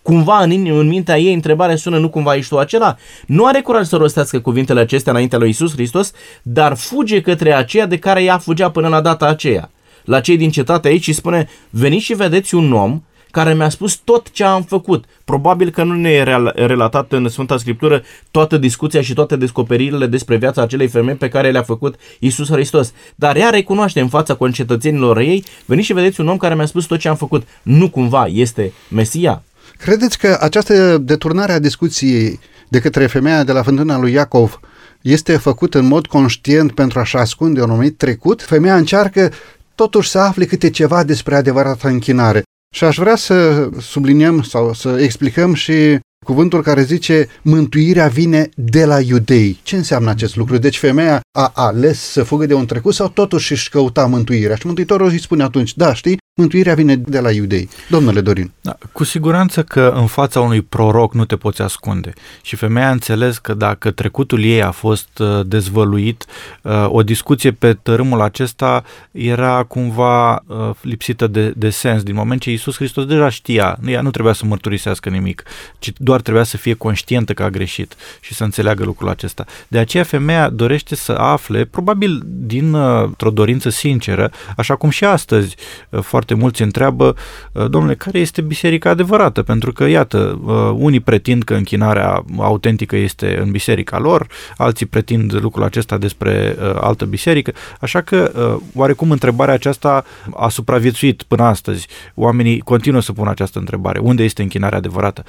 Cumva 0.02 0.42
în, 0.42 0.66
în 0.66 0.86
mintea 0.86 1.18
ei 1.18 1.34
întrebarea 1.34 1.76
sună, 1.76 1.98
nu 1.98 2.08
cumva 2.08 2.34
ești 2.34 2.48
tu 2.48 2.58
acela? 2.58 2.96
Nu 3.26 3.46
are 3.46 3.60
curaj 3.60 3.86
să 3.86 3.96
rostească 3.96 4.40
cuvintele 4.40 4.80
acestea 4.80 5.12
înaintea 5.12 5.38
lui 5.38 5.48
Isus 5.48 5.72
Hristos, 5.72 6.12
dar 6.42 6.76
fuge 6.76 7.20
către 7.20 7.52
aceea 7.52 7.86
de 7.86 7.98
care 7.98 8.22
ea 8.22 8.38
fugea 8.38 8.70
până 8.70 8.88
la 8.88 9.00
data 9.00 9.26
aceea. 9.26 9.70
La 10.04 10.20
cei 10.20 10.36
din 10.36 10.50
cetate 10.50 10.88
aici 10.88 11.02
și 11.02 11.12
spune, 11.12 11.48
veniți 11.70 12.04
și 12.04 12.14
vedeți 12.14 12.54
un 12.54 12.72
om 12.72 13.02
care 13.30 13.54
mi-a 13.54 13.68
spus 13.68 13.94
tot 13.94 14.30
ce 14.30 14.44
am 14.44 14.62
făcut. 14.62 15.04
Probabil 15.24 15.70
că 15.70 15.84
nu 15.84 15.94
ne 15.94 16.10
e 16.10 16.22
relatat 16.54 17.12
în 17.12 17.28
Sfânta 17.28 17.56
Scriptură 17.56 18.02
toată 18.30 18.56
discuția 18.56 19.02
și 19.02 19.14
toate 19.14 19.36
descoperirile 19.36 20.06
despre 20.06 20.36
viața 20.36 20.62
acelei 20.62 20.88
femei 20.88 21.14
pe 21.14 21.28
care 21.28 21.50
le-a 21.50 21.62
făcut 21.62 21.94
Isus 22.18 22.50
Hristos. 22.50 22.92
Dar 23.14 23.36
ea 23.36 23.50
recunoaște 23.50 24.00
în 24.00 24.08
fața 24.08 24.34
concetățenilor 24.34 25.18
ei, 25.18 25.44
veniți 25.64 25.86
și 25.86 25.92
vedeți 25.92 26.20
un 26.20 26.28
om 26.28 26.36
care 26.36 26.54
mi-a 26.54 26.66
spus 26.66 26.84
tot 26.84 26.98
ce 26.98 27.08
am 27.08 27.16
făcut. 27.16 27.46
Nu 27.62 27.90
cumva 27.90 28.26
este 28.26 28.72
Mesia? 28.88 29.42
Credeți 29.76 30.18
că 30.18 30.36
această 30.40 30.98
deturnare 30.98 31.52
a 31.52 31.58
discuției 31.58 32.38
de 32.68 32.80
către 32.80 33.06
femeia 33.06 33.44
de 33.44 33.52
la 33.52 33.62
fântâna 33.62 33.98
lui 33.98 34.12
Iacov 34.12 34.60
este 35.00 35.36
făcută 35.36 35.78
în 35.78 35.86
mod 35.86 36.06
conștient 36.06 36.72
pentru 36.72 36.98
a-și 36.98 37.16
ascunde 37.16 37.62
un 37.62 37.70
anumit 37.70 37.96
trecut? 37.96 38.42
Femeia 38.42 38.76
încearcă 38.76 39.32
totuși 39.74 40.08
să 40.08 40.18
afle 40.18 40.44
câte 40.44 40.70
ceva 40.70 41.04
despre 41.04 41.34
adevărata 41.34 41.88
închinare. 41.88 42.42
Și 42.74 42.84
aș 42.84 42.96
vrea 42.96 43.16
să 43.16 43.68
subliniem 43.80 44.42
sau 44.42 44.72
să 44.72 45.00
explicăm 45.00 45.54
și 45.54 45.98
cuvântul 46.24 46.62
care 46.62 46.82
zice 46.82 47.28
mântuirea 47.42 48.08
vine 48.08 48.48
de 48.54 48.84
la 48.84 49.00
iudei. 49.00 49.60
Ce 49.62 49.76
înseamnă 49.76 50.10
acest 50.10 50.36
lucru? 50.36 50.58
Deci 50.58 50.78
femeia 50.78 51.20
a 51.32 51.52
ales 51.54 52.00
să 52.00 52.22
fugă 52.22 52.46
de 52.46 52.54
un 52.54 52.66
trecut 52.66 52.94
sau 52.94 53.08
totuși 53.08 53.52
își 53.52 53.70
căuta 53.70 54.06
mântuirea? 54.06 54.56
Și 54.56 54.66
Mântuitorul 54.66 55.08
îi 55.08 55.20
spune 55.20 55.42
atunci, 55.42 55.74
da, 55.74 55.94
știi, 55.94 56.18
mântuirea 56.40 56.74
vine 56.74 56.96
de 56.96 57.20
la 57.20 57.30
iudei. 57.30 57.68
Domnule 57.88 58.20
Dorin. 58.20 58.50
Da, 58.60 58.76
cu 58.92 59.04
siguranță 59.04 59.62
că 59.62 59.92
în 59.96 60.06
fața 60.06 60.40
unui 60.40 60.60
proroc 60.62 61.14
nu 61.14 61.24
te 61.24 61.36
poți 61.36 61.62
ascunde. 61.62 62.12
Și 62.42 62.56
femeia 62.56 62.88
a 62.88 62.90
înțeles 62.90 63.38
că 63.38 63.54
dacă 63.54 63.90
trecutul 63.90 64.44
ei 64.44 64.62
a 64.62 64.70
fost 64.70 65.18
uh, 65.18 65.40
dezvăluit, 65.46 66.26
uh, 66.62 66.86
o 66.88 67.02
discuție 67.02 67.50
pe 67.50 67.72
tărâmul 67.72 68.20
acesta 68.20 68.84
era 69.10 69.62
cumva 69.62 70.34
uh, 70.46 70.70
lipsită 70.80 71.26
de, 71.26 71.52
de 71.56 71.70
sens, 71.70 72.02
din 72.02 72.14
moment 72.14 72.40
ce 72.40 72.50
Iisus 72.50 72.76
Hristos 72.76 73.04
deja 73.04 73.28
știa, 73.28 73.78
ea 73.86 74.00
nu 74.00 74.10
trebuia 74.10 74.32
să 74.32 74.44
mărturisească 74.46 75.08
nimic, 75.08 75.42
ci 75.78 75.92
doar 75.96 76.20
trebuia 76.20 76.44
să 76.44 76.56
fie 76.56 76.74
conștientă 76.74 77.32
că 77.32 77.42
a 77.42 77.50
greșit 77.50 77.94
și 78.20 78.34
să 78.34 78.44
înțeleagă 78.44 78.84
lucrul 78.84 79.08
acesta. 79.08 79.44
De 79.68 79.78
aceea 79.78 80.04
femeia 80.04 80.48
dorește 80.48 80.94
să 80.94 81.12
afle, 81.12 81.64
probabil 81.64 82.22
din 82.24 82.74
o 82.74 83.30
dorință 83.32 83.68
sinceră, 83.68 84.30
așa 84.56 84.76
cum 84.76 84.90
și 84.90 85.04
astăzi 85.04 85.56
foarte 86.00 86.29
foarte 86.30 86.34
mulți 86.34 86.62
întreabă, 86.62 87.14
uh, 87.52 87.70
domnule, 87.70 87.94
care 87.94 88.18
este 88.18 88.40
biserica 88.40 88.90
adevărată? 88.90 89.42
Pentru 89.42 89.72
că, 89.72 89.84
iată, 89.84 90.40
uh, 90.44 90.74
unii 90.74 91.00
pretind 91.00 91.42
că 91.42 91.54
închinarea 91.54 92.24
autentică 92.38 92.96
este 92.96 93.38
în 93.40 93.50
biserica 93.50 93.98
lor, 93.98 94.26
alții 94.56 94.86
pretind 94.86 95.40
lucrul 95.40 95.64
acesta 95.64 95.98
despre 95.98 96.56
altă 96.80 97.04
biserică, 97.04 97.52
așa 97.80 98.00
că, 98.00 98.32
oarecum, 98.74 99.10
întrebarea 99.10 99.54
aceasta 99.54 100.04
a 100.34 100.48
supraviețuit 100.48 101.22
până 101.22 101.42
astăzi. 101.42 101.86
Oamenii 102.14 102.58
continuă 102.58 103.00
să 103.00 103.12
pună 103.12 103.30
această 103.30 103.58
întrebare. 103.58 103.98
Unde 103.98 104.22
este 104.22 104.42
închinarea 104.42 104.78
adevărată? 104.78 105.24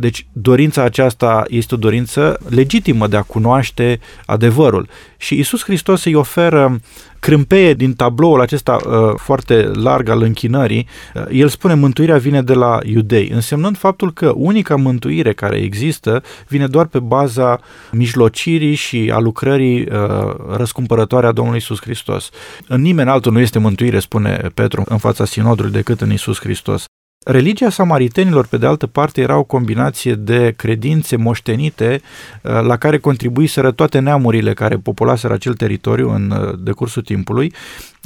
Deci, 0.00 0.26
dorința 0.32 0.82
aceasta 0.82 1.44
este 1.48 1.74
o 1.74 1.78
dorință 1.78 2.38
legitimă 2.48 3.06
de 3.06 3.16
a 3.16 3.22
cunoaște 3.22 4.00
adevărul. 4.26 4.88
Și 5.20 5.38
Isus 5.38 5.62
Hristos 5.62 6.04
îi 6.04 6.14
oferă 6.14 6.80
crâmpeie 7.18 7.74
din 7.74 7.92
tabloul 7.92 8.40
acesta 8.40 8.76
uh, 8.86 9.14
foarte 9.16 9.70
larg 9.74 10.08
al 10.08 10.22
închinării, 10.22 10.88
uh, 11.14 11.22
el 11.30 11.48
spune 11.48 11.74
mântuirea 11.74 12.16
vine 12.16 12.42
de 12.42 12.54
la 12.54 12.78
iudei, 12.84 13.28
însemnând 13.28 13.78
faptul 13.78 14.12
că 14.12 14.32
unica 14.36 14.76
mântuire 14.76 15.32
care 15.32 15.56
există 15.56 16.22
vine 16.48 16.66
doar 16.66 16.86
pe 16.86 16.98
baza 16.98 17.60
mijlocirii 17.92 18.74
și 18.74 19.10
a 19.14 19.18
lucrării 19.18 19.80
uh, 19.80 20.34
răscumpărătoare 20.56 21.26
a 21.26 21.32
Domnului 21.32 21.58
Isus 21.58 21.80
Hristos. 21.80 22.30
În 22.68 22.80
nimeni 22.80 23.08
altul 23.08 23.32
nu 23.32 23.40
este 23.40 23.58
mântuire, 23.58 23.98
spune 23.98 24.50
Petru 24.54 24.84
în 24.88 24.98
fața 24.98 25.24
sinodului, 25.24 25.70
decât 25.70 26.00
în 26.00 26.12
Isus 26.12 26.40
Hristos. 26.40 26.84
Religia 27.24 27.70
samaritenilor, 27.70 28.46
pe 28.46 28.56
de 28.56 28.66
altă 28.66 28.86
parte, 28.86 29.20
era 29.20 29.36
o 29.36 29.42
combinație 29.42 30.14
de 30.14 30.52
credințe 30.56 31.16
moștenite 31.16 32.00
uh, 32.42 32.50
la 32.60 32.76
care 32.76 32.98
contribuiseră 32.98 33.70
toate 33.70 33.98
neamurile 33.98 34.54
care 34.54 34.76
populaseră 34.76 35.32
acel 35.32 35.54
teritoriu 35.54 36.10
în 36.10 36.30
uh, 36.30 36.58
decursul 36.58 37.02
timpului 37.02 37.52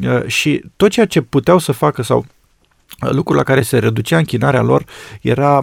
uh, 0.05 0.27
și 0.27 0.65
tot 0.77 0.91
ceea 0.91 1.07
ce 1.07 1.21
puteau 1.21 1.59
să 1.59 1.73
facă 1.73 2.03
sau 2.03 2.25
lucrul 2.99 3.37
la 3.37 3.43
care 3.43 3.63
se 3.63 3.79
reducea 3.79 4.19
închinarea 4.19 4.63
lor 4.63 4.85
era 5.21 5.61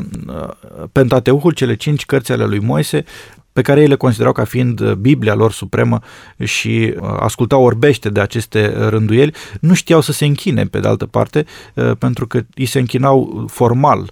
Pentateuhul, 0.92 1.52
cele 1.52 1.76
cinci 1.76 2.06
cărți 2.06 2.32
ale 2.32 2.46
lui 2.46 2.60
Moise, 2.60 3.06
pe 3.54 3.62
care 3.62 3.82
ei 3.82 3.88
le 3.88 3.96
considerau 3.96 4.32
ca 4.32 4.44
fiind 4.44 4.80
uh, 4.80 4.94
Biblia 4.94 5.34
lor 5.34 5.52
supremă 5.52 6.00
și 6.44 6.94
uh, 6.96 7.16
ascultau 7.20 7.64
orbește 7.64 8.10
de 8.10 8.20
aceste 8.20 8.88
rânduieli, 8.90 9.34
nu 9.60 9.74
știau 9.74 10.02
să 10.02 10.12
se 10.12 10.26
închine 10.26 10.66
pe 10.66 10.80
de 10.80 10.88
altă 10.88 11.06
parte, 11.06 11.46
uh, 11.76 11.92
pentru 11.98 12.28
că 12.28 12.42
îi 12.56 12.66
se 12.66 12.80
închinau 12.80 13.46
formal 13.50 14.12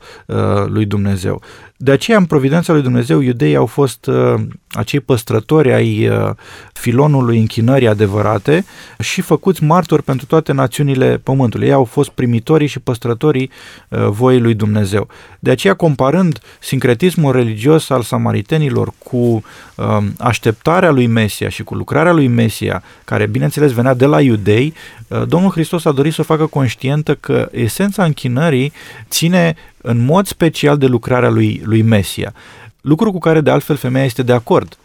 lui 0.66 0.86
Dumnezeu. 0.86 1.42
De 1.82 1.92
aceea, 1.92 2.18
în 2.18 2.26
providența 2.26 2.74
lui 2.74 2.82
Dumnezeu, 2.82 3.20
iudeii 3.20 3.56
au 3.56 3.66
fost 3.66 4.06
uh, 4.06 4.34
acei 4.72 5.00
păstrători 5.00 5.74
ai 5.74 6.08
uh, 6.08 6.30
filonului 6.74 7.40
închinării 7.40 7.88
adevărate 7.88 8.66
și 9.00 9.22
făcuți 9.22 9.64
martori 9.64 10.04
pentru 10.04 10.26
toate 10.26 10.52
națiunile 10.52 11.18
pământului. 11.18 11.68
Ei 11.68 11.74
au 11.74 11.84
fost 11.84 12.10
primitorii 12.10 12.68
și 12.68 12.80
păstrătorii 12.80 13.50
uh, 13.90 14.08
voii 14.08 14.40
lui 14.40 14.54
Dumnezeu. 14.54 15.08
De 15.40 15.52
aceea, 15.52 15.74
comparând 15.74 16.40
sincretismul 16.60 17.32
religios 17.32 17.90
al 17.90 18.02
samaritenilor 18.02 18.92
cu 18.98 19.18
uh, 19.18 19.98
așteptarea 20.18 20.92
lui 20.92 21.08
Mesia 21.08 21.50
și 21.50 21.64
cu 21.64 21.76
lucrarea 21.76 22.12
lui 22.12 22.28
Mesia, 22.28 22.84
care, 23.06 23.26
bineînțeles, 23.26 23.72
venea 23.72 23.94
de 23.94 24.06
la 24.06 24.22
iudei, 24.22 24.74
uh, 24.76 24.99
Domnul 25.28 25.52
Hristos 25.52 25.86
a 25.86 25.92
dorit 25.92 26.14
să 26.14 26.22
o 26.22 26.24
facă 26.24 26.46
conștientă 26.46 27.16
că 27.16 27.50
esența 27.52 28.04
închinării 28.04 28.74
ține 29.10 29.56
în 29.82 30.06
mod 30.06 30.28
special 30.28 30.78
de 30.78 30.86
lucrarea 30.86 31.30
lui, 31.30 31.62
lui 31.66 31.82
Mesia. 31.82 32.34
Lucru 32.82 33.12
cu 33.12 33.20
care 33.20 33.42
de 33.42 33.50
altfel 33.50 33.76
femeia 33.76 34.06
este 34.06 34.24
de 34.24 34.34
acord. 34.34 34.78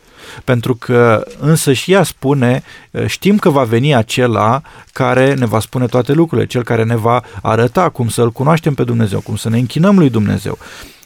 Pentru 0.44 0.74
că 0.74 1.24
însă 1.38 1.72
și 1.72 1.92
ea 1.92 2.02
spune, 2.02 2.62
știm 3.06 3.36
că 3.36 3.50
va 3.50 3.62
veni 3.62 3.94
acela 3.94 4.62
care 4.92 5.34
ne 5.34 5.46
va 5.46 5.60
spune 5.60 5.86
toate 5.86 6.12
lucrurile, 6.12 6.46
cel 6.46 6.62
care 6.62 6.84
ne 6.84 6.96
va 6.96 7.22
arăta 7.42 7.88
cum 7.88 8.08
să-L 8.08 8.32
cunoaștem 8.32 8.74
pe 8.74 8.84
Dumnezeu, 8.84 9.20
cum 9.20 9.36
să 9.36 9.48
ne 9.48 9.58
închinăm 9.58 9.98
lui 9.98 10.10
Dumnezeu. 10.10 10.58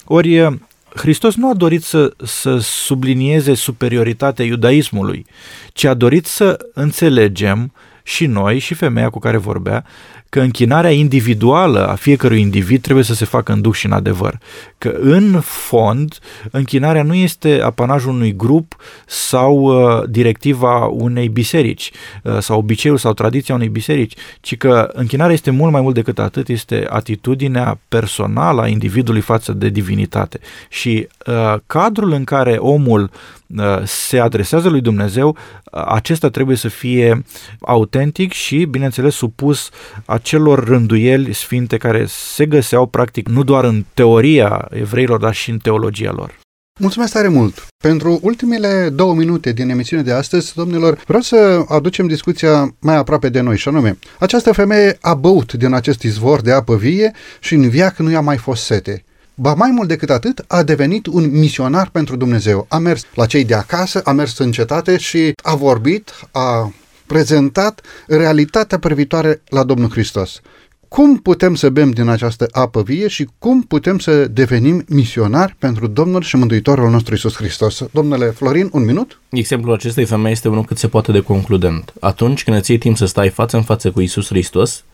Ori 0.05 0.59
Hristos 0.95 1.35
nu 1.35 1.51
a 1.51 1.55
dorit 1.55 1.83
să, 1.83 2.13
să 2.25 2.59
sublinieze 2.59 3.55
superioritatea 3.55 4.45
iudaismului, 4.45 5.27
ci 5.73 5.85
a 5.85 5.95
dorit 5.95 6.27
să 6.27 6.57
înțelegem 6.75 7.73
și 8.09 8.27
noi 8.27 8.59
și 8.59 8.75
femeia 8.75 9.11
cu 9.11 9.19
care 9.19 9.37
vorbea 9.37 9.85
că 10.29 10.41
închinarea 10.41 10.91
individuală 10.91 11.89
a 11.89 11.95
fiecărui 11.95 12.41
individ 12.41 12.83
trebuie 12.83 13.05
să 13.05 13.15
se 13.15 13.25
facă 13.25 13.53
în 13.53 13.61
duh 13.61 13.75
și 13.75 13.87
în 13.87 13.93
adevăr. 13.93 14.39
Că 14.79 14.97
în 15.01 15.41
fond, 15.41 16.19
închinarea 16.51 17.03
nu 17.03 17.15
este 17.15 17.61
apanajul 17.63 18.13
unui 18.13 18.37
grup 18.37 18.77
sau 19.07 19.57
uh, 19.57 20.09
directiva 20.09 20.87
unei 20.87 21.29
biserici 21.29 21.91
uh, 22.23 22.39
sau 22.39 22.59
obiceiul 22.59 22.99
sau 22.99 23.13
tradiția 23.13 23.55
unei 23.55 23.69
biserici, 23.69 24.15
ci 24.41 24.57
că 24.57 24.91
închinarea 24.93 25.35
este 25.35 25.51
mult 25.51 25.73
mai 25.73 25.81
mult 25.81 25.95
decât 25.95 26.19
atât, 26.19 26.49
este 26.49 26.87
atitudinea 26.91 27.81
personală 27.89 28.63
a 28.63 28.69
individului 28.69 29.21
față 29.21 29.53
de 29.53 29.69
divinitate. 29.69 30.41
Și 30.69 31.09
uh, 31.27 31.55
cadrul 31.67 32.13
în 32.13 32.25
care 32.25 32.57
omul 32.57 33.03
uh, 33.03 33.38
se 33.85 34.19
adresează 34.19 34.69
lui 34.69 34.81
Dumnezeu, 34.81 35.29
uh, 35.29 35.83
acesta 35.87 36.31
trebuie 36.31 36.57
să 36.57 36.69
fie 36.69 37.25
autentic 37.61 38.33
și, 38.33 38.65
bineînțeles, 38.65 39.15
supus 39.15 39.69
acelor 40.05 40.65
rânduieli 40.65 41.33
sfinte 41.33 41.77
care 41.77 42.05
se 42.09 42.47
găseau 42.47 42.87
practic 42.87 43.29
nu 43.29 43.43
doar 43.43 43.65
în 43.65 43.85
teoria 43.95 44.69
evreilor, 44.71 45.21
dar 45.21 45.35
și 45.35 45.51
în 45.51 45.59
teologia 45.59 46.13
lor. 46.13 46.39
Mulțumesc 46.81 47.13
tare 47.13 47.29
mult! 47.29 47.67
Pentru 47.83 48.19
ultimele 48.23 48.89
două 48.93 49.15
minute 49.15 49.53
din 49.53 49.71
emisiune 49.71 50.03
de 50.03 50.13
astăzi, 50.13 50.55
domnilor, 50.55 51.03
vreau 51.07 51.23
să 51.23 51.65
aducem 51.69 52.07
discuția 52.07 52.75
mai 52.79 52.97
aproape 52.97 53.29
de 53.29 53.41
noi, 53.41 53.57
și 53.57 53.69
anume, 53.69 53.99
această 54.19 54.53
femeie 54.53 54.99
a 55.01 55.15
băut 55.15 55.53
din 55.53 55.73
acest 55.73 56.03
izvor 56.03 56.41
de 56.41 56.53
apă 56.53 56.77
vie 56.77 57.13
și 57.41 57.55
în 57.55 57.69
viac 57.69 57.97
nu 57.97 58.11
i-a 58.11 58.21
mai 58.21 58.37
fost 58.37 58.65
sete. 58.65 59.05
Ba 59.41 59.55
mai 59.55 59.71
mult 59.71 59.89
decât 59.89 60.11
atât, 60.11 60.45
a 60.47 60.63
devenit 60.63 61.07
un 61.07 61.31
misionar 61.31 61.89
pentru 61.89 62.17
Dumnezeu. 62.17 62.67
A 62.69 62.79
mers 62.79 63.05
la 63.15 63.27
cei 63.27 63.45
de 63.45 63.55
acasă, 63.55 64.01
a 64.05 64.13
mers 64.13 64.39
în 64.39 64.53
cetate 64.53 64.97
și 64.97 65.33
a 65.43 65.55
vorbit, 65.55 66.11
a 66.33 66.73
prezentat 67.07 67.81
realitatea 68.07 68.79
privitoare 68.79 69.43
la 69.49 69.63
Domnul 69.63 69.91
Hristos. 69.91 70.41
Cum 70.89 71.17
putem 71.17 71.55
să 71.55 71.71
bem 71.71 71.91
din 71.91 72.09
această 72.09 72.49
apă 72.53 72.83
vie 72.83 73.09
și 73.09 73.29
cum 73.39 73.63
putem 73.63 73.99
să 73.99 74.27
devenim 74.27 74.85
misionari 74.89 75.57
pentru 75.59 75.87
Domnul 75.87 76.23
și 76.23 76.37
Mântuitorul 76.37 76.91
nostru 76.91 77.15
Isus 77.15 77.35
Hristos? 77.35 77.83
Domnule 77.91 78.27
Florin, 78.27 78.69
un 78.73 78.85
minut? 78.85 79.21
Exemplul 79.31 79.75
acestei 79.75 80.05
femei 80.05 80.33
este 80.33 80.49
unul 80.49 80.65
cât 80.65 80.79
se 80.79 80.89
poate 80.89 81.13
de 81.13 81.21
concludent. 81.21 81.93
Atunci 82.01 82.45
când 82.45 82.57
îți 82.57 82.71
iei 82.71 82.79
timp 82.79 82.97
să 82.97 83.07
stai 83.07 83.29
față 83.29 83.57
în 83.57 83.63
față 83.63 83.91
cu 83.91 84.01
Isus 84.01 84.27
Hristos, 84.27 84.85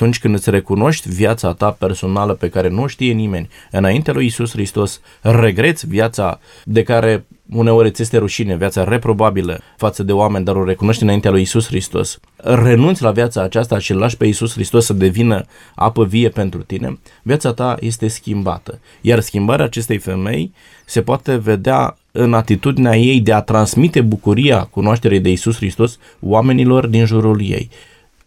atunci 0.00 0.18
când 0.18 0.34
îți 0.34 0.50
recunoști 0.50 1.08
viața 1.08 1.52
ta 1.52 1.70
personală 1.70 2.34
pe 2.34 2.48
care 2.48 2.68
nu 2.68 2.82
o 2.82 2.86
știe 2.86 3.12
nimeni. 3.12 3.48
Înaintea 3.70 4.12
lui 4.12 4.26
Isus 4.26 4.50
Hristos, 4.52 5.00
regreți 5.20 5.86
viața 5.86 6.40
de 6.64 6.82
care 6.82 7.26
uneori 7.52 7.88
îți 7.88 8.02
este 8.02 8.18
rușine, 8.18 8.56
viața 8.56 8.84
reprobabilă 8.84 9.60
față 9.76 10.02
de 10.02 10.12
oameni, 10.12 10.44
dar 10.44 10.56
o 10.56 10.64
recunoști 10.64 11.02
înaintea 11.02 11.30
lui 11.30 11.40
Isus 11.40 11.66
Hristos, 11.66 12.20
renunți 12.36 13.02
la 13.02 13.10
viața 13.10 13.42
aceasta 13.42 13.78
și 13.78 13.92
îl 13.92 13.98
lași 13.98 14.16
pe 14.16 14.26
Isus 14.26 14.52
Hristos 14.52 14.84
să 14.84 14.92
devină 14.92 15.44
apă 15.74 16.04
vie 16.04 16.28
pentru 16.28 16.62
tine, 16.62 16.98
viața 17.22 17.52
ta 17.52 17.76
este 17.80 18.08
schimbată. 18.08 18.80
Iar 19.00 19.20
schimbarea 19.20 19.64
acestei 19.64 19.98
femei 19.98 20.52
se 20.84 21.02
poate 21.02 21.36
vedea 21.36 21.96
în 22.12 22.34
atitudinea 22.34 22.96
ei 22.96 23.20
de 23.20 23.32
a 23.32 23.40
transmite 23.40 24.00
bucuria 24.00 24.64
cunoașterii 24.64 25.20
de 25.20 25.30
Isus 25.30 25.56
Hristos 25.56 25.98
oamenilor 26.20 26.86
din 26.86 27.04
jurul 27.04 27.40
ei 27.40 27.70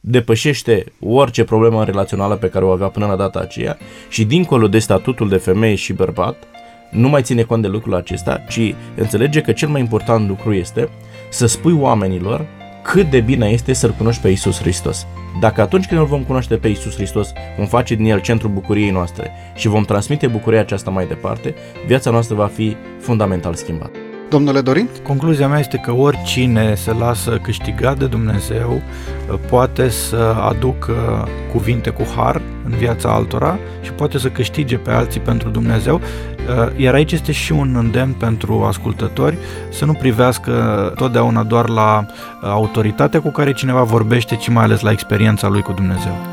depășește 0.05 0.83
orice 0.99 1.43
problemă 1.43 1.83
relațională 1.83 2.35
pe 2.35 2.49
care 2.49 2.65
o 2.65 2.69
avea 2.69 2.87
până 2.87 3.05
la 3.05 3.15
data 3.15 3.39
aceea 3.39 3.77
și 4.09 4.25
dincolo 4.25 4.67
de 4.67 4.79
statutul 4.79 5.29
de 5.29 5.37
femeie 5.37 5.75
și 5.75 5.93
bărbat, 5.93 6.43
nu 6.89 7.09
mai 7.09 7.21
ține 7.21 7.41
cont 7.41 7.61
de 7.61 7.67
lucrul 7.67 7.95
acesta, 7.95 8.41
ci 8.49 8.75
înțelege 8.95 9.41
că 9.41 9.51
cel 9.51 9.67
mai 9.67 9.81
important 9.81 10.27
lucru 10.27 10.53
este 10.53 10.89
să 11.29 11.45
spui 11.45 11.73
oamenilor 11.73 12.45
cât 12.81 13.09
de 13.09 13.19
bine 13.19 13.47
este 13.47 13.73
să-L 13.73 13.95
cunoști 13.97 14.21
pe 14.21 14.29
Isus 14.29 14.59
Hristos. 14.59 15.07
Dacă 15.39 15.61
atunci 15.61 15.85
când 15.85 15.99
îl 15.99 16.05
vom 16.05 16.23
cunoaște 16.23 16.55
pe 16.55 16.67
Isus 16.67 16.95
Hristos, 16.95 17.31
vom 17.57 17.65
face 17.65 17.95
din 17.95 18.05
el 18.05 18.21
centrul 18.21 18.51
bucuriei 18.51 18.91
noastre 18.91 19.31
și 19.55 19.67
vom 19.67 19.83
transmite 19.83 20.27
bucuria 20.27 20.59
aceasta 20.59 20.89
mai 20.89 21.07
departe, 21.07 21.55
viața 21.87 22.11
noastră 22.11 22.35
va 22.35 22.47
fi 22.47 22.75
fundamental 22.99 23.53
schimbată. 23.53 24.02
Domnule 24.33 24.61
Dorin? 24.61 24.89
Concluzia 25.03 25.47
mea 25.47 25.59
este 25.59 25.77
că 25.77 25.91
oricine 25.91 26.75
se 26.75 26.93
lasă 26.93 27.39
câștigat 27.41 27.97
de 27.97 28.05
Dumnezeu 28.05 28.81
poate 29.49 29.89
să 29.89 30.35
aducă 30.49 31.27
cuvinte 31.51 31.89
cu 31.89 32.01
har 32.15 32.41
în 32.65 32.71
viața 32.77 33.09
altora 33.09 33.57
și 33.81 33.91
poate 33.91 34.17
să 34.17 34.27
câștige 34.27 34.77
pe 34.77 34.91
alții 34.91 35.19
pentru 35.19 35.49
Dumnezeu. 35.49 36.01
Iar 36.75 36.93
aici 36.93 37.11
este 37.11 37.31
și 37.31 37.51
un 37.51 37.75
îndemn 37.75 38.11
pentru 38.11 38.63
ascultători 38.63 39.37
să 39.71 39.85
nu 39.85 39.93
privească 39.93 40.51
totdeauna 40.95 41.43
doar 41.43 41.69
la 41.69 42.05
autoritatea 42.41 43.21
cu 43.21 43.29
care 43.29 43.53
cineva 43.53 43.83
vorbește, 43.83 44.35
ci 44.35 44.47
mai 44.47 44.63
ales 44.63 44.81
la 44.81 44.91
experiența 44.91 45.47
lui 45.47 45.61
cu 45.61 45.71
Dumnezeu. 45.71 46.32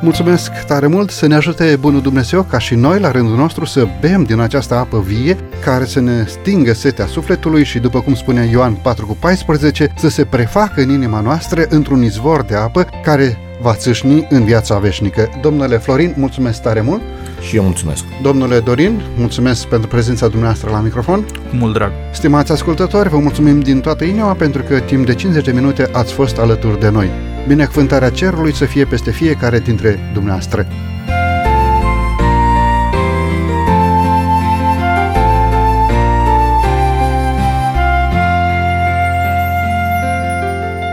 Mulțumesc 0.00 0.50
tare 0.66 0.86
mult 0.86 1.10
să 1.10 1.26
ne 1.26 1.34
ajute 1.34 1.76
Bunul 1.80 2.00
Dumnezeu 2.00 2.42
ca 2.42 2.58
și 2.58 2.74
noi 2.74 3.00
la 3.00 3.10
rândul 3.10 3.36
nostru 3.36 3.64
să 3.64 3.86
bem 4.00 4.22
din 4.22 4.40
această 4.40 4.74
apă 4.74 5.04
vie 5.06 5.36
care 5.64 5.84
să 5.84 6.00
ne 6.00 6.24
stingă 6.26 6.74
setea 6.74 7.06
sufletului 7.06 7.64
și 7.64 7.78
după 7.78 8.00
cum 8.00 8.14
spunea 8.14 8.44
Ioan 8.44 8.74
4 8.74 9.06
cu 9.06 9.16
14 9.20 9.92
să 9.96 10.08
se 10.08 10.24
prefacă 10.24 10.80
în 10.80 10.90
inima 10.90 11.20
noastră 11.20 11.66
într-un 11.68 12.02
izvor 12.02 12.42
de 12.42 12.54
apă 12.54 12.86
care 13.02 13.38
va 13.60 13.74
țâșni 13.74 14.26
în 14.30 14.44
viața 14.44 14.78
veșnică. 14.78 15.28
Domnule 15.42 15.76
Florin, 15.76 16.14
mulțumesc 16.16 16.62
tare 16.62 16.80
mult! 16.80 17.00
Și 17.40 17.56
eu 17.56 17.62
mulțumesc. 17.62 18.04
Domnule 18.22 18.60
Dorin, 18.60 19.02
mulțumesc 19.16 19.66
pentru 19.66 19.88
prezența 19.88 20.26
dumneavoastră 20.26 20.70
la 20.70 20.80
microfon. 20.80 21.22
Cu 21.22 21.56
mult 21.56 21.74
drag. 21.74 21.90
Stimați 22.12 22.52
ascultători, 22.52 23.08
vă 23.08 23.18
mulțumim 23.18 23.60
din 23.60 23.80
toată 23.80 24.04
inima 24.04 24.32
pentru 24.32 24.62
că 24.62 24.78
timp 24.78 25.06
de 25.06 25.14
50 25.14 25.44
de 25.44 25.52
minute 25.52 25.88
ați 25.92 26.12
fost 26.12 26.38
alături 26.38 26.80
de 26.80 26.88
noi. 26.88 27.35
Binecuvântarea 27.46 28.10
cerului 28.10 28.54
să 28.54 28.64
fie 28.64 28.84
peste 28.84 29.10
fiecare 29.10 29.58
dintre 29.58 29.98
dumneavoastră. 30.12 30.66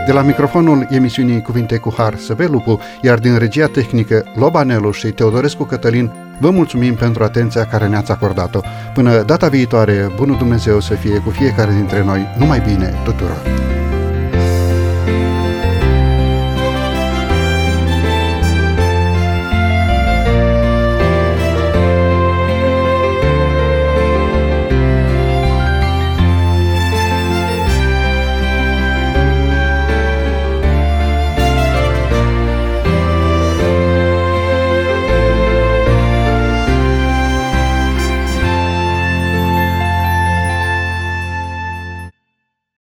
De 0.06 0.12
la 0.12 0.22
microfonul 0.22 0.86
emisiunii 0.90 1.42
Cuvinte 1.42 1.76
cu 1.76 1.94
Har 1.96 2.16
Săbelupu, 2.16 2.80
iar 3.00 3.18
din 3.18 3.38
regia 3.38 3.66
tehnică 3.66 4.24
Lobanelu 4.34 4.90
și 4.90 5.06
Teodorescu 5.06 5.64
Cătălin, 5.64 6.12
vă 6.40 6.50
mulțumim 6.50 6.94
pentru 6.94 7.24
atenția 7.24 7.64
care 7.64 7.88
ne-ați 7.88 8.10
acordat-o. 8.10 8.60
Până 8.94 9.22
data 9.22 9.48
viitoare, 9.48 10.12
bunul 10.16 10.36
Dumnezeu 10.36 10.80
să 10.80 10.94
fie 10.94 11.18
cu 11.18 11.30
fiecare 11.30 11.72
dintre 11.72 12.04
noi, 12.04 12.26
numai 12.38 12.62
bine 12.66 12.94
tuturor! 13.04 13.83